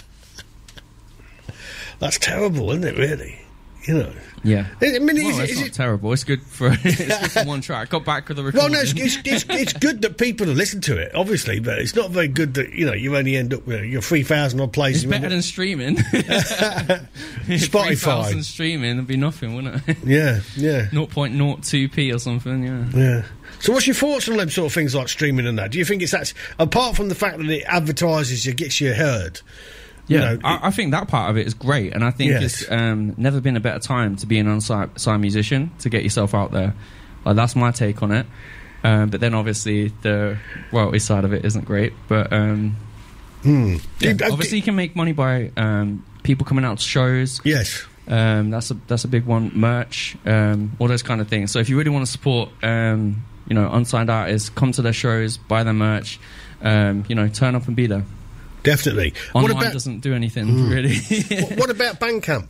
that's 1.98 2.18
terrible, 2.18 2.70
isn't 2.70 2.84
it? 2.84 2.96
Really, 2.98 3.38
you 3.84 3.94
know. 3.94 4.12
Yeah. 4.46 4.66
I 4.82 4.98
mean, 4.98 5.06
Well, 5.24 5.40
it- 5.40 5.44
it's 5.44 5.52
is 5.52 5.58
not 5.60 5.68
it? 5.68 5.72
terrible. 5.72 6.12
It's 6.12 6.22
good 6.24 6.42
for 6.42 6.68
it's 6.84 6.96
good 7.22 7.30
for 7.32 7.44
one 7.48 7.62
track. 7.62 7.88
Got 7.88 8.04
back 8.04 8.28
with 8.28 8.36
the 8.36 8.42
Well, 8.54 8.68
no, 8.68 8.78
it's, 8.78 8.92
it's, 8.92 9.16
it's, 9.24 9.46
it's 9.48 9.72
good 9.72 10.02
that 10.02 10.18
people 10.18 10.46
have 10.48 10.56
listened 10.56 10.82
to 10.84 10.98
it, 10.98 11.14
obviously, 11.14 11.60
but 11.60 11.78
it's 11.78 11.94
not 11.94 12.10
very 12.10 12.28
good 12.28 12.52
that 12.54 12.74
you 12.74 12.84
know 12.84 12.92
you 12.92 13.16
only 13.16 13.36
end 13.36 13.54
up 13.54 13.66
with 13.66 13.84
your 13.84 14.02
three 14.02 14.22
thousand 14.22 14.60
odd 14.60 14.74
plays. 14.74 15.02
It's 15.02 15.10
better 15.10 15.30
than 15.30 15.40
streaming. 15.40 15.96
Spotify. 17.44 17.96
3,000 17.96 18.42
streaming 18.42 18.96
would 18.96 19.06
be 19.06 19.16
nothing, 19.16 19.54
wouldn't 19.54 19.86
it? 19.88 19.96
Yeah, 20.04 20.40
yeah, 20.56 20.86
0.02p 20.92 22.14
or 22.14 22.18
something, 22.18 22.64
yeah. 22.64 22.86
yeah. 22.94 23.24
So, 23.60 23.72
what's 23.72 23.86
your 23.86 23.94
thoughts 23.94 24.28
on 24.28 24.36
them 24.36 24.50
sort 24.50 24.66
of 24.66 24.72
things 24.74 24.94
like 24.94 25.08
streaming 25.08 25.46
and 25.46 25.58
that? 25.58 25.70
Do 25.70 25.78
you 25.78 25.84
think 25.84 26.02
it's 26.02 26.12
that 26.12 26.32
apart 26.58 26.96
from 26.96 27.08
the 27.08 27.14
fact 27.14 27.38
that 27.38 27.48
it 27.48 27.64
advertises 27.66 28.44
you, 28.46 28.52
gets 28.54 28.80
you 28.80 28.92
heard? 28.94 29.40
You 30.06 30.18
Yeah, 30.18 30.34
know, 30.34 30.38
I, 30.44 30.68
I 30.68 30.70
think 30.70 30.90
that 30.92 31.08
part 31.08 31.30
of 31.30 31.36
it 31.36 31.46
is 31.46 31.54
great, 31.54 31.94
and 31.94 32.04
I 32.04 32.10
think 32.10 32.30
Yes. 32.32 32.62
it's 32.62 32.70
um, 32.70 33.14
never 33.16 33.40
been 33.40 33.56
a 33.56 33.60
better 33.60 33.78
time 33.78 34.16
to 34.16 34.26
be 34.26 34.38
an 34.38 34.46
unsigned 34.48 35.20
musician 35.20 35.70
to 35.80 35.88
get 35.88 36.02
yourself 36.02 36.34
out 36.34 36.52
there. 36.52 36.74
Like 37.24 37.36
that's 37.36 37.56
my 37.56 37.70
take 37.70 38.02
on 38.02 38.12
it. 38.12 38.26
Um, 38.82 39.08
but 39.08 39.20
then 39.20 39.32
obviously 39.32 39.88
the 40.02 40.36
royalty 40.70 40.98
side 40.98 41.24
of 41.24 41.32
it 41.32 41.44
isn't 41.46 41.64
great. 41.64 41.94
But 42.06 42.32
um, 42.32 42.76
Hmm. 43.42 43.76
yeah, 44.00 44.12
Do 44.12 44.24
you- 44.24 44.30
uh, 44.30 44.32
obviously 44.32 44.58
you 44.58 44.62
can 44.64 44.76
make 44.76 44.94
money 44.96 45.12
by 45.12 45.50
um, 45.56 46.04
people 46.22 46.46
coming 46.46 46.64
out 46.64 46.78
to 46.78 46.84
shows. 46.84 47.40
Yes. 47.44 47.84
Um, 48.06 48.50
that's 48.50 48.70
a 48.70 48.74
that's 48.86 49.04
a 49.04 49.08
big 49.08 49.24
one. 49.24 49.52
Merch, 49.54 50.16
um, 50.26 50.72
all 50.78 50.88
those 50.88 51.02
kind 51.02 51.22
of 51.22 51.28
things. 51.28 51.50
So 51.50 51.58
if 51.60 51.70
you 51.70 51.78
really 51.78 51.88
want 51.90 52.04
to 52.04 52.12
support, 52.12 52.50
um, 52.62 53.24
you 53.48 53.54
know, 53.54 53.70
unsigned 53.72 54.10
artists, 54.10 54.50
come 54.50 54.72
to 54.72 54.82
their 54.82 54.92
shows, 54.92 55.38
buy 55.38 55.62
their 55.62 55.72
merch. 55.72 56.20
Um, 56.62 57.04
you 57.08 57.14
know, 57.14 57.28
turn 57.28 57.54
up 57.54 57.66
and 57.66 57.74
be 57.76 57.86
there. 57.86 58.04
Definitely. 58.64 59.14
Online 59.34 59.42
what 59.54 59.62
about 59.62 59.72
doesn't 59.72 60.00
do 60.00 60.14
anything 60.14 60.46
Mm. 60.46 60.70
really. 60.70 61.42
what, 61.44 61.58
what 61.58 61.70
about 61.70 62.00
Bandcamp? 62.00 62.48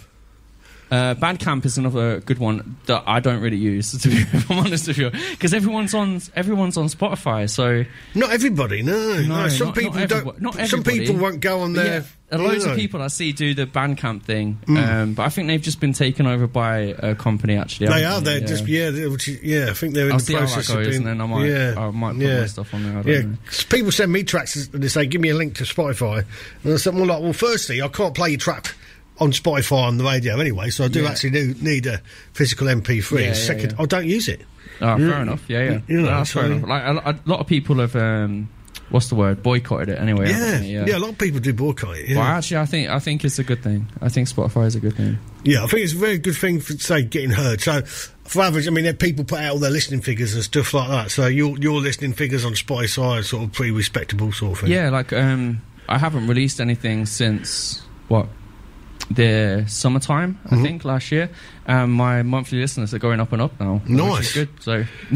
Uh, 0.94 1.14
Bandcamp 1.16 1.64
is 1.64 1.76
another 1.76 2.20
good 2.20 2.38
one 2.38 2.76
that 2.86 3.02
I 3.06 3.18
don't 3.18 3.40
really 3.40 3.56
use, 3.56 3.90
to 4.02 4.08
be 4.08 4.14
if 4.18 4.48
I'm 4.50 4.58
honest 4.58 4.86
with 4.86 4.96
you, 4.98 5.10
because 5.32 5.52
everyone's 5.52 5.92
on 5.92 6.20
everyone's 6.36 6.76
on 6.76 6.86
Spotify. 6.86 7.50
So 7.50 7.84
not 8.14 8.30
everybody, 8.30 8.82
no, 8.82 9.20
no. 9.22 9.48
Some 9.48 9.68
not- 9.68 9.76
people 9.76 9.98
not 9.98 10.08
don't- 10.08 10.40
Not 10.40 10.54
some 10.68 10.84
people 10.84 11.16
won't 11.16 11.40
go 11.40 11.60
on 11.62 11.72
there, 11.72 12.04
Yeah, 12.30 12.38
loads 12.38 12.64
know. 12.64 12.72
of 12.72 12.76
people 12.78 13.02
I 13.02 13.08
see 13.08 13.32
do 13.32 13.54
the 13.54 13.66
Bandcamp 13.66 14.22
thing, 14.22 14.58
Mm. 14.66 14.86
um, 14.88 15.14
but 15.14 15.24
I 15.24 15.30
think 15.30 15.48
they've 15.48 15.60
just 15.60 15.80
been 15.80 15.94
taken 15.94 16.26
over 16.28 16.46
by 16.46 16.94
a 16.98 17.16
company. 17.16 17.56
Actually, 17.56 17.88
They 17.88 18.04
are. 18.04 18.20
Just 18.20 18.68
yeah. 18.68 18.90
Which 19.08 19.26
is- 19.26 19.42
yeah, 19.42 19.70
I 19.70 19.72
think 19.74 19.94
they're 19.94 20.06
in 20.06 20.12
I'll 20.12 20.18
the 20.18 20.24
see 20.24 20.34
how 20.34 20.40
that 20.40 20.52
process 20.52 20.68
of 20.68 20.76
goes, 20.76 20.86
being. 20.90 20.96
and 20.98 21.06
then 21.06 21.20
I 21.20 21.26
might- 21.26 21.48
yeah, 21.48 21.74
I 21.76 21.90
might 21.90 22.12
put 22.14 22.22
yeah. 22.22 22.40
my 22.40 22.46
stuff 22.46 22.72
on 22.72 22.82
there, 22.84 22.98
I 22.98 23.02
don't 23.02 23.12
yeah, 23.32 23.50
people 23.68 23.90
send 23.90 24.12
me 24.12 24.22
tracks 24.22 24.68
and 24.72 24.80
they 24.82 24.88
say, 24.88 25.06
"Give 25.06 25.20
me 25.20 25.30
a 25.30 25.34
link 25.34 25.56
to 25.56 25.64
Spotify," 25.64 26.24
and 26.62 26.72
I 26.72 26.76
said, 26.76 26.94
"Well, 26.94 27.06
like, 27.06 27.20
well, 27.20 27.32
firstly, 27.32 27.82
I 27.82 27.88
can't 27.88 28.14
play 28.14 28.30
your 28.30 28.38
track." 28.38 28.74
On 29.20 29.30
Spotify 29.30 29.84
on 29.84 29.96
the 29.98 30.04
radio 30.04 30.40
anyway, 30.40 30.70
so 30.70 30.84
I 30.84 30.88
do 30.88 31.02
Yeah. 31.02 31.10
actually 31.10 31.30
do 31.30 31.54
need 31.60 31.86
a 31.86 32.00
physical 32.32 32.66
MP3. 32.68 33.20
Yeah, 33.20 33.26
yeah, 33.28 33.32
second, 33.34 33.70
yeah. 33.76 33.82
I 33.82 33.86
don't 33.86 34.06
use 34.06 34.26
it. 34.28 34.40
Oh, 34.80 34.96
You- 34.96 35.08
fair 35.10 35.22
enough. 35.22 35.42
Yeah, 35.46 35.62
yeah. 35.64 35.78
You 35.86 35.96
know, 36.00 36.10
No, 36.10 36.16
that's 36.16 36.32
fair 36.32 36.46
enough. 36.46 36.68
Like 36.68 36.82
a, 36.82 37.10
a 37.10 37.18
lot 37.24 37.38
of 37.38 37.46
people 37.46 37.76
have, 37.78 37.94
um, 37.94 38.48
what's 38.90 39.08
the 39.10 39.14
word, 39.14 39.40
boycotted 39.40 39.88
it 39.90 40.00
anyway. 40.00 40.30
Yeah, 40.30 40.36
haven't 40.58 40.66
yeah, 40.88 40.96
a 40.96 40.98
lot 40.98 41.10
of 41.10 41.18
people 41.18 41.38
do 41.38 41.52
boycott 41.52 41.96
it. 41.98 42.08
Yeah. 42.08 42.16
Well, 42.16 42.24
actually, 42.26 42.56
I 42.56 42.66
think 42.66 42.88
I 42.90 42.98
think 42.98 43.24
it's 43.24 43.38
a 43.38 43.44
good 43.44 43.62
thing. 43.62 43.86
I 44.02 44.08
think 44.08 44.28
Spotify 44.28 44.66
is 44.66 44.74
a 44.74 44.80
good 44.80 44.96
thing. 44.96 45.16
Yeah, 45.44 45.62
I 45.62 45.68
think 45.68 45.84
it's 45.84 45.92
a 45.92 45.96
very 45.98 46.18
good 46.18 46.36
thing 46.36 46.58
for 46.58 46.72
say 46.72 47.02
getting 47.04 47.30
heard. 47.30 47.60
So 47.60 47.82
for 48.24 48.42
average, 48.42 48.66
I 48.66 48.70
mean, 48.70 48.92
people 48.96 49.24
put 49.24 49.38
out 49.38 49.52
all 49.52 49.58
their 49.58 49.70
listening 49.70 50.00
figures 50.00 50.34
and 50.34 50.42
stuff 50.42 50.74
like 50.74 50.88
that. 50.88 51.10
So 51.12 51.28
your 51.28 51.56
your 51.58 51.80
listening 51.80 52.14
figures 52.14 52.44
on 52.44 52.54
Spotify 52.54 53.20
are 53.20 53.22
sort 53.22 53.44
of 53.44 53.52
pretty 53.52 53.70
respectable 53.70 54.32
sort 54.32 54.54
of 54.54 54.58
thing. 54.62 54.70
Yeah, 54.72 54.90
like 54.90 55.12
um, 55.12 55.62
I 55.88 55.98
haven't 55.98 56.26
released 56.26 56.60
anything 56.60 57.06
since 57.06 57.80
what 58.08 58.26
the 59.10 59.64
summertime, 59.68 60.38
I 60.50 60.54
Mhm. 60.56 60.62
think 60.62 60.84
last 60.84 61.12
year. 61.12 61.28
Um, 61.66 61.92
my 61.92 62.22
monthly 62.22 62.58
listeners 62.60 62.94
are 62.94 62.98
going 62.98 63.20
up 63.20 63.32
and 63.32 63.42
up 63.42 63.58
now. 63.60 63.80
Nice. 63.86 64.32
good. 64.34 64.48
So 64.60 64.84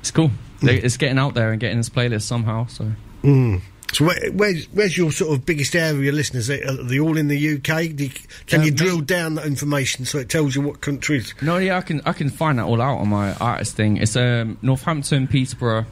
it's 0.00 0.10
cool. 0.10 0.30
They, 0.62 0.76
it's 0.76 0.96
getting 0.96 1.18
out 1.18 1.34
there 1.34 1.50
and 1.50 1.60
getting 1.60 1.78
this 1.78 1.88
playlist 1.90 2.22
somehow. 2.22 2.66
So 2.66 2.92
Mm. 3.22 3.62
So 3.92 4.04
where, 4.06 4.18
where's 4.32 4.66
where's 4.72 4.98
your 4.98 5.12
sort 5.12 5.32
of 5.38 5.46
biggest 5.46 5.74
area 5.76 6.08
of 6.10 6.14
listeners? 6.16 6.50
Are 6.50 6.82
they 6.82 6.98
all 6.98 7.16
in 7.16 7.28
the 7.28 7.36
UK? 7.56 7.84
You, 7.98 8.10
can 8.46 8.60
Uh, 8.60 8.64
you 8.64 8.70
drill 8.70 9.00
down 9.00 9.36
that 9.36 9.46
information 9.46 10.04
so 10.04 10.18
it 10.18 10.28
tells 10.28 10.54
you 10.56 10.62
what 10.62 10.80
countries? 10.80 11.32
No, 11.40 11.56
yeah, 11.58 11.78
I 11.78 11.80
can 11.80 12.02
I 12.04 12.12
can 12.12 12.28
find 12.28 12.58
that 12.58 12.64
all 12.64 12.82
out 12.82 12.98
on 12.98 13.08
my 13.08 13.32
artist 13.34 13.76
thing. 13.76 13.96
It's 13.98 14.16
um, 14.16 14.58
Northampton, 14.62 15.26
Peterborough, 15.28 15.86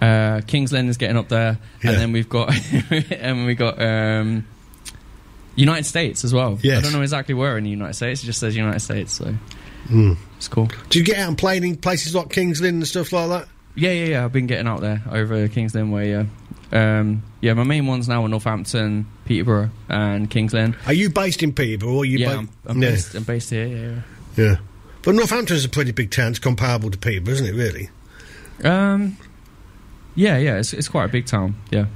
uh, 0.00 0.40
Kings 0.46 0.72
Lynn 0.72 0.88
is 0.88 0.96
getting 0.96 1.16
up 1.18 1.28
there, 1.28 1.58
Yeah. 1.84 1.90
and 1.92 2.00
then 2.00 2.12
we've 2.12 2.28
got 2.28 2.52
and 3.10 3.44
we 3.46 3.54
got 3.54 3.80
um, 3.80 4.44
United 5.58 5.84
States 5.84 6.24
as 6.24 6.32
well. 6.32 6.58
I 6.64 6.80
don't 6.80 6.92
know 6.92 7.02
exactly 7.02 7.34
where 7.34 7.58
in 7.58 7.64
the 7.64 7.70
United 7.70 7.94
States. 7.94 8.22
It 8.22 8.26
just 8.26 8.40
says 8.40 8.56
United 8.56 8.80
States, 8.80 9.12
so 9.14 9.34
Mm. 9.90 10.16
it's 10.36 10.48
cool. 10.48 10.68
Do 10.90 10.98
you 10.98 11.04
get 11.04 11.18
out 11.18 11.28
and 11.28 11.38
play 11.38 11.56
in 11.56 11.76
places 11.76 12.14
like 12.14 12.30
Kings 12.30 12.60
Lynn 12.60 12.76
and 12.76 12.86
stuff 12.86 13.12
like 13.12 13.28
that? 13.28 13.48
Yeah, 13.74 13.92
yeah, 13.92 14.04
yeah. 14.06 14.24
I've 14.24 14.32
been 14.32 14.46
getting 14.46 14.66
out 14.66 14.80
there 14.80 15.02
over 15.10 15.48
Kings 15.48 15.74
Lynn 15.74 15.90
way. 15.90 16.10
Yeah, 16.10 16.24
um, 16.72 17.22
yeah. 17.40 17.54
My 17.54 17.64
main 17.64 17.86
ones 17.86 18.08
now 18.08 18.24
are 18.24 18.28
Northampton, 18.28 19.06
Peterborough, 19.24 19.70
and 19.88 20.28
Kings 20.30 20.52
Lynn. 20.52 20.76
Are 20.86 20.92
you 20.92 21.10
based 21.10 21.42
in 21.42 21.52
Peterborough? 21.52 21.92
Or 21.94 22.02
are 22.02 22.04
you 22.04 22.18
yeah, 22.18 22.32
ba- 22.32 22.38
I'm, 22.38 22.48
I'm, 22.66 22.82
Yeah. 22.82 22.90
based, 22.90 23.14
I'm 23.14 23.22
based 23.22 23.50
here. 23.50 23.66
Yeah, 23.66 23.76
yeah. 24.36 24.44
Yeah. 24.50 24.56
But 25.02 25.14
Northampton's 25.14 25.64
a 25.64 25.68
pretty 25.68 25.92
big 25.92 26.10
town. 26.10 26.30
It's 26.30 26.38
comparable 26.38 26.90
to 26.90 26.98
Peterborough, 26.98 27.34
isn't 27.34 27.46
it? 27.46 27.54
Really? 27.54 27.88
Um, 28.64 29.16
yeah, 30.14 30.36
yeah. 30.38 30.56
It's 30.58 30.72
it's 30.72 30.88
quite 30.88 31.04
a 31.04 31.08
big 31.08 31.26
town. 31.26 31.54
Yeah. 31.70 31.86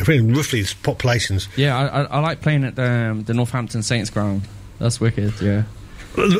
Roughly 0.00 0.60
it's 0.60 0.74
populations. 0.74 1.48
Yeah, 1.56 1.76
I, 1.76 1.86
I, 1.86 2.02
I 2.04 2.18
like 2.20 2.40
playing 2.40 2.64
at 2.64 2.76
the, 2.76 2.90
um, 2.90 3.24
the 3.24 3.34
Northampton 3.34 3.82
Saints 3.82 4.10
ground. 4.10 4.42
That's 4.78 5.00
wicked. 5.00 5.40
Yeah. 5.40 5.64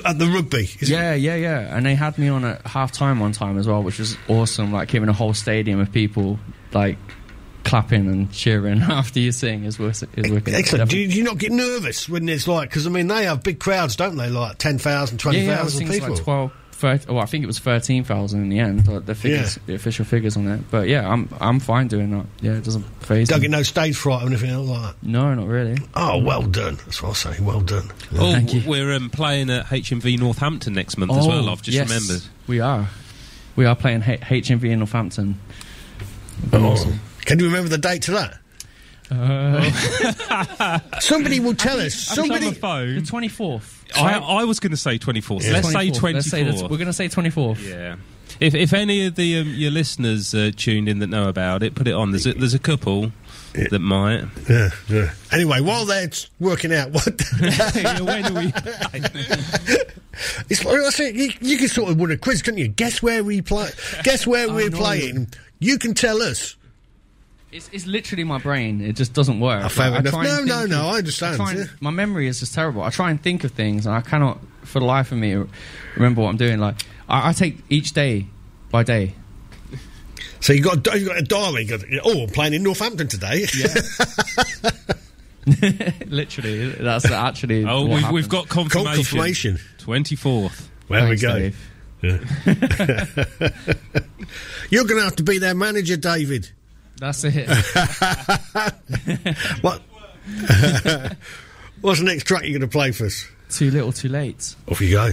At 0.05 0.19
the 0.19 0.27
rugby. 0.33 0.65
is 0.81 0.83
it? 0.83 0.89
Yeah, 0.91 1.15
yeah, 1.15 1.35
yeah. 1.35 1.77
And 1.77 1.85
they 1.85 1.95
had 1.95 2.17
me 2.19 2.29
on 2.29 2.45
at 2.45 2.67
half 2.67 2.93
time 2.93 3.19
one 3.21 3.33
time 3.33 3.59
as 3.59 3.67
well, 3.67 3.83
which 3.83 3.99
was 3.99 4.17
awesome. 4.29 4.73
Like, 4.73 4.89
giving 4.89 5.09
a 5.09 5.13
whole 5.13 5.35
stadium 5.35 5.81
of 5.81 5.91
people, 5.93 6.39
like, 6.73 6.97
clapping 7.65 8.07
and 8.09 8.31
cheering 8.33 8.83
after 8.83 9.19
you 9.21 9.33
sing 9.33 9.65
is, 9.65 9.79
wis- 9.79 10.05
is 10.17 10.31
wicked. 10.31 10.55
Excellent. 10.55 10.91
Do 10.91 10.99
you, 10.99 11.09
do 11.09 11.17
you 11.17 11.25
not 11.25 11.39
get 11.39 11.51
nervous 11.51 12.09
when 12.09 12.27
there's 12.27 12.47
like, 12.47 12.69
because 12.71 12.87
I 12.87 12.91
mean, 12.91 13.09
they 13.09 13.25
have 13.25 13.43
big 13.43 13.59
crowds, 13.59 13.97
don't 13.97 14.17
they? 14.17 14.29
Like 14.29 14.59
10,000, 14.59 15.19
20,000 15.19 15.47
yeah, 15.49 15.55
yeah, 15.55 15.61
I 15.61 15.65
was 15.65 15.75
thinking 15.75 15.89
it's 15.97 16.01
people. 16.01 16.15
Like 16.17 16.25
12, 16.25 16.53
13, 16.85 17.15
well, 17.15 17.23
I 17.23 17.27
think 17.27 17.43
it 17.45 17.47
was 17.47 17.59
thirteen 17.59 18.05
thousand 18.05 18.43
in 18.43 18.49
the 18.51 18.59
end. 18.59 18.87
Like 18.87 19.07
the 19.07 19.15
figures, 19.15 19.59
the 19.67 19.75
official 19.75 20.05
figures 20.05 20.37
on 20.37 20.47
it. 20.49 20.61
But 20.71 20.87
yeah, 20.89 21.09
I'm 21.11 21.29
I'm 21.41 21.59
fine 21.61 21.89
doing 21.89 22.11
that. 22.11 22.27
Yeah, 22.43 22.53
it 22.53 22.65
doesn't 22.65 22.83
phase 23.05 23.29
Don't 23.29 23.39
me. 23.41 23.45
get 23.49 23.51
no 23.53 23.63
stage 23.63 23.97
fright 23.97 24.23
or 24.23 24.27
anything 24.27 24.55
like 24.67 24.83
that. 24.83 24.95
No, 25.03 25.35
not 25.35 25.47
really. 25.49 25.79
Oh, 25.95 26.19
well 26.19 26.43
done. 26.43 26.77
That's 26.85 27.03
what 27.03 27.11
I 27.11 27.35
say. 27.35 27.43
Well 27.43 27.61
done. 27.63 27.91
Oh, 28.17 28.39
we're 28.67 28.93
um, 28.93 29.09
playing 29.11 29.49
at 29.51 29.67
HMV 29.67 30.19
Northampton 30.19 30.75
next 30.75 30.99
month 30.99 31.13
as 31.13 31.27
well. 31.27 31.49
I've 31.49 31.63
just 31.63 31.77
Oh, 31.77 31.81
yes, 31.81 31.89
remembered. 31.89 32.23
We 32.47 32.61
are. 32.61 32.89
We 33.57 33.65
are 33.65 33.75
playing 33.77 34.03
H- 34.07 34.21
HMV 34.21 34.65
in 34.71 34.79
Northampton. 34.81 35.41
Oh. 36.53 36.99
Can 37.25 37.39
you 37.39 37.47
remember 37.47 37.69
the 37.71 37.79
date 37.79 38.03
to 38.03 38.11
that? 38.13 38.39
Uh, 39.11 40.79
Somebody 41.01 41.41
will 41.41 41.55
tell 41.55 41.79
us. 41.81 41.95
Somebody. 41.95 42.51
the 42.51 42.57
24th. 42.57 43.85
I, 43.97 44.19
I 44.19 44.45
was 44.45 44.61
going 44.61 44.71
to 44.71 44.77
say 44.77 44.99
24th. 44.99 45.45
Yeah. 45.45 45.53
Let's 45.53 45.71
say 45.73 45.91
24th. 45.91 45.93
24th. 45.93 46.15
Let's 46.15 46.31
say 46.31 46.43
that's- 46.45 46.63
we're 46.63 46.69
going 46.69 46.87
to 46.87 46.93
say 46.93 47.09
24th. 47.09 47.63
Yeah. 47.69 47.97
If, 48.41 48.55
if 48.55 48.73
any 48.73 49.07
of 49.07 49.15
the 49.15 49.39
um, 49.39 49.49
your 49.49 49.71
listeners 49.71 50.35
uh, 50.35 50.51
tuned 50.57 50.89
in 50.89 50.99
that 50.99 51.07
know 51.07 51.29
about 51.29 51.63
it, 51.63 51.75
put 51.77 51.87
it 51.87 51.93
on. 51.93 52.11
There's 52.11 52.27
a, 52.27 52.33
there's 52.35 52.55
a 52.55 52.59
couple 52.59 53.13
that 53.53 53.79
might. 53.79 54.25
Yeah, 54.49 54.71
yeah. 54.89 55.13
Anyway, 55.31 55.61
while 55.61 55.87
they're 55.87 56.11
working 56.41 56.73
out 56.73 56.91
what. 56.91 57.07
when 58.01 58.27
are 58.27 58.33
we? 58.33 58.47
it's 60.51 60.65
like 60.65 60.81
I 60.81 60.91
said, 60.91 61.15
you, 61.15 61.31
you 61.41 61.57
can 61.59 61.69
sort 61.69 61.91
of 61.91 62.01
win 62.01 62.11
a 62.11 62.17
quiz, 62.17 62.43
couldn't 62.43 62.59
you? 62.59 62.69
Guess 62.69 63.03
where 63.03 63.23
we 63.23 63.41
play. 63.41 63.71
Guess 64.03 64.27
where 64.27 64.51
I 64.51 64.53
we're 64.53 64.71
know. 64.71 64.79
playing. 64.79 65.29
You 65.61 65.79
can 65.79 65.95
tell 65.95 66.21
us. 66.21 66.57
It's, 67.55 67.71
it's 67.73 67.87
literally 67.87 68.25
my 68.25 68.39
brain. 68.39 68.81
It 68.81 68.97
just 68.97 69.13
doesn't 69.13 69.39
work. 69.39 69.65
Oh, 69.65 69.69
fair 69.69 69.91
Like, 69.91 69.99
I 69.99 70.01
enough. 70.01 70.13
try 70.13 70.25
No, 70.25 70.43
no, 70.43 70.59
think 70.59 70.71
no, 70.71 70.81
of- 70.81 70.87
I 70.95 70.99
understand, 70.99 71.37
try 71.37 71.51
and- 71.53 71.61
yeah. 71.61 71.67
My 71.81 71.91
memory 71.91 72.27
is 72.27 72.41
just 72.41 72.53
terrible. 72.53 72.83
I 72.83 72.91
try 72.91 73.11
and 73.13 73.23
think 73.23 73.45
of 73.45 73.53
things, 73.53 73.87
and 73.87 73.95
I 73.95 74.01
cannot, 74.01 74.41
for 74.65 74.81
the 74.81 74.87
life 74.87 75.13
of 75.13 75.19
me, 75.19 75.37
remember 75.95 76.23
what 76.23 76.31
I'm 76.31 76.37
doing. 76.37 76.59
Like 76.59 76.83
I, 77.09 77.29
I 77.29 77.33
take 77.33 77.59
each 77.71 77.93
day 77.93 78.27
by 78.73 78.83
day. 78.83 79.15
So 80.41 80.53
you 80.53 80.63
got 80.63 80.85
a, 80.93 80.99
you 80.99 81.07
got 81.07 81.17
a 81.17 81.23
diary. 81.23 81.63
You 81.65 81.79
got, 81.79 81.85
oh, 82.05 82.25
I'm 82.25 82.29
playing 82.31 82.55
in 82.55 82.65
Northampton 82.65 83.07
today. 83.07 83.47
Yeah. 83.57 83.73
literally, 86.07 86.71
that's 86.71 87.05
actually. 87.09 87.65
Oh, 87.65 87.83
what 87.87 88.03
we've, 88.03 88.11
we've 88.11 88.29
got 88.29 88.49
confirmation. 88.49 88.95
Confirmation. 89.05 89.59
24th. 89.79 90.67
There 90.89 91.09
we 91.09 91.17
Thanks, 91.17 91.23
go. 91.23 91.39
Dave. 91.39 91.71
Yeah. 92.03 92.19
You're 94.71 94.85
going 94.85 94.99
to 94.99 95.05
have 95.05 95.17
to 95.17 95.23
be 95.23 95.39
their 95.39 95.55
manager, 95.55 95.97
David. 95.97 96.51
That's 96.99 97.25
it. 97.25 97.49
what? 99.61 99.83
What's 101.81 101.99
the 101.99 102.07
next 102.07 102.25
track 102.25 102.45
you're 102.45 102.59
going 102.59 102.61
to 102.61 102.69
play 102.69 102.93
for 102.93 103.07
us? 103.07 103.27
Too 103.51 103.71
little, 103.71 103.93
too 103.93 104.09
late. 104.09 104.55
Off 104.69 104.81
you 104.81 104.93
go. 104.93 105.13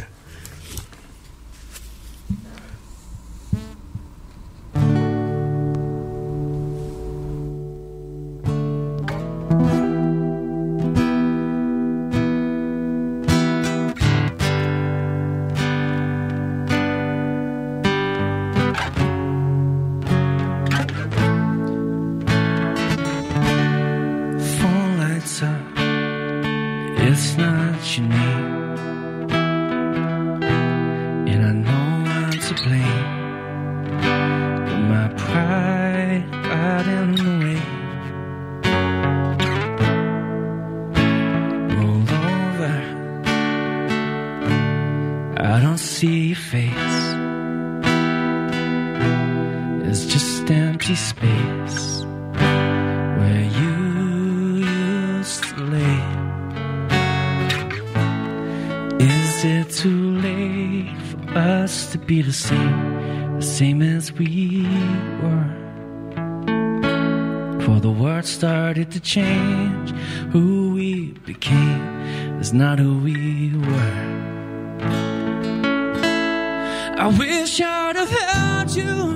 The 62.32 62.38
same, 62.38 63.36
the 63.36 63.42
same 63.42 63.82
as 63.82 64.14
we 64.14 64.64
were? 65.22 65.52
For 67.66 67.82
the 67.82 67.92
world 67.92 68.24
started 68.24 68.90
to 68.92 69.02
change, 69.02 69.92
who 70.32 70.74
we 70.74 71.12
became 71.26 71.82
is 72.40 72.54
not 72.54 72.80
who 72.80 73.00
we 73.00 73.52
were. 73.58 74.04
I 77.04 77.08
wish 77.20 77.60
I'd 77.60 77.98
have 77.98 78.10
held 78.10 78.76
you, 78.78 79.11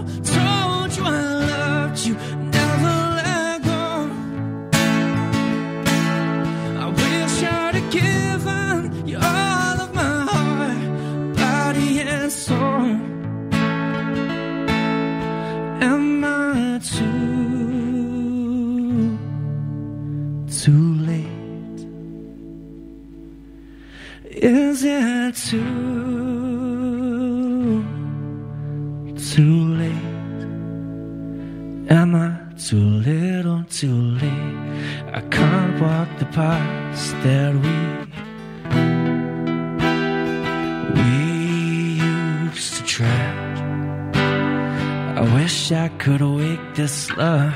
this 46.75 47.09
love, 47.15 47.53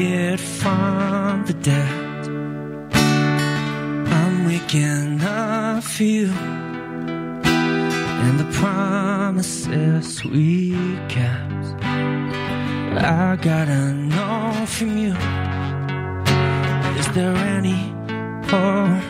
it 0.00 0.40
from 0.40 1.44
the 1.44 1.52
dead. 1.52 2.26
I'm 4.08 4.46
waking 4.46 5.20
up 5.20 5.84
you 6.00 6.28
and 8.22 8.40
the 8.40 8.50
promises 8.52 10.24
we 10.24 10.72
kept. 11.08 11.84
I 13.04 13.36
gotta 13.40 13.92
know 13.92 14.64
from 14.66 14.96
you 14.96 15.14
Is 16.98 17.08
there 17.12 17.36
any 17.36 17.92
hope 18.46 19.02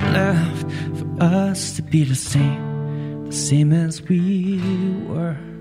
left 0.00 0.66
for 0.98 1.22
us 1.22 1.76
to 1.76 1.82
be 1.82 2.04
the 2.04 2.14
same, 2.14 3.26
the 3.26 3.32
same 3.32 3.72
as 3.72 4.00
we 4.02 4.58
were? 5.06 5.55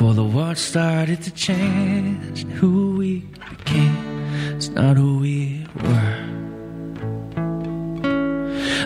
For 0.00 0.14
the 0.14 0.24
world 0.24 0.56
started 0.56 1.20
to 1.24 1.30
change, 1.32 2.44
who 2.54 2.96
we 2.96 3.18
became 3.50 4.24
is 4.56 4.70
not 4.70 4.96
who 4.96 5.18
we 5.18 5.66
were. 5.76 6.16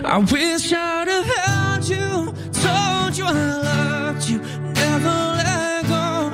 I 0.03 0.17
wish 0.17 0.73
I'd 0.73 1.07
have 1.07 1.25
held 1.37 1.87
you, 1.87 2.33
told 2.51 3.17
you 3.17 3.25
I 3.27 3.31
loved 3.31 4.27
you, 4.27 4.39
never 4.73 5.15
let 5.39 5.87
go. 5.87 6.33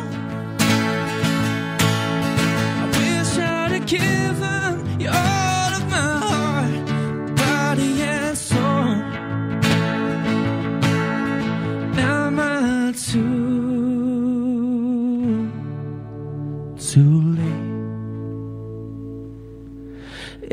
I 2.82 2.86
wish 2.98 3.38
I'd 3.38 3.72
have 3.74 3.86
given 3.86 4.21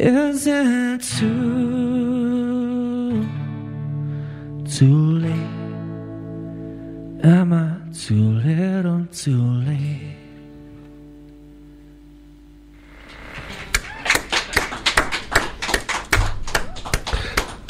Is 0.01 0.47
it 0.47 1.03
too 1.03 1.29
too 4.65 5.19
late? 5.19 5.33
Am 7.25 7.53
I 7.53 7.79
too 7.93 8.15
little 8.15 9.07
too 9.07 9.43
late? 9.43 10.15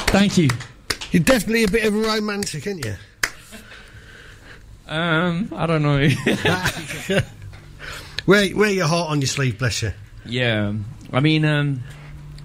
Thank 0.09 0.37
you. 0.37 0.49
You're 1.11 1.23
definitely 1.23 1.63
a 1.63 1.67
bit 1.67 1.85
of 1.85 1.95
a 1.95 1.97
romantic, 1.97 2.67
aren't 2.67 2.85
you? 2.85 2.95
Um, 4.87 5.51
I 5.55 5.65
don't 5.65 5.81
know. 5.81 5.97
wear, 8.27 8.55
wear 8.55 8.69
your 8.69 8.85
heart 8.85 9.09
on 9.09 9.19
your 9.19 9.27
sleeve, 9.27 9.57
bless 9.57 9.81
you. 9.81 9.93
Yeah, 10.25 10.73
I 11.11 11.21
mean, 11.21 11.43
um, 11.43 11.81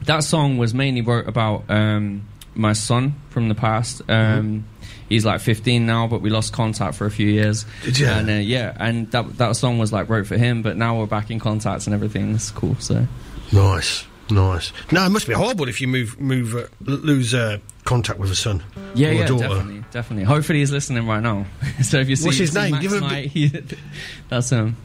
that 0.05 0.25
song 0.25 0.59
was 0.59 0.75
mainly 0.75 1.01
wrote 1.01 1.29
about 1.29 1.65
um, 1.69 2.27
my 2.55 2.73
son 2.73 3.15
from 3.31 3.49
the 3.49 3.55
past. 3.55 4.03
Um, 4.09 4.65
He's 5.09 5.25
like 5.25 5.41
15 5.41 5.85
now, 5.85 6.07
but 6.07 6.23
we 6.23 6.31
lost 6.31 6.53
contact 6.55 6.95
for 6.97 7.05
a 7.05 7.11
few 7.11 7.29
years. 7.29 7.67
Did 7.85 7.99
ya? 7.99 8.09
And 8.19 8.31
uh, 8.31 8.33
yeah, 8.35 8.75
and 8.81 9.11
that 9.11 9.37
that 9.37 9.55
song 9.55 9.79
was 9.79 9.93
like 9.93 10.09
wrote 10.09 10.27
for 10.27 10.39
him, 10.39 10.63
but 10.63 10.77
now 10.79 10.99
we're 10.99 11.07
back 11.07 11.31
in 11.31 11.39
contact 11.39 11.87
and 11.87 11.95
everything. 11.95 12.35
It's 12.35 12.51
cool. 12.51 12.75
So 12.77 13.07
Nice, 13.53 14.07
nice. 14.31 14.73
No, 14.91 15.05
it 15.05 15.11
must 15.11 15.29
be 15.29 15.35
horrible 15.35 15.69
if 15.69 15.81
you 15.81 15.89
move, 15.89 16.19
move, 16.19 16.57
uh, 16.57 16.67
lose 16.81 17.35
uh, 17.35 17.59
contact 17.85 18.19
with 18.19 18.31
a 18.31 18.35
son 18.35 18.63
yeah, 18.95 19.09
or 19.09 19.11
a 19.11 19.15
yeah, 19.17 19.27
daughter. 19.27 19.49
definitely, 19.49 19.85
definitely. 19.91 20.25
Hopefully, 20.25 20.59
he's 20.61 20.73
listening 20.73 21.07
right 21.07 21.23
now. 21.23 21.47
so 21.83 21.99
if 21.99 22.09
you 22.09 22.17
see, 22.17 22.27
What's 22.27 22.39
his 22.39 22.53
see 22.53 22.59
name? 22.59 22.71
Max 22.73 22.83
Give 22.83 22.93
him 22.95 23.03
a 23.05 23.07
Knight, 23.07 23.27
he- 23.29 23.63
that's 24.29 24.51
him. 24.51 24.77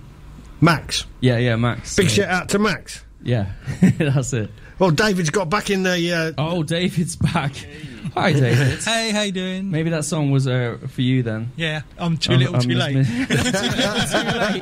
Max. 0.62 1.06
Yeah, 1.22 1.38
yeah, 1.38 1.56
Max. 1.56 1.96
Big 1.96 2.10
shout 2.10 2.28
out 2.28 2.50
to 2.50 2.60
Max. 2.60 3.04
Yeah, 3.22 3.52
that's 3.98 4.34
it. 4.34 4.50
Well, 4.80 4.92
David's 4.92 5.30
got 5.30 5.50
back 5.50 5.70
in 5.70 5.84
the. 5.84 6.14
Uh, 6.14 6.32
oh, 6.38 6.64
David's 6.64 7.16
back. 7.18 7.54
Hi, 8.16 8.32
David. 8.34 8.80
Hey, 8.80 9.12
how 9.12 9.22
you 9.22 9.32
doing? 9.32 9.70
Maybe 9.70 9.90
that 9.92 10.04
song 10.06 10.32
was 10.32 10.48
uh, 10.48 10.78
for 10.88 11.02
you 11.02 11.22
then. 11.22 11.52
Yeah, 11.58 11.82
I'm 11.98 12.18
too 12.18 12.32
I'm- 12.32 12.40
little, 12.40 12.56
I'm 12.56 12.62
too 12.62 12.74
just 12.74 12.88
late. 12.88 12.96
mi- 12.96 13.04
too 13.26 13.34
little, 13.34 13.52
too 14.08 14.40
late. 14.40 14.62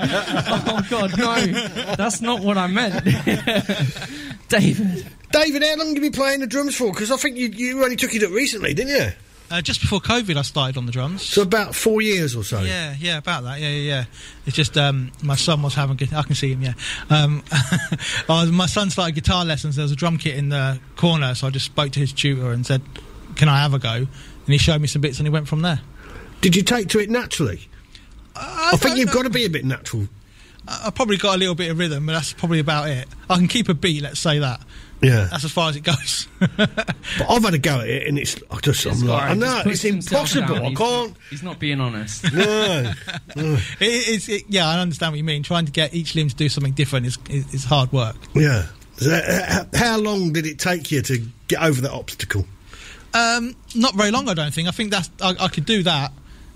Oh 0.50 0.88
God, 0.90 1.18
no! 1.18 1.96
That's 1.96 2.20
not 2.22 2.42
what 2.42 2.58
I 2.58 2.68
meant, 2.68 3.04
David. 4.50 5.08
David, 5.32 5.62
how 5.64 5.76
long 5.76 5.88
have 5.88 5.96
you 5.96 6.02
been 6.02 6.12
playing 6.14 6.40
the 6.40 6.48
drums 6.48 6.76
for? 6.76 6.92
Because 6.92 7.12
I 7.12 7.18
think 7.18 7.38
you, 7.38 7.48
you 7.50 7.84
only 7.84 7.96
took 7.96 8.14
it 8.16 8.24
up 8.24 8.32
recently, 8.32 8.74
didn't 8.74 8.92
you? 8.96 9.12
Uh, 9.50 9.62
just 9.62 9.80
before 9.80 10.00
COVID, 10.02 10.36
I 10.36 10.42
started 10.42 10.78
on 10.78 10.86
the 10.86 10.92
drums. 10.92 11.22
So 11.24 11.42
about 11.42 11.74
four 11.74 12.02
years 12.02 12.36
or 12.36 12.44
so. 12.44 12.60
Yeah, 12.62 12.96
yeah, 13.00 13.18
about 13.18 13.44
that. 13.44 13.60
Yeah, 13.62 13.70
yeah, 13.70 13.82
yeah. 13.82 14.06
It's 14.46 14.56
just 14.56 14.78
um, 14.78 15.12
my 15.24 15.36
son 15.36 15.62
was 15.62 15.74
having. 15.74 15.98
I 16.14 16.24
can 16.24 16.36
see 16.36 16.52
him. 16.52 16.62
Yeah, 16.62 16.74
um, 17.10 17.44
was- 18.30 18.52
my 18.52 18.66
son 18.66 18.90
started 18.90 19.16
guitar 19.16 19.46
lessons. 19.46 19.78
There 19.78 19.84
was 19.84 19.92
a 19.94 19.96
drum 19.96 20.18
kit 20.18 20.36
in 20.36 20.50
the 20.50 20.80
corner, 20.98 21.34
so 21.34 21.48
I 21.48 21.50
just 21.50 21.66
spoke 21.66 21.92
to 21.94 22.00
his 22.00 22.12
tutor 22.12 22.52
and 22.52 22.66
said, 22.66 22.82
"Can 23.36 23.48
I 23.48 23.62
have 23.62 23.74
a 23.74 23.80
go?" 23.80 23.94
And 23.94 24.08
he 24.48 24.58
showed 24.58 24.82
me 24.82 24.88
some 24.88 25.02
bits, 25.02 25.18
and 25.20 25.26
he 25.26 25.32
went 25.32 25.48
from 25.48 25.62
there. 25.62 25.80
Did 26.42 26.56
you 26.56 26.62
take 26.64 26.90
to 26.90 27.00
it 27.00 27.10
naturally? 27.10 27.68
I, 28.36 28.76
think 28.78 28.98
you've 28.98 29.12
got 29.12 29.24
to 29.24 29.30
be 29.30 29.46
a 29.46 29.50
bit 29.50 29.66
natural. 29.66 30.08
I, 30.68 30.88
I 30.88 30.90
probably 30.92 31.18
got 31.18 31.36
a 31.36 31.40
little 31.40 31.56
bit 31.56 31.72
of 31.72 31.80
rhythm, 31.80 32.06
but 32.06 32.12
that's 32.12 32.34
probably 32.34 32.60
about 32.60 32.90
it. 32.90 33.08
I 33.30 33.36
can 33.38 33.48
keep 33.48 33.70
a 33.70 33.74
beat. 33.74 34.04
Let's 34.04 34.20
say 34.20 34.40
that. 34.40 34.62
Yeah. 35.02 35.28
That's 35.30 35.44
as 35.46 35.52
far 35.52 35.70
as 35.70 35.76
it 35.76 35.82
goes. 35.84 36.28
But 36.58 37.30
I've 37.30 37.44
had 37.44 37.54
a 37.54 37.58
go 37.60 37.80
at 37.82 37.88
it, 37.88 38.08
and 38.08 38.18
it's 38.20 38.36
I 38.52 38.60
just 38.60 38.84
This 38.84 39.02
I'm 39.02 39.08
like, 39.08 39.24
I 39.24 39.34
know 39.36 39.62
it's 39.66 39.86
impossible. 39.86 40.56
I 40.56 40.62
He's- 40.70 40.78
can't. 40.78 41.18
He's 41.30 41.44
not 41.44 41.60
being 41.60 41.80
honest. 41.80 42.24
No. 42.34 42.94
it, 43.36 43.62
it's, 43.80 44.28
it, 44.30 44.44
yeah, 44.50 44.68
I 44.68 44.80
understand 44.80 45.14
what 45.14 45.18
you 45.18 45.24
mean. 45.24 45.44
Trying 45.44 45.66
to 45.66 45.72
get 45.72 45.94
each 45.94 46.16
limb 46.16 46.30
to 46.30 46.36
do 46.36 46.50
something 46.50 46.74
different 46.74 47.06
is, 47.06 47.18
is, 47.30 47.54
is 47.54 47.64
hard 47.66 47.92
work. 47.94 48.16
Yeah. 48.36 48.66
So, 48.98 49.12
uh, 49.12 49.66
how 49.76 49.98
long 50.00 50.34
did 50.34 50.46
it 50.48 50.58
take 50.60 50.92
you 50.92 51.02
to 51.04 51.24
get 51.48 51.62
over 51.62 51.80
that 51.82 51.92
obstacle? 51.92 52.46
Um, 53.14 53.56
not 53.76 53.96
very 53.96 54.12
long, 54.12 54.28
I 54.30 54.34
don't 54.34 54.54
think. 54.54 54.68
I 54.68 54.72
think 54.72 54.92
that's 54.92 55.10
I, 55.22 55.36
I 55.40 55.48
could 55.48 55.66
do 55.66 55.84
that. 55.84 56.12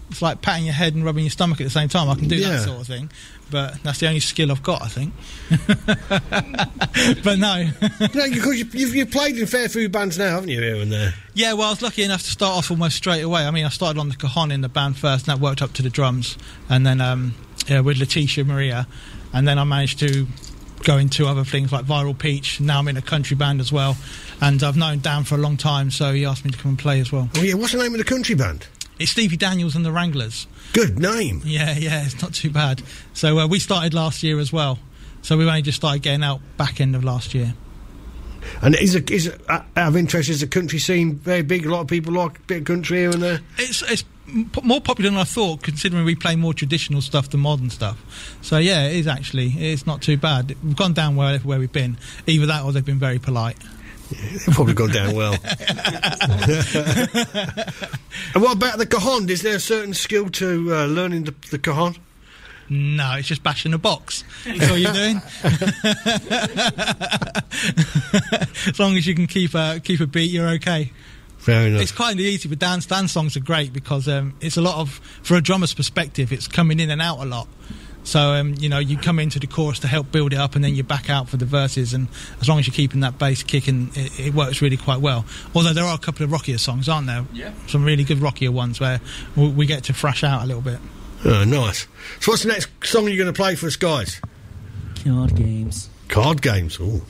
It's 0.09 0.21
like 0.21 0.41
patting 0.41 0.65
your 0.65 0.73
head 0.73 0.93
and 0.95 1.05
rubbing 1.05 1.23
your 1.23 1.31
stomach 1.31 1.61
at 1.61 1.63
the 1.63 1.69
same 1.69 1.87
time. 1.89 2.09
I 2.09 2.15
can 2.15 2.27
do 2.27 2.35
Yeah. 2.35 2.49
that 2.49 2.63
sort 2.63 2.81
of 2.81 2.87
thing, 2.87 3.09
but 3.51 3.81
that's 3.83 3.99
the 3.99 4.07
only 4.07 4.19
skill 4.21 4.51
I've 4.51 4.63
got, 4.63 4.81
I 4.81 4.87
think. 4.87 5.13
but 7.23 7.37
no, 7.37 7.65
no, 8.13 8.29
because 8.29 8.59
you, 8.59 8.65
you've, 8.71 8.95
you've 8.95 9.11
played 9.11 9.37
in 9.37 9.45
fair 9.45 9.69
few 9.69 9.89
bands 9.89 10.17
now, 10.17 10.31
haven't 10.31 10.49
you, 10.49 10.61
here 10.61 10.77
and 10.77 10.91
there? 10.91 11.13
yeah. 11.33 11.53
Well, 11.53 11.67
I 11.67 11.71
was 11.71 11.81
lucky 11.81 12.03
enough 12.03 12.23
to 12.23 12.29
start 12.29 12.57
off 12.57 12.71
almost 12.71 12.95
straight 12.95 13.21
away. 13.21 13.45
I 13.45 13.51
mean, 13.51 13.65
I 13.65 13.69
started 13.69 13.99
on 13.99 14.09
the 14.09 14.15
cajon 14.15 14.51
in 14.51 14.61
the 14.61 14.69
band 14.69 14.97
first, 14.97 15.27
and 15.27 15.37
that 15.37 15.43
worked 15.43 15.61
up 15.61 15.73
to 15.73 15.81
the 15.81 15.89
drums, 15.89 16.37
and 16.69 16.85
then 16.85 17.01
um, 17.01 17.35
yeah, 17.67 17.81
with 17.81 17.97
Letitia 17.97 18.45
Maria, 18.45 18.87
and 19.33 19.47
then 19.47 19.59
I 19.59 19.63
managed 19.63 19.99
to 19.99 20.27
go 20.83 20.97
into 20.97 21.27
other 21.27 21.43
things 21.43 21.71
like 21.71 21.85
Viral 21.85 22.17
Peach. 22.17 22.59
Now 22.59 22.79
I'm 22.79 22.87
in 22.87 22.97
a 22.97 23.01
country 23.01 23.35
band 23.35 23.59
as 23.59 23.71
well, 23.71 23.97
and 24.41 24.63
I've 24.63 24.77
known 24.77 24.99
Dan 24.99 25.23
for 25.23 25.35
a 25.35 25.37
long 25.37 25.57
time, 25.57 25.91
so 25.91 26.13
he 26.13 26.25
asked 26.25 26.45
me 26.45 26.51
to 26.51 26.57
come 26.57 26.69
and 26.71 26.79
play 26.79 26.99
as 26.99 27.11
well. 27.11 27.29
Oh 27.35 27.41
yeah, 27.41 27.53
what's 27.53 27.73
the 27.73 27.79
name 27.79 27.93
of 27.93 27.99
the 27.99 28.03
country 28.03 28.35
band? 28.35 28.67
It's 29.01 29.09
Stevie 29.09 29.35
Daniels 29.35 29.75
and 29.75 29.83
the 29.83 29.91
Wranglers. 29.91 30.45
Good 30.73 30.99
name. 30.99 31.41
Yeah, 31.43 31.75
yeah, 31.75 32.05
it's 32.05 32.21
not 32.21 32.35
too 32.35 32.51
bad. 32.51 32.83
So 33.13 33.39
uh, 33.39 33.47
we 33.47 33.57
started 33.57 33.95
last 33.95 34.21
year 34.21 34.37
as 34.37 34.53
well. 34.53 34.77
So 35.23 35.37
we've 35.37 35.47
only 35.47 35.63
just 35.63 35.77
started 35.77 36.03
getting 36.03 36.23
out 36.23 36.39
back 36.55 36.79
end 36.79 36.95
of 36.95 37.03
last 37.03 37.33
year. 37.33 37.55
And 38.61 38.75
is 38.75 38.93
a, 38.93 39.11
is 39.11 39.25
a, 39.25 39.51
uh, 39.51 39.63
out 39.75 39.87
of 39.87 39.97
interest, 39.97 40.29
is 40.29 40.41
the 40.41 40.47
country 40.47 40.77
scene 40.77 41.15
very 41.15 41.41
big? 41.41 41.65
A 41.65 41.71
lot 41.71 41.81
of 41.81 41.87
people 41.87 42.13
like 42.13 42.37
a 42.37 42.41
bit 42.41 42.57
of 42.59 42.65
country 42.65 42.99
here 42.99 43.09
and 43.09 43.23
there. 43.23 43.39
It's 43.57 43.81
it's 43.91 44.03
more 44.61 44.81
popular 44.81 45.09
than 45.09 45.19
I 45.19 45.23
thought, 45.23 45.63
considering 45.63 46.05
we 46.05 46.13
play 46.13 46.35
more 46.35 46.53
traditional 46.53 47.01
stuff 47.01 47.29
than 47.31 47.39
modern 47.39 47.71
stuff. 47.71 48.37
So 48.43 48.59
yeah, 48.59 48.85
it 48.85 48.97
is 48.97 49.07
actually. 49.07 49.49
It's 49.49 49.87
not 49.87 50.03
too 50.03 50.17
bad. 50.17 50.55
We've 50.63 50.75
gone 50.75 50.93
down 50.93 51.15
well 51.15 51.33
everywhere 51.33 51.57
we've 51.57 51.71
been. 51.71 51.97
Either 52.27 52.45
that, 52.45 52.63
or 52.63 52.71
they've 52.71 52.85
been 52.85 52.99
very 52.99 53.17
polite. 53.17 53.57
They've 54.31 54.53
probably 54.53 54.73
gone 54.73 54.89
down 54.91 55.15
well. 55.15 55.33
and 58.33 58.43
what 58.43 58.55
about 58.55 58.77
the 58.77 58.85
cajon? 58.89 59.29
Is 59.29 59.41
there 59.41 59.55
a 59.55 59.59
certain 59.59 59.93
skill 59.93 60.29
to 60.29 60.75
uh, 60.75 60.85
learning 60.85 61.23
the, 61.25 61.33
the 61.49 61.59
cajon? 61.59 61.95
No, 62.69 63.15
it's 63.17 63.27
just 63.27 63.43
bashing 63.43 63.73
a 63.73 63.77
box. 63.77 64.23
That's 64.45 64.69
all 64.69 64.77
you're 64.77 64.93
doing. 64.93 65.17
as 68.67 68.79
long 68.79 68.95
as 68.95 69.05
you 69.05 69.13
can 69.13 69.27
keep 69.27 69.53
a 69.53 69.81
keep 69.83 69.99
a 69.99 70.07
beat, 70.07 70.31
you're 70.31 70.47
okay. 70.51 70.91
Fair 71.37 71.67
enough. 71.67 71.81
It's 71.81 71.91
kind 71.91 72.19
of 72.19 72.25
easy, 72.25 72.47
but 72.47 72.59
dance 72.59 72.85
dance 72.85 73.11
songs 73.11 73.35
are 73.35 73.41
great 73.41 73.73
because 73.73 74.07
um, 74.07 74.35
it's 74.41 74.57
a 74.57 74.61
lot 74.61 74.77
of, 74.77 75.01
for 75.23 75.35
a 75.35 75.41
drummer's 75.41 75.73
perspective, 75.73 76.31
it's 76.31 76.47
coming 76.47 76.79
in 76.79 76.89
and 76.89 77.01
out 77.01 77.19
a 77.19 77.25
lot. 77.25 77.47
So 78.03 78.33
um, 78.33 78.55
you 78.59 78.69
know, 78.69 78.79
you 78.79 78.97
come 78.97 79.19
into 79.19 79.39
the 79.39 79.47
chorus 79.47 79.79
to 79.79 79.87
help 79.87 80.11
build 80.11 80.33
it 80.33 80.39
up, 80.39 80.55
and 80.55 80.63
then 80.63 80.75
you 80.75 80.83
back 80.83 81.09
out 81.09 81.29
for 81.29 81.37
the 81.37 81.45
verses. 81.45 81.93
And 81.93 82.07
as 82.39 82.49
long 82.49 82.59
as 82.59 82.67
you're 82.67 82.73
keeping 82.73 83.01
that 83.01 83.19
bass 83.19 83.43
kicking, 83.43 83.91
it, 83.95 84.19
it 84.19 84.33
works 84.33 84.61
really 84.61 84.77
quite 84.77 84.99
well. 84.99 85.25
Although 85.53 85.73
there 85.73 85.85
are 85.85 85.95
a 85.95 85.99
couple 85.99 86.23
of 86.23 86.31
rockier 86.31 86.57
songs, 86.57 86.89
aren't 86.89 87.07
there? 87.07 87.25
Yeah. 87.33 87.53
Some 87.67 87.83
really 87.83 88.03
good 88.03 88.19
rockier 88.19 88.51
ones 88.51 88.79
where 88.79 89.01
we, 89.35 89.49
we 89.49 89.65
get 89.65 89.83
to 89.85 89.93
thrash 89.93 90.23
out 90.23 90.43
a 90.43 90.45
little 90.45 90.61
bit. 90.61 90.79
Oh, 91.23 91.43
nice. 91.43 91.87
So, 92.19 92.31
what's 92.31 92.43
the 92.43 92.49
next 92.49 92.69
song 92.83 93.07
you're 93.07 93.17
going 93.17 93.27
to 93.27 93.33
play 93.33 93.55
for 93.55 93.67
us, 93.67 93.75
guys? 93.75 94.19
Card 95.03 95.35
games. 95.35 95.89
Card 96.07 96.41
games. 96.41 96.77
Oh. 96.81 97.01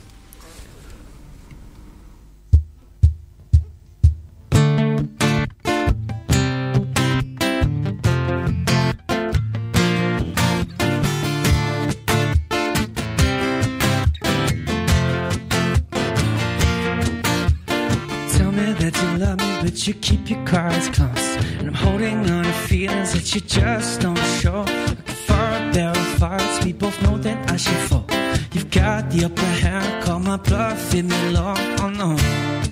But 19.72 19.86
you 19.86 19.94
keep 19.94 20.28
your 20.28 20.44
cards 20.44 20.88
close. 20.90 21.36
And 21.58 21.68
I'm 21.68 21.74
holding 21.74 22.30
on 22.30 22.44
to 22.44 22.52
feelings 22.52 23.12
that 23.14 23.34
you 23.34 23.40
just 23.40 24.02
don't 24.02 24.18
show. 24.40 24.64
Like 24.64 25.08
far 25.08 25.72
barrel 25.72 25.96
of 25.96 26.18
farts, 26.20 26.62
we 26.64 26.74
both 26.74 27.00
know 27.02 27.16
that 27.16 27.50
I 27.50 27.56
should 27.56 27.82
fall. 27.88 28.04
You've 28.52 28.70
got 28.70 29.10
the 29.10 29.24
upper 29.24 29.52
hand, 29.64 30.04
call 30.04 30.20
my 30.20 30.36
bluff, 30.36 30.92
hit 30.92 31.06
me 31.06 31.30
low. 31.30 31.54
Oh 31.80 31.88
no. 31.88 32.71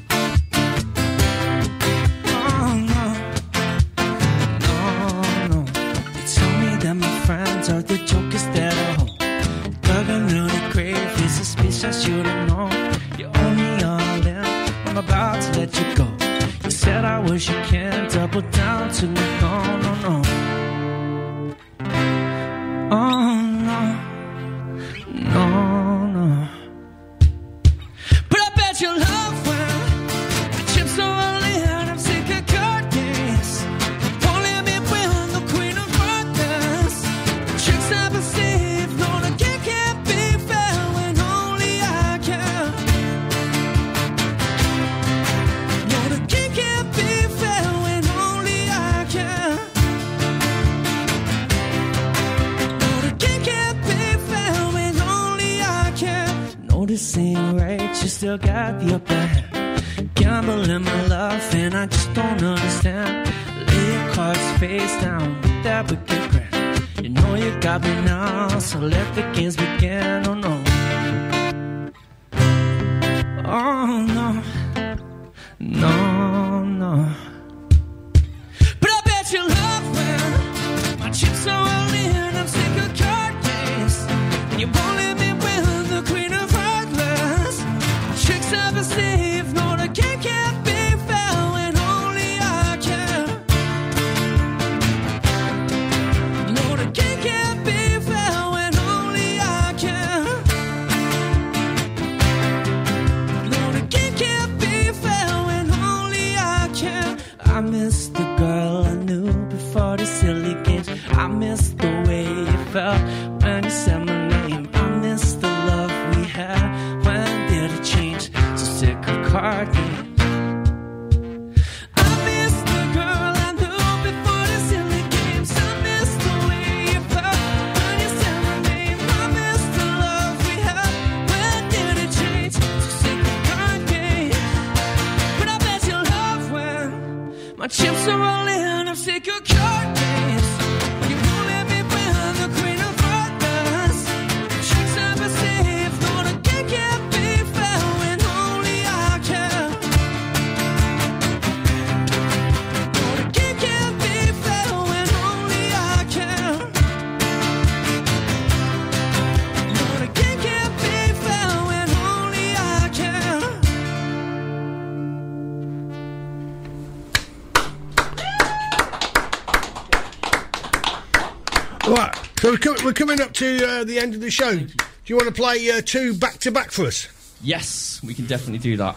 We're, 172.91 172.95
coming 172.95 173.21
up 173.21 173.33
to 173.35 173.67
uh, 173.67 173.85
the 173.85 173.99
end 173.99 174.15
of 174.15 174.21
the 174.21 174.31
show. 174.31 174.57
Do 174.57 174.75
you 175.07 175.17
want 175.17 175.29
to 175.29 175.35
play 175.35 175.71
uh, 175.71 175.81
two 175.85 176.15
back 176.15 176.39
to 176.41 176.51
back 176.51 176.71
for 176.71 176.87
us? 176.87 177.09
Yes, 177.43 178.01
we 178.05 178.15
can 178.15 178.27
definitely 178.27 178.59
do 178.59 178.77
that. 178.79 178.97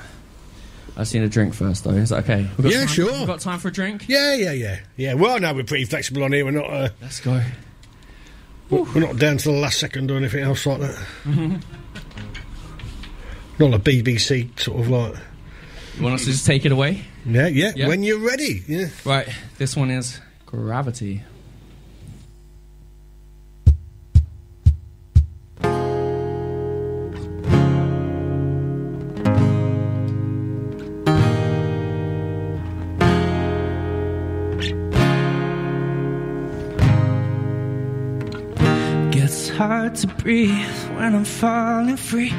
I 0.95 1.03
need 1.03 1.24
a 1.24 1.30
drink 1.30 1.53
first, 1.53 1.84
though. 1.84 1.91
Is 1.91 2.10
that 2.10 2.24
okay? 2.24 2.41
We've 2.57 2.64
got 2.65 2.72
Yeah, 2.72 2.80
time- 2.80 2.88
sure. 2.88 3.11
We've 3.11 3.28
got 3.28 3.40
time 3.40 3.60
for 3.60 3.70
a 3.70 3.72
drink? 3.72 4.06
Yeah, 4.07 4.36
yeah, 4.36 4.52
yeah, 4.52 4.80
yeah. 4.95 5.14
Well, 5.15 5.40
now 5.40 5.53
we're 5.53 5.64
pretty 5.64 5.86
flexible 5.86 6.24
on 6.24 6.32
here. 6.34 6.45
We're 6.45 6.52
not. 6.52 6.70
Uh, 6.70 6.90
Let's 7.02 7.20
go. 7.20 7.41
We're 8.70 8.84
we're 8.84 9.02
not 9.02 9.18
down 9.18 9.38
to 9.38 9.52
the 9.52 9.57
last 9.57 9.80
second 9.80 10.11
or 10.11 10.18
anything 10.18 10.44
else 10.44 10.65
like 10.65 10.80
that. 10.82 10.98
Not 13.60 13.74
a 13.76 13.80
BBC 13.80 14.60
sort 14.60 14.80
of 14.82 14.90
like. 14.90 15.14
You 15.98 16.03
want 16.03 16.15
us 16.15 16.26
to 16.26 16.32
just 16.32 16.45
take 16.48 16.65
it 16.65 16.72
away? 16.72 17.02
Yeah, 17.26 17.48
yeah. 17.48 17.72
Yeah? 17.76 17.88
When 17.88 18.02
you're 18.02 18.20
ready. 18.20 18.64
Yeah. 18.68 18.88
Right, 19.06 19.28
this 19.60 19.76
one 19.76 19.91
is 19.91 20.20
Gravity. 20.48 21.22
Breathe 40.24 40.80
when 40.95 41.14
I'm 41.16 41.26
falling 41.26 41.98
free. 41.98 42.32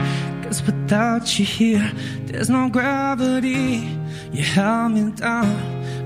Cause 0.43 0.62
without 0.65 1.39
you 1.39 1.44
here, 1.44 1.93
there's 2.27 2.48
no 2.48 2.70
gravity. 2.70 3.86
You 4.32 4.43
held 4.43 4.93
me 4.93 5.11
down 5.11 5.55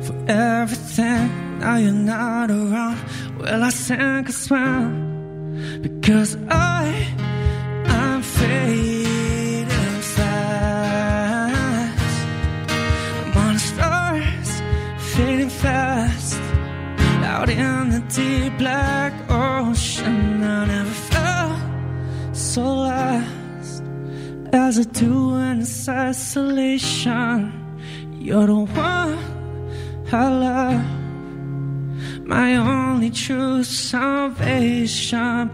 for 0.03 0.17
everything. 0.29 1.25
Now 1.61 1.77
you're 1.77 1.93
not 1.93 2.51
around. 2.51 2.99
Well, 3.39 3.63
I 3.63 3.71
sink 3.71 4.29
or 4.29 4.33
swim. 4.33 5.81
Because 5.81 6.37
I, 6.49 7.07
I'm 7.87 8.23
fading 8.23 9.67
fast. 10.17 11.49
I'm 13.23 13.37
on 13.37 13.57
fading 14.99 15.51
fast. 15.51 16.41
Out 17.23 17.49
in 17.51 17.91
the 17.91 18.01
deep 18.09 18.59
black 18.59 19.08
so 22.49 22.63
lost 22.63 23.83
as 24.55 24.79
I 24.79 24.83
do 24.85 25.37
in 25.37 25.59
this 25.61 25.87
isolation. 25.87 27.53
You're 28.19 28.47
the 28.47 28.55
one 28.55 29.19
I 30.11 30.29
love, 30.29 32.27
my 32.27 32.57
only 32.57 33.11
true 33.11 33.63
salvation. 33.65 35.51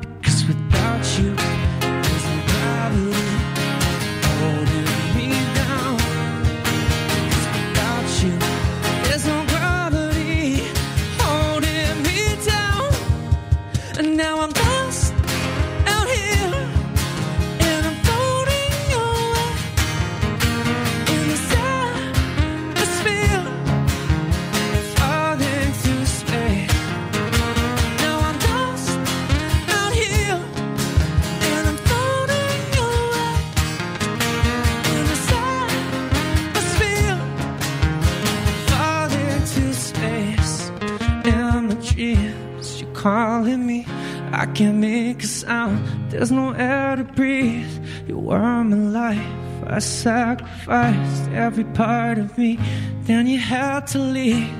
Calling 43.04 43.66
me. 43.66 43.84
I 44.32 44.46
can't 44.46 44.78
make 44.78 45.22
a 45.22 45.26
sound. 45.26 45.78
There's 46.10 46.32
no 46.32 46.52
air 46.52 46.96
to 46.96 47.04
breathe. 47.04 47.74
You 48.08 48.18
were 48.18 48.64
my 48.64 48.76
life. 48.76 49.36
I 49.66 49.78
sacrificed 49.80 51.28
every 51.44 51.64
part 51.64 52.16
of 52.16 52.38
me. 52.38 52.58
Then 53.02 53.26
you 53.26 53.38
had 53.38 53.86
to 53.88 53.98
leave. 53.98 54.50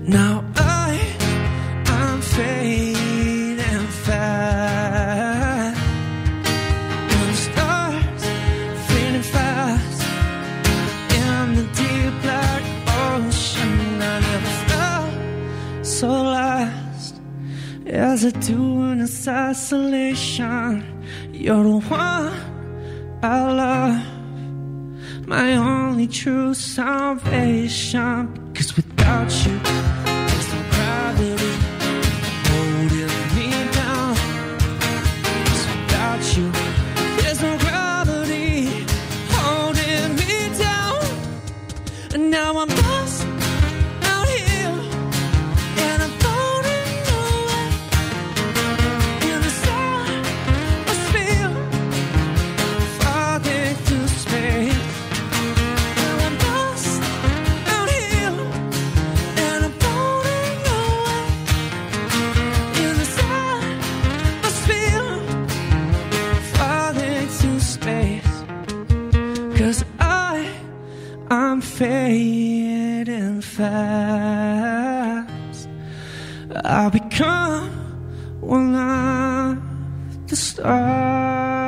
Now 0.00 0.44
I, 0.56 0.98
I'm 1.86 2.20
fading 2.20 2.93
as 17.94 18.24
I 18.24 18.30
do 18.30 18.82
in 18.90 18.98
this 18.98 19.28
isolation. 19.28 20.84
You're 21.32 21.62
the 21.62 21.78
one 21.78 22.32
I 23.22 23.52
love, 23.52 25.26
my 25.26 25.56
only 25.56 26.06
true 26.06 26.54
salvation. 26.54 28.50
Because 28.52 28.76
without 28.76 29.30
you, 29.46 29.83
fading 71.76 73.40
fast. 73.40 75.28
I'll 76.64 76.90
become 76.90 77.68
one 78.40 78.76
of 78.76 79.58
the 80.28 80.36
stars, 80.36 81.64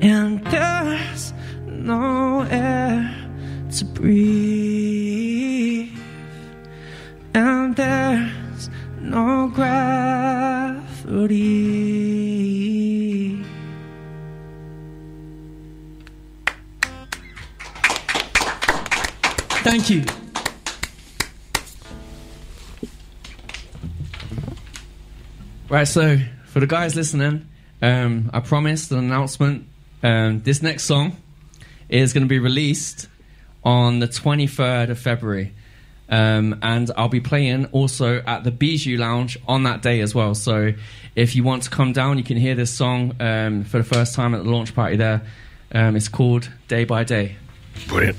and 0.00 0.44
there's 0.46 1.32
no 1.66 2.42
air 2.42 3.12
to 3.76 3.84
breathe, 3.84 5.88
and 7.34 7.74
there's 7.74 8.70
no 9.00 9.48
gravity. 9.48 9.80
Thank 19.62 19.90
you. 19.90 20.04
Right, 25.68 25.86
so 25.86 26.18
for 26.46 26.60
the 26.60 26.66
guys 26.66 26.96
listening, 26.96 27.46
um, 27.82 28.30
I 28.32 28.40
promised 28.40 28.90
an 28.90 28.98
announcement. 28.98 29.68
Um, 30.02 30.40
this 30.40 30.62
next 30.62 30.84
song 30.84 31.16
is 31.88 32.12
going 32.12 32.24
to 32.24 32.28
be 32.28 32.38
released 32.38 33.06
on 33.62 33.98
the 33.98 34.08
23rd 34.08 34.90
of 34.90 34.98
February. 34.98 35.52
Um, 36.08 36.58
and 36.62 36.90
I'll 36.96 37.08
be 37.08 37.20
playing 37.20 37.66
also 37.66 38.22
at 38.26 38.42
the 38.42 38.50
Bijou 38.50 38.96
Lounge 38.96 39.38
on 39.46 39.62
that 39.62 39.82
day 39.82 40.00
as 40.00 40.14
well. 40.14 40.34
So 40.34 40.72
if 41.14 41.36
you 41.36 41.44
want 41.44 41.64
to 41.64 41.70
come 41.70 41.92
down, 41.92 42.18
you 42.18 42.24
can 42.24 42.36
hear 42.36 42.54
this 42.54 42.72
song 42.72 43.14
um, 43.20 43.64
for 43.64 43.78
the 43.78 43.84
first 43.84 44.14
time 44.14 44.34
at 44.34 44.42
the 44.42 44.50
launch 44.50 44.74
party 44.74 44.96
there. 44.96 45.22
Um, 45.72 45.94
it's 45.94 46.08
called 46.08 46.50
Day 46.66 46.84
by 46.84 47.04
Day. 47.04 47.36
Brilliant. 47.86 48.16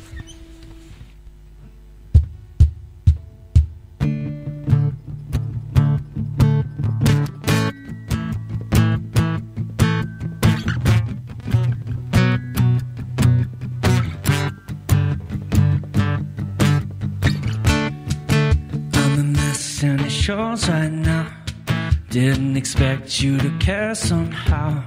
You 23.19 23.37
to 23.37 23.49
care 23.57 23.93
somehow. 23.93 24.83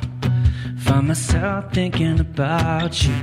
Find 0.79 1.09
myself 1.09 1.73
thinking 1.73 2.21
about 2.21 3.05
you. 3.05 3.15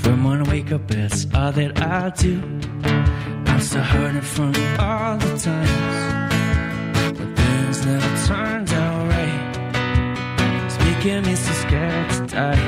From 0.00 0.24
when 0.24 0.46
I 0.46 0.50
wake 0.50 0.72
up, 0.72 0.90
it's 0.90 1.26
all 1.34 1.52
that 1.52 1.80
I 1.82 2.10
do. 2.10 2.40
I'm 3.46 3.60
still 3.60 3.82
hurting 3.82 4.22
from 4.22 4.54
all 4.78 5.18
the 5.18 5.36
times 5.36 7.18
when 7.18 7.36
things 7.36 7.84
never 7.84 8.26
turned 8.26 8.72
out 8.72 9.08
right. 9.08 10.64
It's 10.64 10.78
making 10.78 11.22
me 11.26 11.34
so 11.34 11.52
scared 11.64 12.10
to 12.10 12.26
die. 12.26 12.66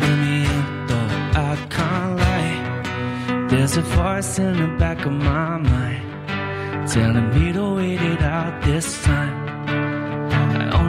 Bring 0.00 0.20
me 0.26 0.36
in, 0.54 0.86
though 0.88 1.10
I 1.48 1.56
can't 1.70 2.16
lie. 2.24 3.46
There's 3.48 3.76
a 3.76 3.82
voice 3.82 4.38
in 4.38 4.56
the 4.60 4.76
back 4.76 5.06
of 5.06 5.12
my 5.12 5.56
mind 5.56 6.90
telling 6.90 7.30
me 7.34 7.52
to 7.52 7.74
wait 7.76 8.02
it 8.02 8.22
out 8.22 8.62
this 8.64 9.02
time. 9.04 9.59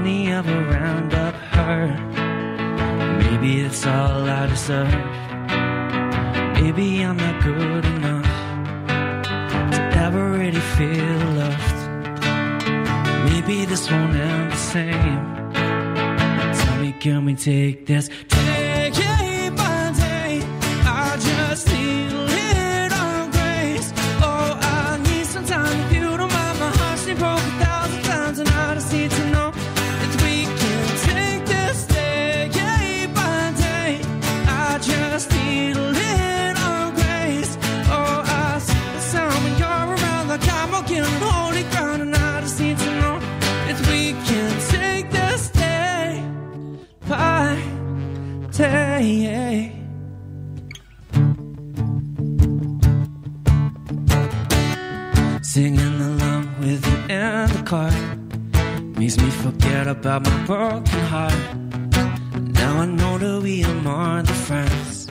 I 0.01 0.03
only 0.03 0.31
ever 0.31 0.63
round 0.63 1.13
up 1.13 1.35
hurt. 1.35 1.99
Maybe 3.19 3.61
it's 3.61 3.85
all 3.85 4.27
I 4.27 4.47
deserve. 4.47 4.89
Maybe 6.59 7.03
I'm 7.03 7.17
not 7.17 7.43
good 7.43 7.85
enough 7.85 8.25
to 9.73 9.81
ever 9.99 10.31
really 10.31 10.65
feel 10.75 11.19
loved. 11.41 11.79
Maybe 13.29 13.65
this 13.65 13.91
won't 13.91 14.15
end 14.15 14.51
the 14.51 14.55
same. 14.55 15.53
Tell 16.55 16.77
me, 16.81 16.93
can 16.93 17.25
we 17.25 17.35
take 17.35 17.85
this 17.85 18.09
day 18.27 18.60
forget 59.83 59.97
about 59.97 60.23
my 60.23 60.45
broken 60.45 60.99
heart. 61.11 61.33
Now 62.53 62.81
I 62.81 62.85
know 62.85 63.17
that 63.17 63.41
we 63.41 63.63
are 63.63 63.73
more 63.73 64.21
than 64.21 64.35
friends. 64.47 65.07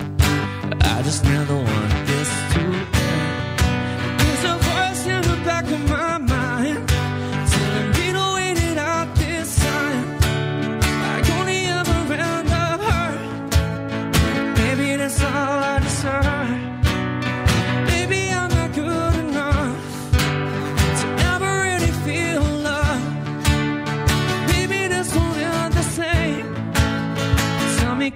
I 0.83 1.03
just 1.03 1.25
never 1.25 1.57
want 1.57 2.07
this 2.07 2.31
to 2.53 2.61
end. 2.61 3.59
There's 4.21 4.45
a 4.45 4.57
voice 4.69 5.07
in 5.07 5.23
the 5.23 5.39
back 5.45 5.65
of 5.65 5.81
my 5.89 6.19
mind 6.19 6.30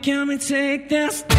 Tell 0.05 0.27
me, 0.27 0.27
can 0.27 0.29
we 0.29 0.39
take 0.39 0.89
this 0.91 1.34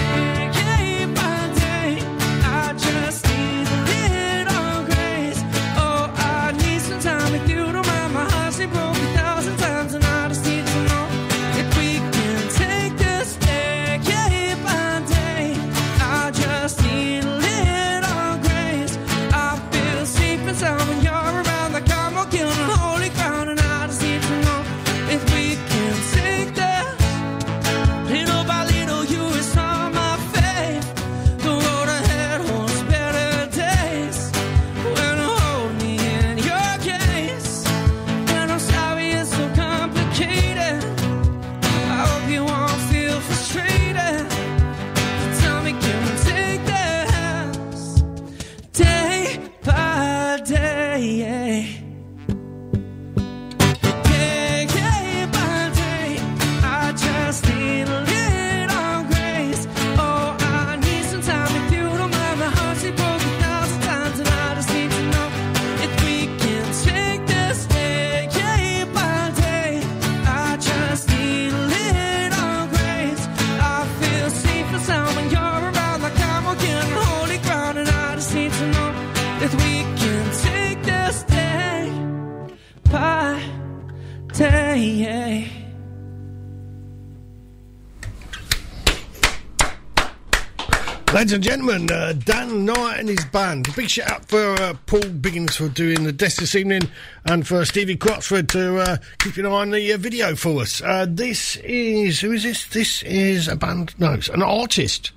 and 91.35 91.43
gentlemen, 91.43 91.91
uh, 91.91 92.13
Dan 92.13 92.63
Knight 92.63 92.97
and 92.97 93.09
his 93.09 93.25
band. 93.25 93.67
Big 93.75 93.89
shout 93.89 94.09
out 94.09 94.25
for 94.25 94.53
uh, 94.53 94.73
Paul 94.85 95.01
Biggins 95.01 95.57
for 95.57 95.67
doing 95.67 96.05
the 96.05 96.13
desk 96.13 96.39
this 96.39 96.55
evening 96.55 96.83
and 97.25 97.45
for 97.45 97.65
Stevie 97.65 97.97
Quatsford 97.97 98.47
to 98.51 98.77
uh, 98.77 98.97
keep 99.19 99.35
an 99.35 99.45
eye 99.45 99.49
on 99.49 99.71
the 99.71 99.91
uh, 99.91 99.97
video 99.97 100.33
for 100.35 100.61
us. 100.61 100.81
Uh, 100.81 101.05
this 101.09 101.57
is, 101.57 102.21
who 102.21 102.31
is 102.31 102.43
this? 102.43 102.65
This 102.69 103.03
is 103.03 103.49
a 103.49 103.57
band, 103.57 103.93
no, 103.99 104.13
it's 104.13 104.29
an 104.29 104.41
artist. 104.41 105.11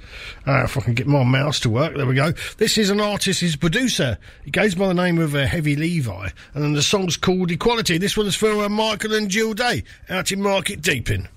Uh, 0.44 0.64
if 0.64 0.76
I 0.76 0.80
can 0.80 0.94
get 0.94 1.06
my 1.06 1.22
mouse 1.22 1.60
to 1.60 1.70
work, 1.70 1.94
there 1.94 2.06
we 2.06 2.16
go. 2.16 2.32
This 2.56 2.78
is 2.78 2.90
an 2.90 3.00
artist, 3.00 3.40
he's 3.40 3.54
a 3.54 3.58
producer. 3.58 4.18
He 4.44 4.50
goes 4.50 4.74
by 4.74 4.88
the 4.88 4.94
name 4.94 5.20
of 5.20 5.30
Hevi 5.30 5.78
Levi, 5.78 6.30
and 6.54 6.74
the 6.74 6.82
song's 6.82 7.16
called 7.16 7.52
Equality. 7.52 7.96
This 7.96 8.16
one's 8.16 8.34
for 8.34 8.68
Michael 8.68 9.14
and 9.14 9.28
Jill 9.28 9.54
Day 9.54 9.84
out 10.10 10.32
in 10.32 10.42
Market 10.42 10.82
Deeping. 10.82 11.28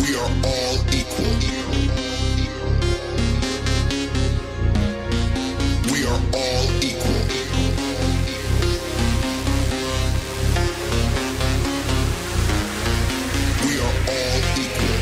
We 0.00 0.16
are 0.16 0.30
all 0.44 0.76
equal. 0.92 1.34
We 5.92 6.06
are 6.06 6.20
all 6.32 6.66
equal. 6.82 7.24
We 13.64 13.72
are 13.80 13.94
all 14.08 14.40
equal. 14.64 14.98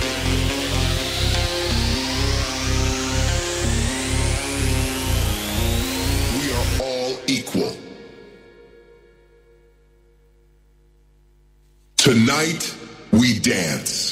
We 6.39 6.53
are 6.53 6.69
all 6.83 7.19
equal. 7.27 7.77
Tonight 11.97 12.75
we 13.13 13.39
dance. 13.39 14.12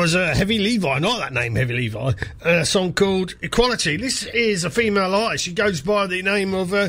Was 0.00 0.14
uh, 0.14 0.32
Hevi 0.34 0.58
Levi. 0.58 0.98
Like 0.98 1.18
that 1.18 1.32
name, 1.34 1.56
Hevi 1.56 1.76
Levi. 1.76 2.12
A 2.40 2.64
song 2.64 2.94
called 2.94 3.34
Equality. 3.42 3.98
This 3.98 4.24
is 4.24 4.64
a 4.64 4.70
female 4.70 5.14
artist. 5.14 5.44
She 5.44 5.52
goes 5.52 5.82
by 5.82 6.06
the 6.06 6.22
name 6.22 6.54
of 6.54 6.72
uh, 6.72 6.88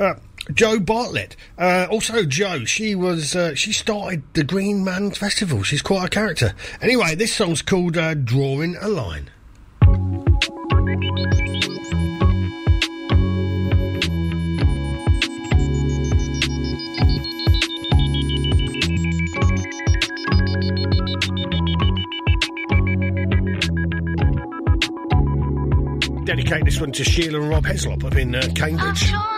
uh, 0.00 0.14
Jo 0.52 0.80
Bartlett. 0.80 1.36
Uh, 1.56 1.86
also, 1.88 2.24
Jo. 2.24 2.64
She 2.64 2.96
was. 2.96 3.36
Uh, 3.36 3.54
she 3.54 3.72
started 3.72 4.24
the 4.32 4.42
Green 4.42 4.82
Man 4.82 5.12
Festival. 5.12 5.62
She's 5.62 5.80
quite 5.80 6.06
a 6.06 6.08
character. 6.08 6.54
Anyway, 6.82 7.14
this 7.14 7.32
song's 7.32 7.62
called 7.62 7.96
uh, 7.96 8.14
"Drawing 8.14 8.74
a 8.80 8.88
Line." 8.88 9.30
Dedicate 26.54 26.72
this 26.72 26.80
one 26.80 26.92
to 26.92 27.02
Sheila 27.02 27.40
and 27.40 27.50
Rob 27.50 27.64
Heslop 27.64 28.04
up 28.04 28.14
in 28.14 28.32
uh, 28.32 28.48
Cambridge. 28.54 29.33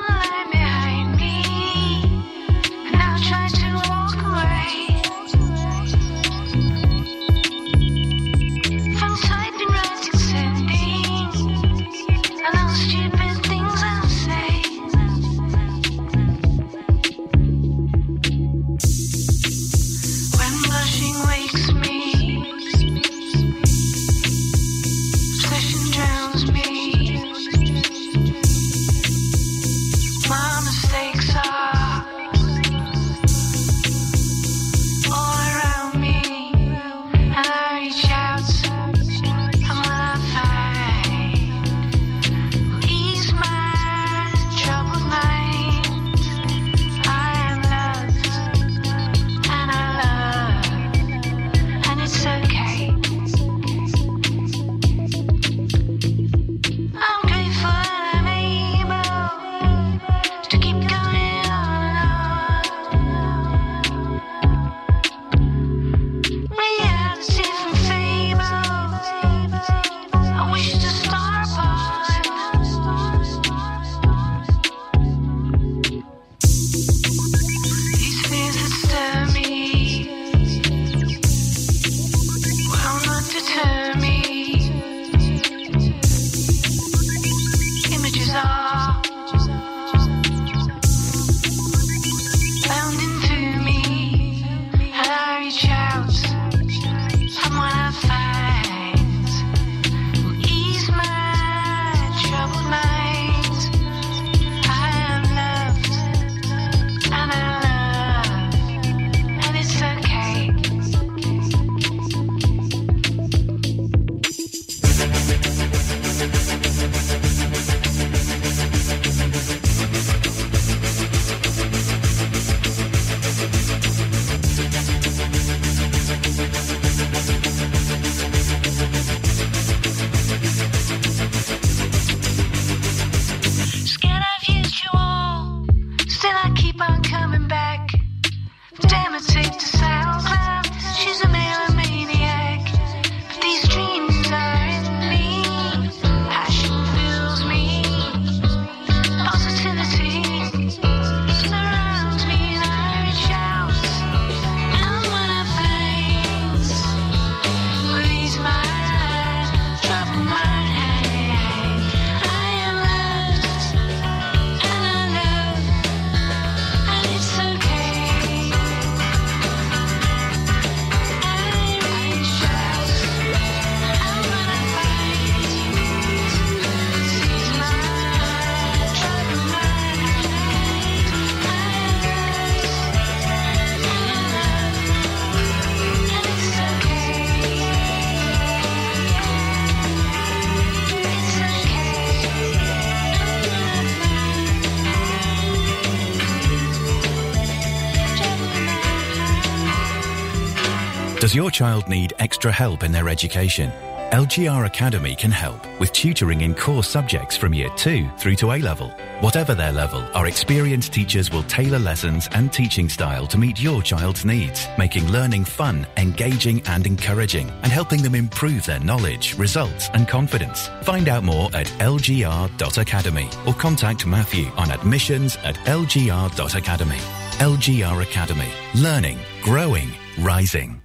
Your 201.36 201.50
child 201.50 201.86
need 201.86 202.14
extra 202.18 202.50
help 202.50 202.82
in 202.82 202.90
their 202.90 203.10
education? 203.10 203.70
LGR 204.12 204.64
Academy 204.64 205.14
can 205.14 205.30
help 205.30 205.60
with 205.78 205.92
tutoring 205.92 206.40
in 206.40 206.54
core 206.54 206.82
subjects 206.82 207.36
from 207.36 207.52
year 207.52 207.68
2 207.76 208.08
through 208.16 208.36
to 208.36 208.52
A 208.52 208.58
level. 208.58 208.88
Whatever 209.20 209.54
their 209.54 209.72
level, 209.72 210.00
our 210.14 210.28
experienced 210.28 210.94
teachers 210.94 211.30
will 211.30 211.42
tailor 211.42 211.78
lessons 211.78 212.26
and 212.32 212.50
teaching 212.50 212.88
style 212.88 213.26
to 213.26 213.36
meet 213.36 213.60
your 213.60 213.82
child's 213.82 214.24
needs, 214.24 214.66
making 214.78 215.08
learning 215.08 215.44
fun, 215.44 215.86
engaging, 215.98 216.62
and 216.68 216.86
encouraging, 216.86 217.50
and 217.62 217.70
helping 217.70 218.00
them 218.00 218.14
improve 218.14 218.64
their 218.64 218.80
knowledge, 218.80 219.36
results, 219.36 219.90
and 219.92 220.08
confidence. 220.08 220.68
Find 220.84 221.06
out 221.06 221.22
more 221.22 221.50
at 221.52 221.66
lgr.academy 221.66 223.28
or 223.46 223.52
contact 223.52 224.06
Matthew 224.06 224.46
on 224.56 224.70
admissions 224.70 225.36
at 225.44 225.56
lgr.academy. 225.66 227.02
LGR 227.38 228.02
Academy. 228.02 228.48
Learning, 228.74 229.18
growing, 229.42 229.90
rising. 230.18 230.75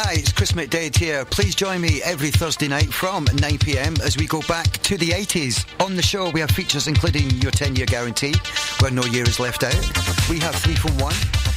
Hi, 0.00 0.12
it's 0.12 0.30
Chris 0.30 0.52
McDade 0.52 0.96
here. 0.96 1.24
Please 1.24 1.56
join 1.56 1.80
me 1.80 2.00
every 2.04 2.30
Thursday 2.30 2.68
night 2.68 2.86
from 2.86 3.24
9pm 3.24 4.00
as 4.00 4.16
we 4.16 4.28
go 4.28 4.40
back 4.42 4.70
to 4.84 4.96
the 4.96 5.08
80s. 5.08 5.66
On 5.84 5.96
the 5.96 6.02
show, 6.02 6.30
we 6.30 6.38
have 6.38 6.52
features 6.52 6.86
including 6.86 7.28
your 7.42 7.50
10 7.50 7.74
year 7.74 7.84
guarantee, 7.84 8.32
where 8.78 8.92
no 8.92 9.02
year 9.06 9.24
is 9.24 9.40
left 9.40 9.64
out. 9.64 9.74
We 10.30 10.38
have 10.38 10.54
3 10.54 10.76
from 10.76 10.96
1, 10.98 11.12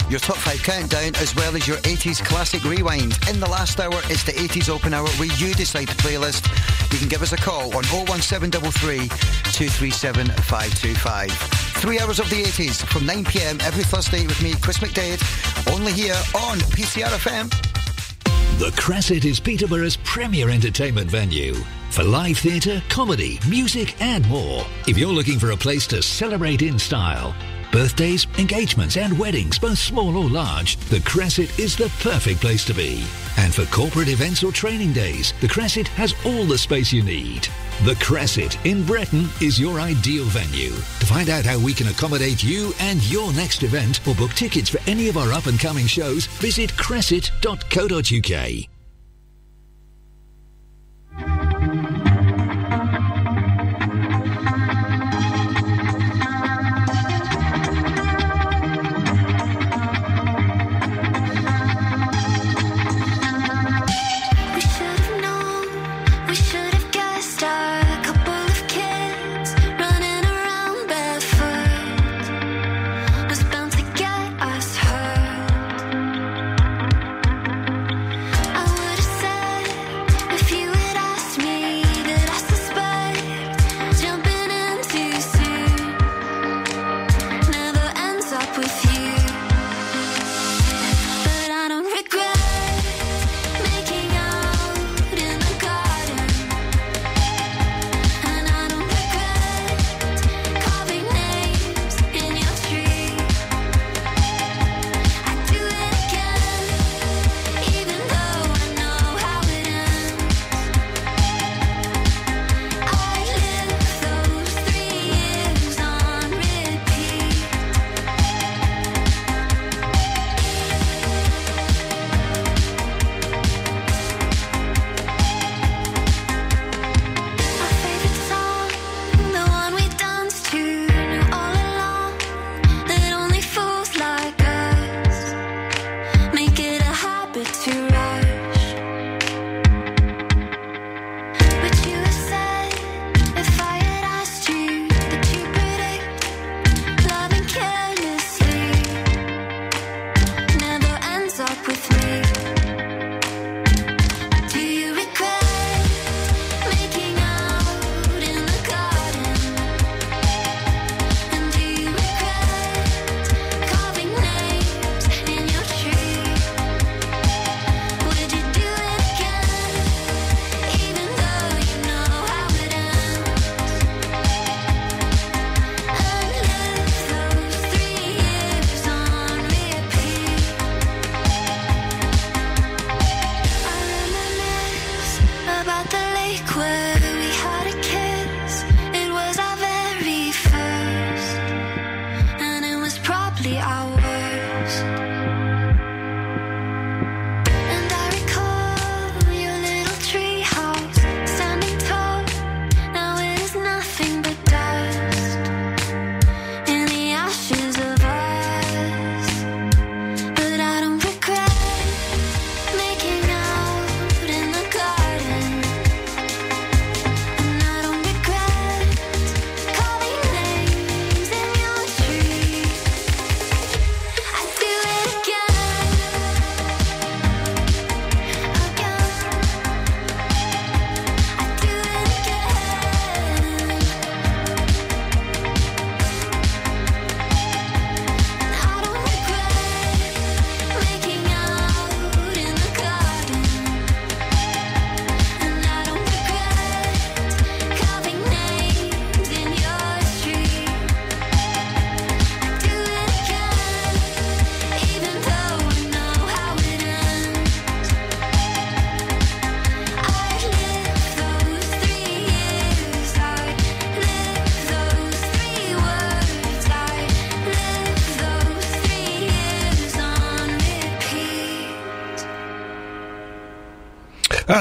your 0.09 0.19
top 0.19 0.37
5 0.37 0.63
countdown, 0.63 1.13
as 1.17 1.35
well 1.35 1.55
as 1.55 1.67
your 1.67 1.77
80s 1.85 2.25
classic 2.25 2.63
rewind. 2.63 3.15
In 3.29 3.39
the 3.39 3.47
last 3.47 3.79
hour, 3.79 4.01
it's 4.05 4.23
the 4.23 4.31
80s 4.31 4.69
open 4.69 4.91
hour 4.91 5.07
where 5.19 5.29
you 5.37 5.53
decide 5.53 5.89
the 5.89 6.01
playlist. 6.01 6.41
You 6.91 6.97
can 6.97 7.09
give 7.09 7.21
us 7.21 7.33
a 7.33 7.37
call 7.37 7.65
on 7.77 7.85
01733 7.93 9.07
237 9.53 10.25
525. 10.49 11.29
Three 11.77 11.99
hours 11.99 12.17
of 12.17 12.27
the 12.31 12.41
80s 12.41 12.83
from 12.87 13.03
9pm 13.03 13.61
every 13.61 13.83
Thursday 13.83 14.25
with 14.25 14.41
me, 14.41 14.55
Chris 14.61 14.79
McDade, 14.79 15.21
only 15.71 15.91
here 15.93 16.17
on 16.33 16.57
PCR 16.73 17.05
FM. 17.21 17.70
The 18.61 18.71
Crescent 18.73 19.25
is 19.25 19.39
Peterborough's 19.39 19.97
premier 20.03 20.47
entertainment 20.51 21.09
venue 21.09 21.55
for 21.89 22.03
live 22.03 22.37
theatre, 22.37 22.79
comedy, 22.89 23.39
music, 23.49 23.99
and 23.99 24.23
more. 24.29 24.63
If 24.87 24.99
you're 24.99 25.11
looking 25.11 25.39
for 25.39 25.49
a 25.49 25.57
place 25.57 25.87
to 25.87 26.03
celebrate 26.03 26.61
in 26.61 26.77
style, 26.77 27.33
birthdays, 27.71 28.27
engagements, 28.37 28.97
and 28.97 29.17
weddings, 29.17 29.57
both 29.57 29.79
small 29.79 30.15
or 30.15 30.29
large, 30.29 30.75
the 30.91 30.99
Crescent 30.99 31.57
is 31.57 31.75
the 31.75 31.91
perfect 32.03 32.39
place 32.39 32.63
to 32.65 32.75
be. 32.75 33.03
And 33.37 33.51
for 33.51 33.65
corporate 33.65 34.09
events 34.09 34.43
or 34.43 34.51
training 34.51 34.93
days, 34.93 35.33
the 35.41 35.47
Crescent 35.47 35.87
has 35.87 36.13
all 36.23 36.45
the 36.45 36.59
space 36.59 36.93
you 36.93 37.01
need. 37.01 37.47
The 37.83 37.95
Crescent 37.95 38.63
in 38.63 38.85
Bretton 38.85 39.27
is 39.41 39.59
your 39.59 39.79
ideal 39.79 40.25
venue. 40.25 40.69
To 40.69 41.05
find 41.07 41.29
out 41.29 41.45
how 41.45 41.57
we 41.57 41.73
can 41.73 41.87
accommodate 41.87 42.43
you 42.43 42.73
and 42.79 43.01
your 43.09 43.33
next 43.33 43.63
event 43.63 44.07
or 44.07 44.13
book 44.13 44.33
tickets 44.33 44.69
for 44.69 44.79
any 44.85 45.09
of 45.09 45.17
our 45.17 45.31
up 45.31 45.47
and 45.47 45.59
coming 45.59 45.87
shows, 45.87 46.27
visit 46.27 46.77
crescent.co.uk. 46.77 48.70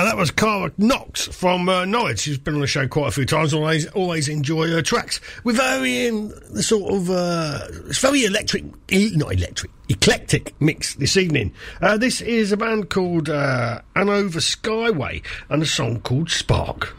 That 0.04 0.16
was 0.16 0.30
Kara 0.30 0.72
Knox 0.78 1.26
from 1.26 1.68
uh, 1.68 1.84
Norwich. 1.84 2.20
She's 2.20 2.38
been 2.38 2.54
on 2.54 2.60
the 2.60 2.66
show 2.66 2.88
quite 2.88 3.08
a 3.08 3.10
few 3.10 3.26
times. 3.26 3.52
Always, 3.52 3.86
always 3.88 4.28
enjoy 4.28 4.68
her 4.68 4.82
tracks. 4.82 5.20
We're 5.44 5.52
very 5.52 6.06
in 6.06 6.28
the 6.50 6.62
sort 6.62 6.92
of 6.92 7.10
uh, 7.10 7.60
it's 7.86 7.98
very 7.98 8.24
electric, 8.24 8.64
not 8.90 9.32
electric, 9.32 9.70
eclectic 9.88 10.54
mix 10.60 10.94
this 10.94 11.16
evening. 11.16 11.52
Uh, 11.80 11.96
this 11.96 12.20
is 12.20 12.52
a 12.52 12.56
band 12.56 12.90
called 12.90 13.28
uh, 13.28 13.80
Hanover 13.94 14.40
Skyway 14.40 15.22
and 15.48 15.62
a 15.62 15.66
song 15.66 16.00
called 16.00 16.30
Spark. 16.30 16.96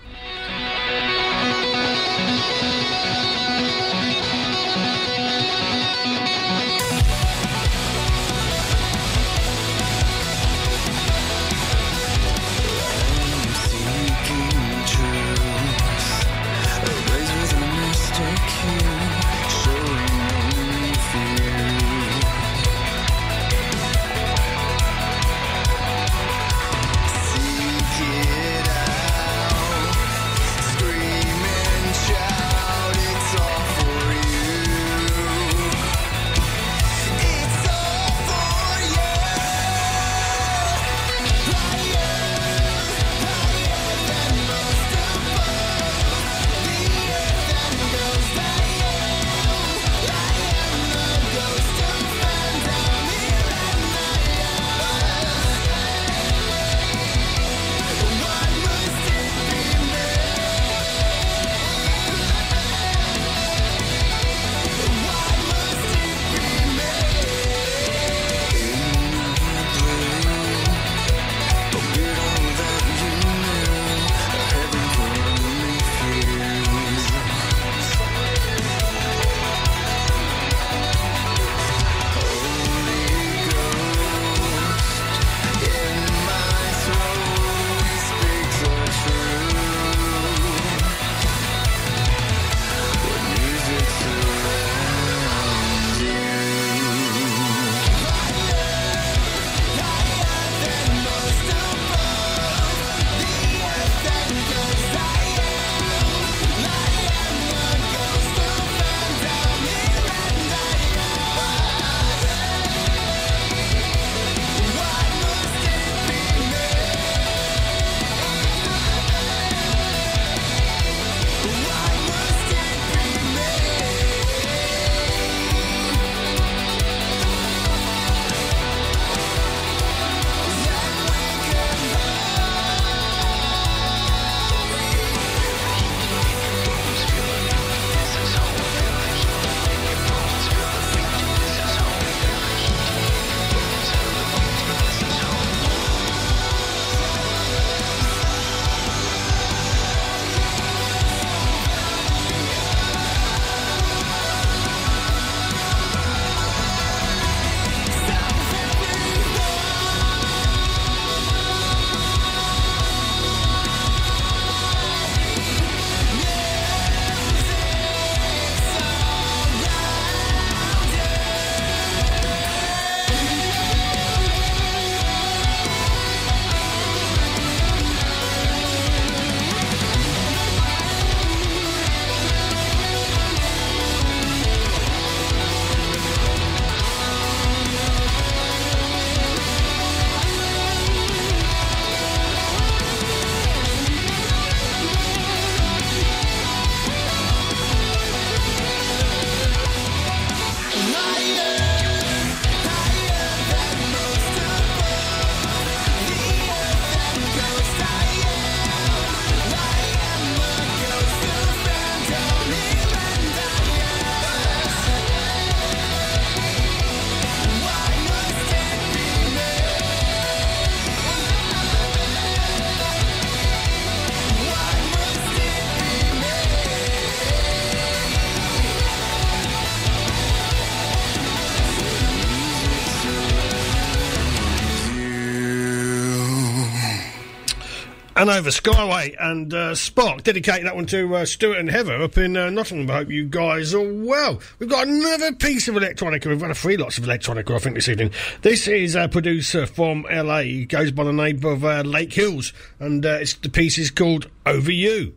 And 238.22 238.30
over 238.30 238.52
Skyway 238.52 239.16
and 239.20 239.52
uh, 239.52 239.74
Spark. 239.74 240.22
Dedicate 240.22 240.62
that 240.62 240.76
one 240.76 240.86
to 240.86 241.16
uh, 241.16 241.26
Stuart 241.26 241.58
and 241.58 241.72
Heather 241.72 242.00
up 242.04 242.20
in 242.20 242.38
uh, 242.38 242.52
Nottingham. 242.52 242.88
I 242.92 242.98
hope 242.98 243.10
you 243.10 243.26
guys 243.26 243.74
are 243.74 243.82
well. 243.82 244.40
We've 244.60 244.70
got 244.70 244.88
another 244.88 245.34
piece 245.34 245.68
of 245.68 245.74
electronica. 245.74 246.28
We've 246.28 246.40
got 246.40 246.52
a 246.52 246.56
free 246.56 246.78
lots 246.78 247.00
of 247.00 247.06
electronica, 247.06 247.56
I 247.56 247.58
think, 247.58 247.74
this 247.74 247.90
evening. 247.90 248.12
This 248.44 248.68
is 248.68 248.94
a 248.94 249.08
producer 249.08 249.66
from 249.66 250.06
LA. 250.12 250.42
He 250.42 250.66
goes 250.66 250.92
by 250.92 251.04
the 251.04 251.12
name 251.12 251.44
of 251.44 251.66
uh, 251.66 251.82
Lake 251.82 252.14
Hills, 252.14 252.54
and 252.80 253.04
uh, 253.04 253.18
it's 253.22 253.34
the 253.34 253.50
piece 253.50 253.80
is 253.80 253.90
called 253.90 254.30
Over 254.46 254.72
You. 254.72 255.16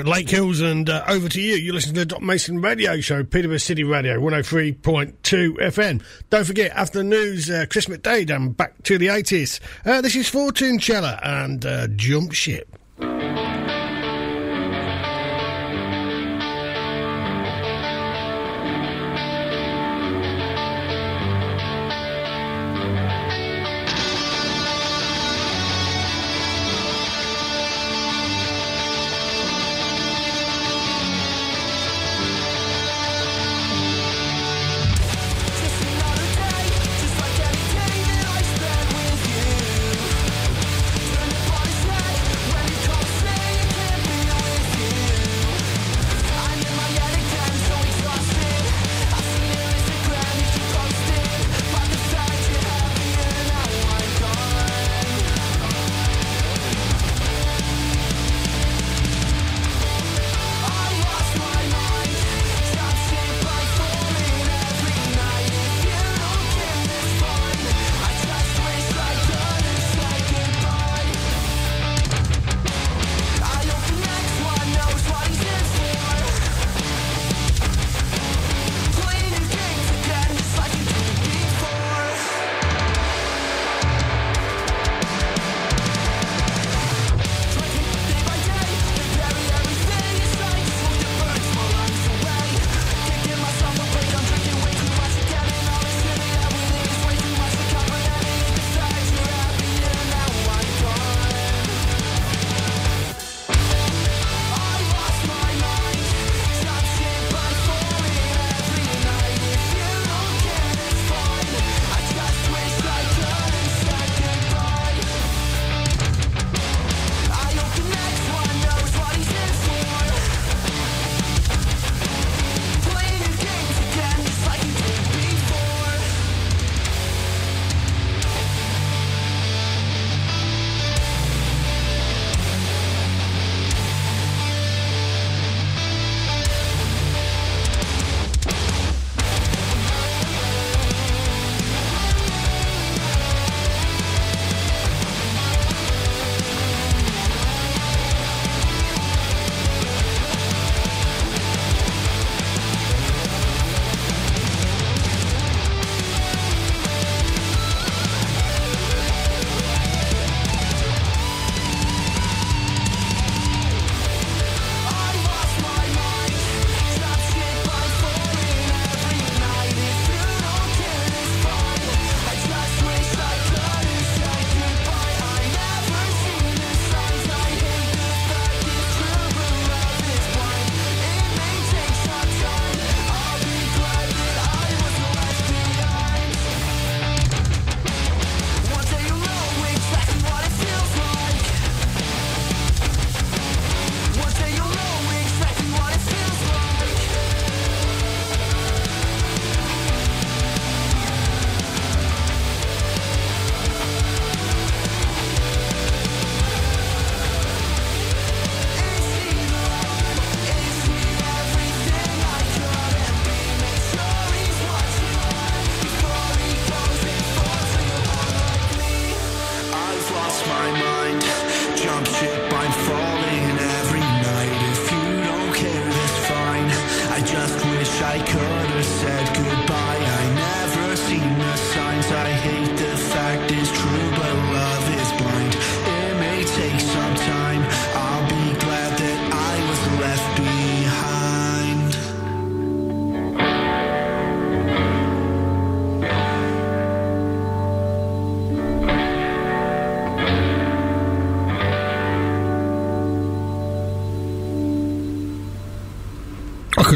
Lake 0.00 0.30
Hills, 0.30 0.60
and 0.60 0.88
uh, 0.88 1.04
over 1.06 1.28
to 1.28 1.40
you. 1.40 1.54
You 1.54 1.72
listen 1.72 1.92
to 1.94 2.00
the 2.00 2.06
Doc 2.06 2.22
Mason 2.22 2.62
Radio 2.62 3.00
Show, 3.00 3.22
Peterborough 3.24 3.58
City 3.58 3.84
Radio, 3.84 4.18
103.2 4.18 5.12
FM. 5.58 6.02
Don't 6.30 6.46
forget, 6.46 6.72
after 6.72 6.98
the 6.98 7.04
news, 7.04 7.50
uh, 7.50 7.66
Chris 7.68 7.86
McDade, 7.86 8.34
and 8.34 8.56
back 8.56 8.82
to 8.84 8.96
the 8.96 9.08
80s. 9.08 9.60
Uh, 9.84 10.00
this 10.00 10.16
is 10.16 10.28
Fortune 10.28 10.78
Teller 10.78 11.20
and 11.22 11.66
uh, 11.66 11.88
Jump 11.88 12.32
Ship. 12.32 12.71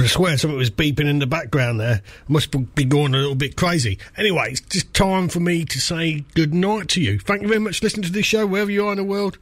Have 0.07 0.13
swear 0.13 0.39
something 0.39 0.57
was 0.57 0.71
beeping 0.71 1.09
in 1.09 1.19
the 1.19 1.27
background 1.27 1.81
there. 1.81 2.01
Must 2.29 2.53
be 2.77 2.85
going 2.85 3.13
a 3.13 3.19
little 3.19 3.35
bit 3.35 3.57
crazy. 3.57 3.99
Anyway, 4.17 4.53
it's 4.53 4.61
just 4.61 4.95
time 4.95 5.29
for 5.29 5.41
me 5.41 5.65
to 5.65 5.81
say 5.81 6.25
good 6.37 6.55
night 6.55 6.89
to 6.91 7.01
you. 7.01 7.19
Thank 7.19 7.43
you 7.43 7.49
very 7.49 7.59
much 7.59 7.81
for 7.81 7.87
listening 7.87 8.05
to 8.05 8.13
this 8.13 8.25
show, 8.25 8.47
wherever 8.47 8.71
you 8.71 8.87
are 8.87 8.93
in 8.93 8.99
the 8.99 9.05
world, 9.05 9.37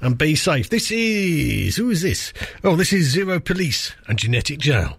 and 0.00 0.16
be 0.16 0.34
safe. 0.34 0.70
This 0.70 0.90
is. 0.90 1.76
Who 1.76 1.90
is 1.90 2.00
this? 2.00 2.32
Oh, 2.64 2.76
this 2.76 2.94
is 2.94 3.14
Zeropolis 3.14 3.92
and 4.08 4.18
Genetic 4.18 4.58
Jail. 4.58 4.98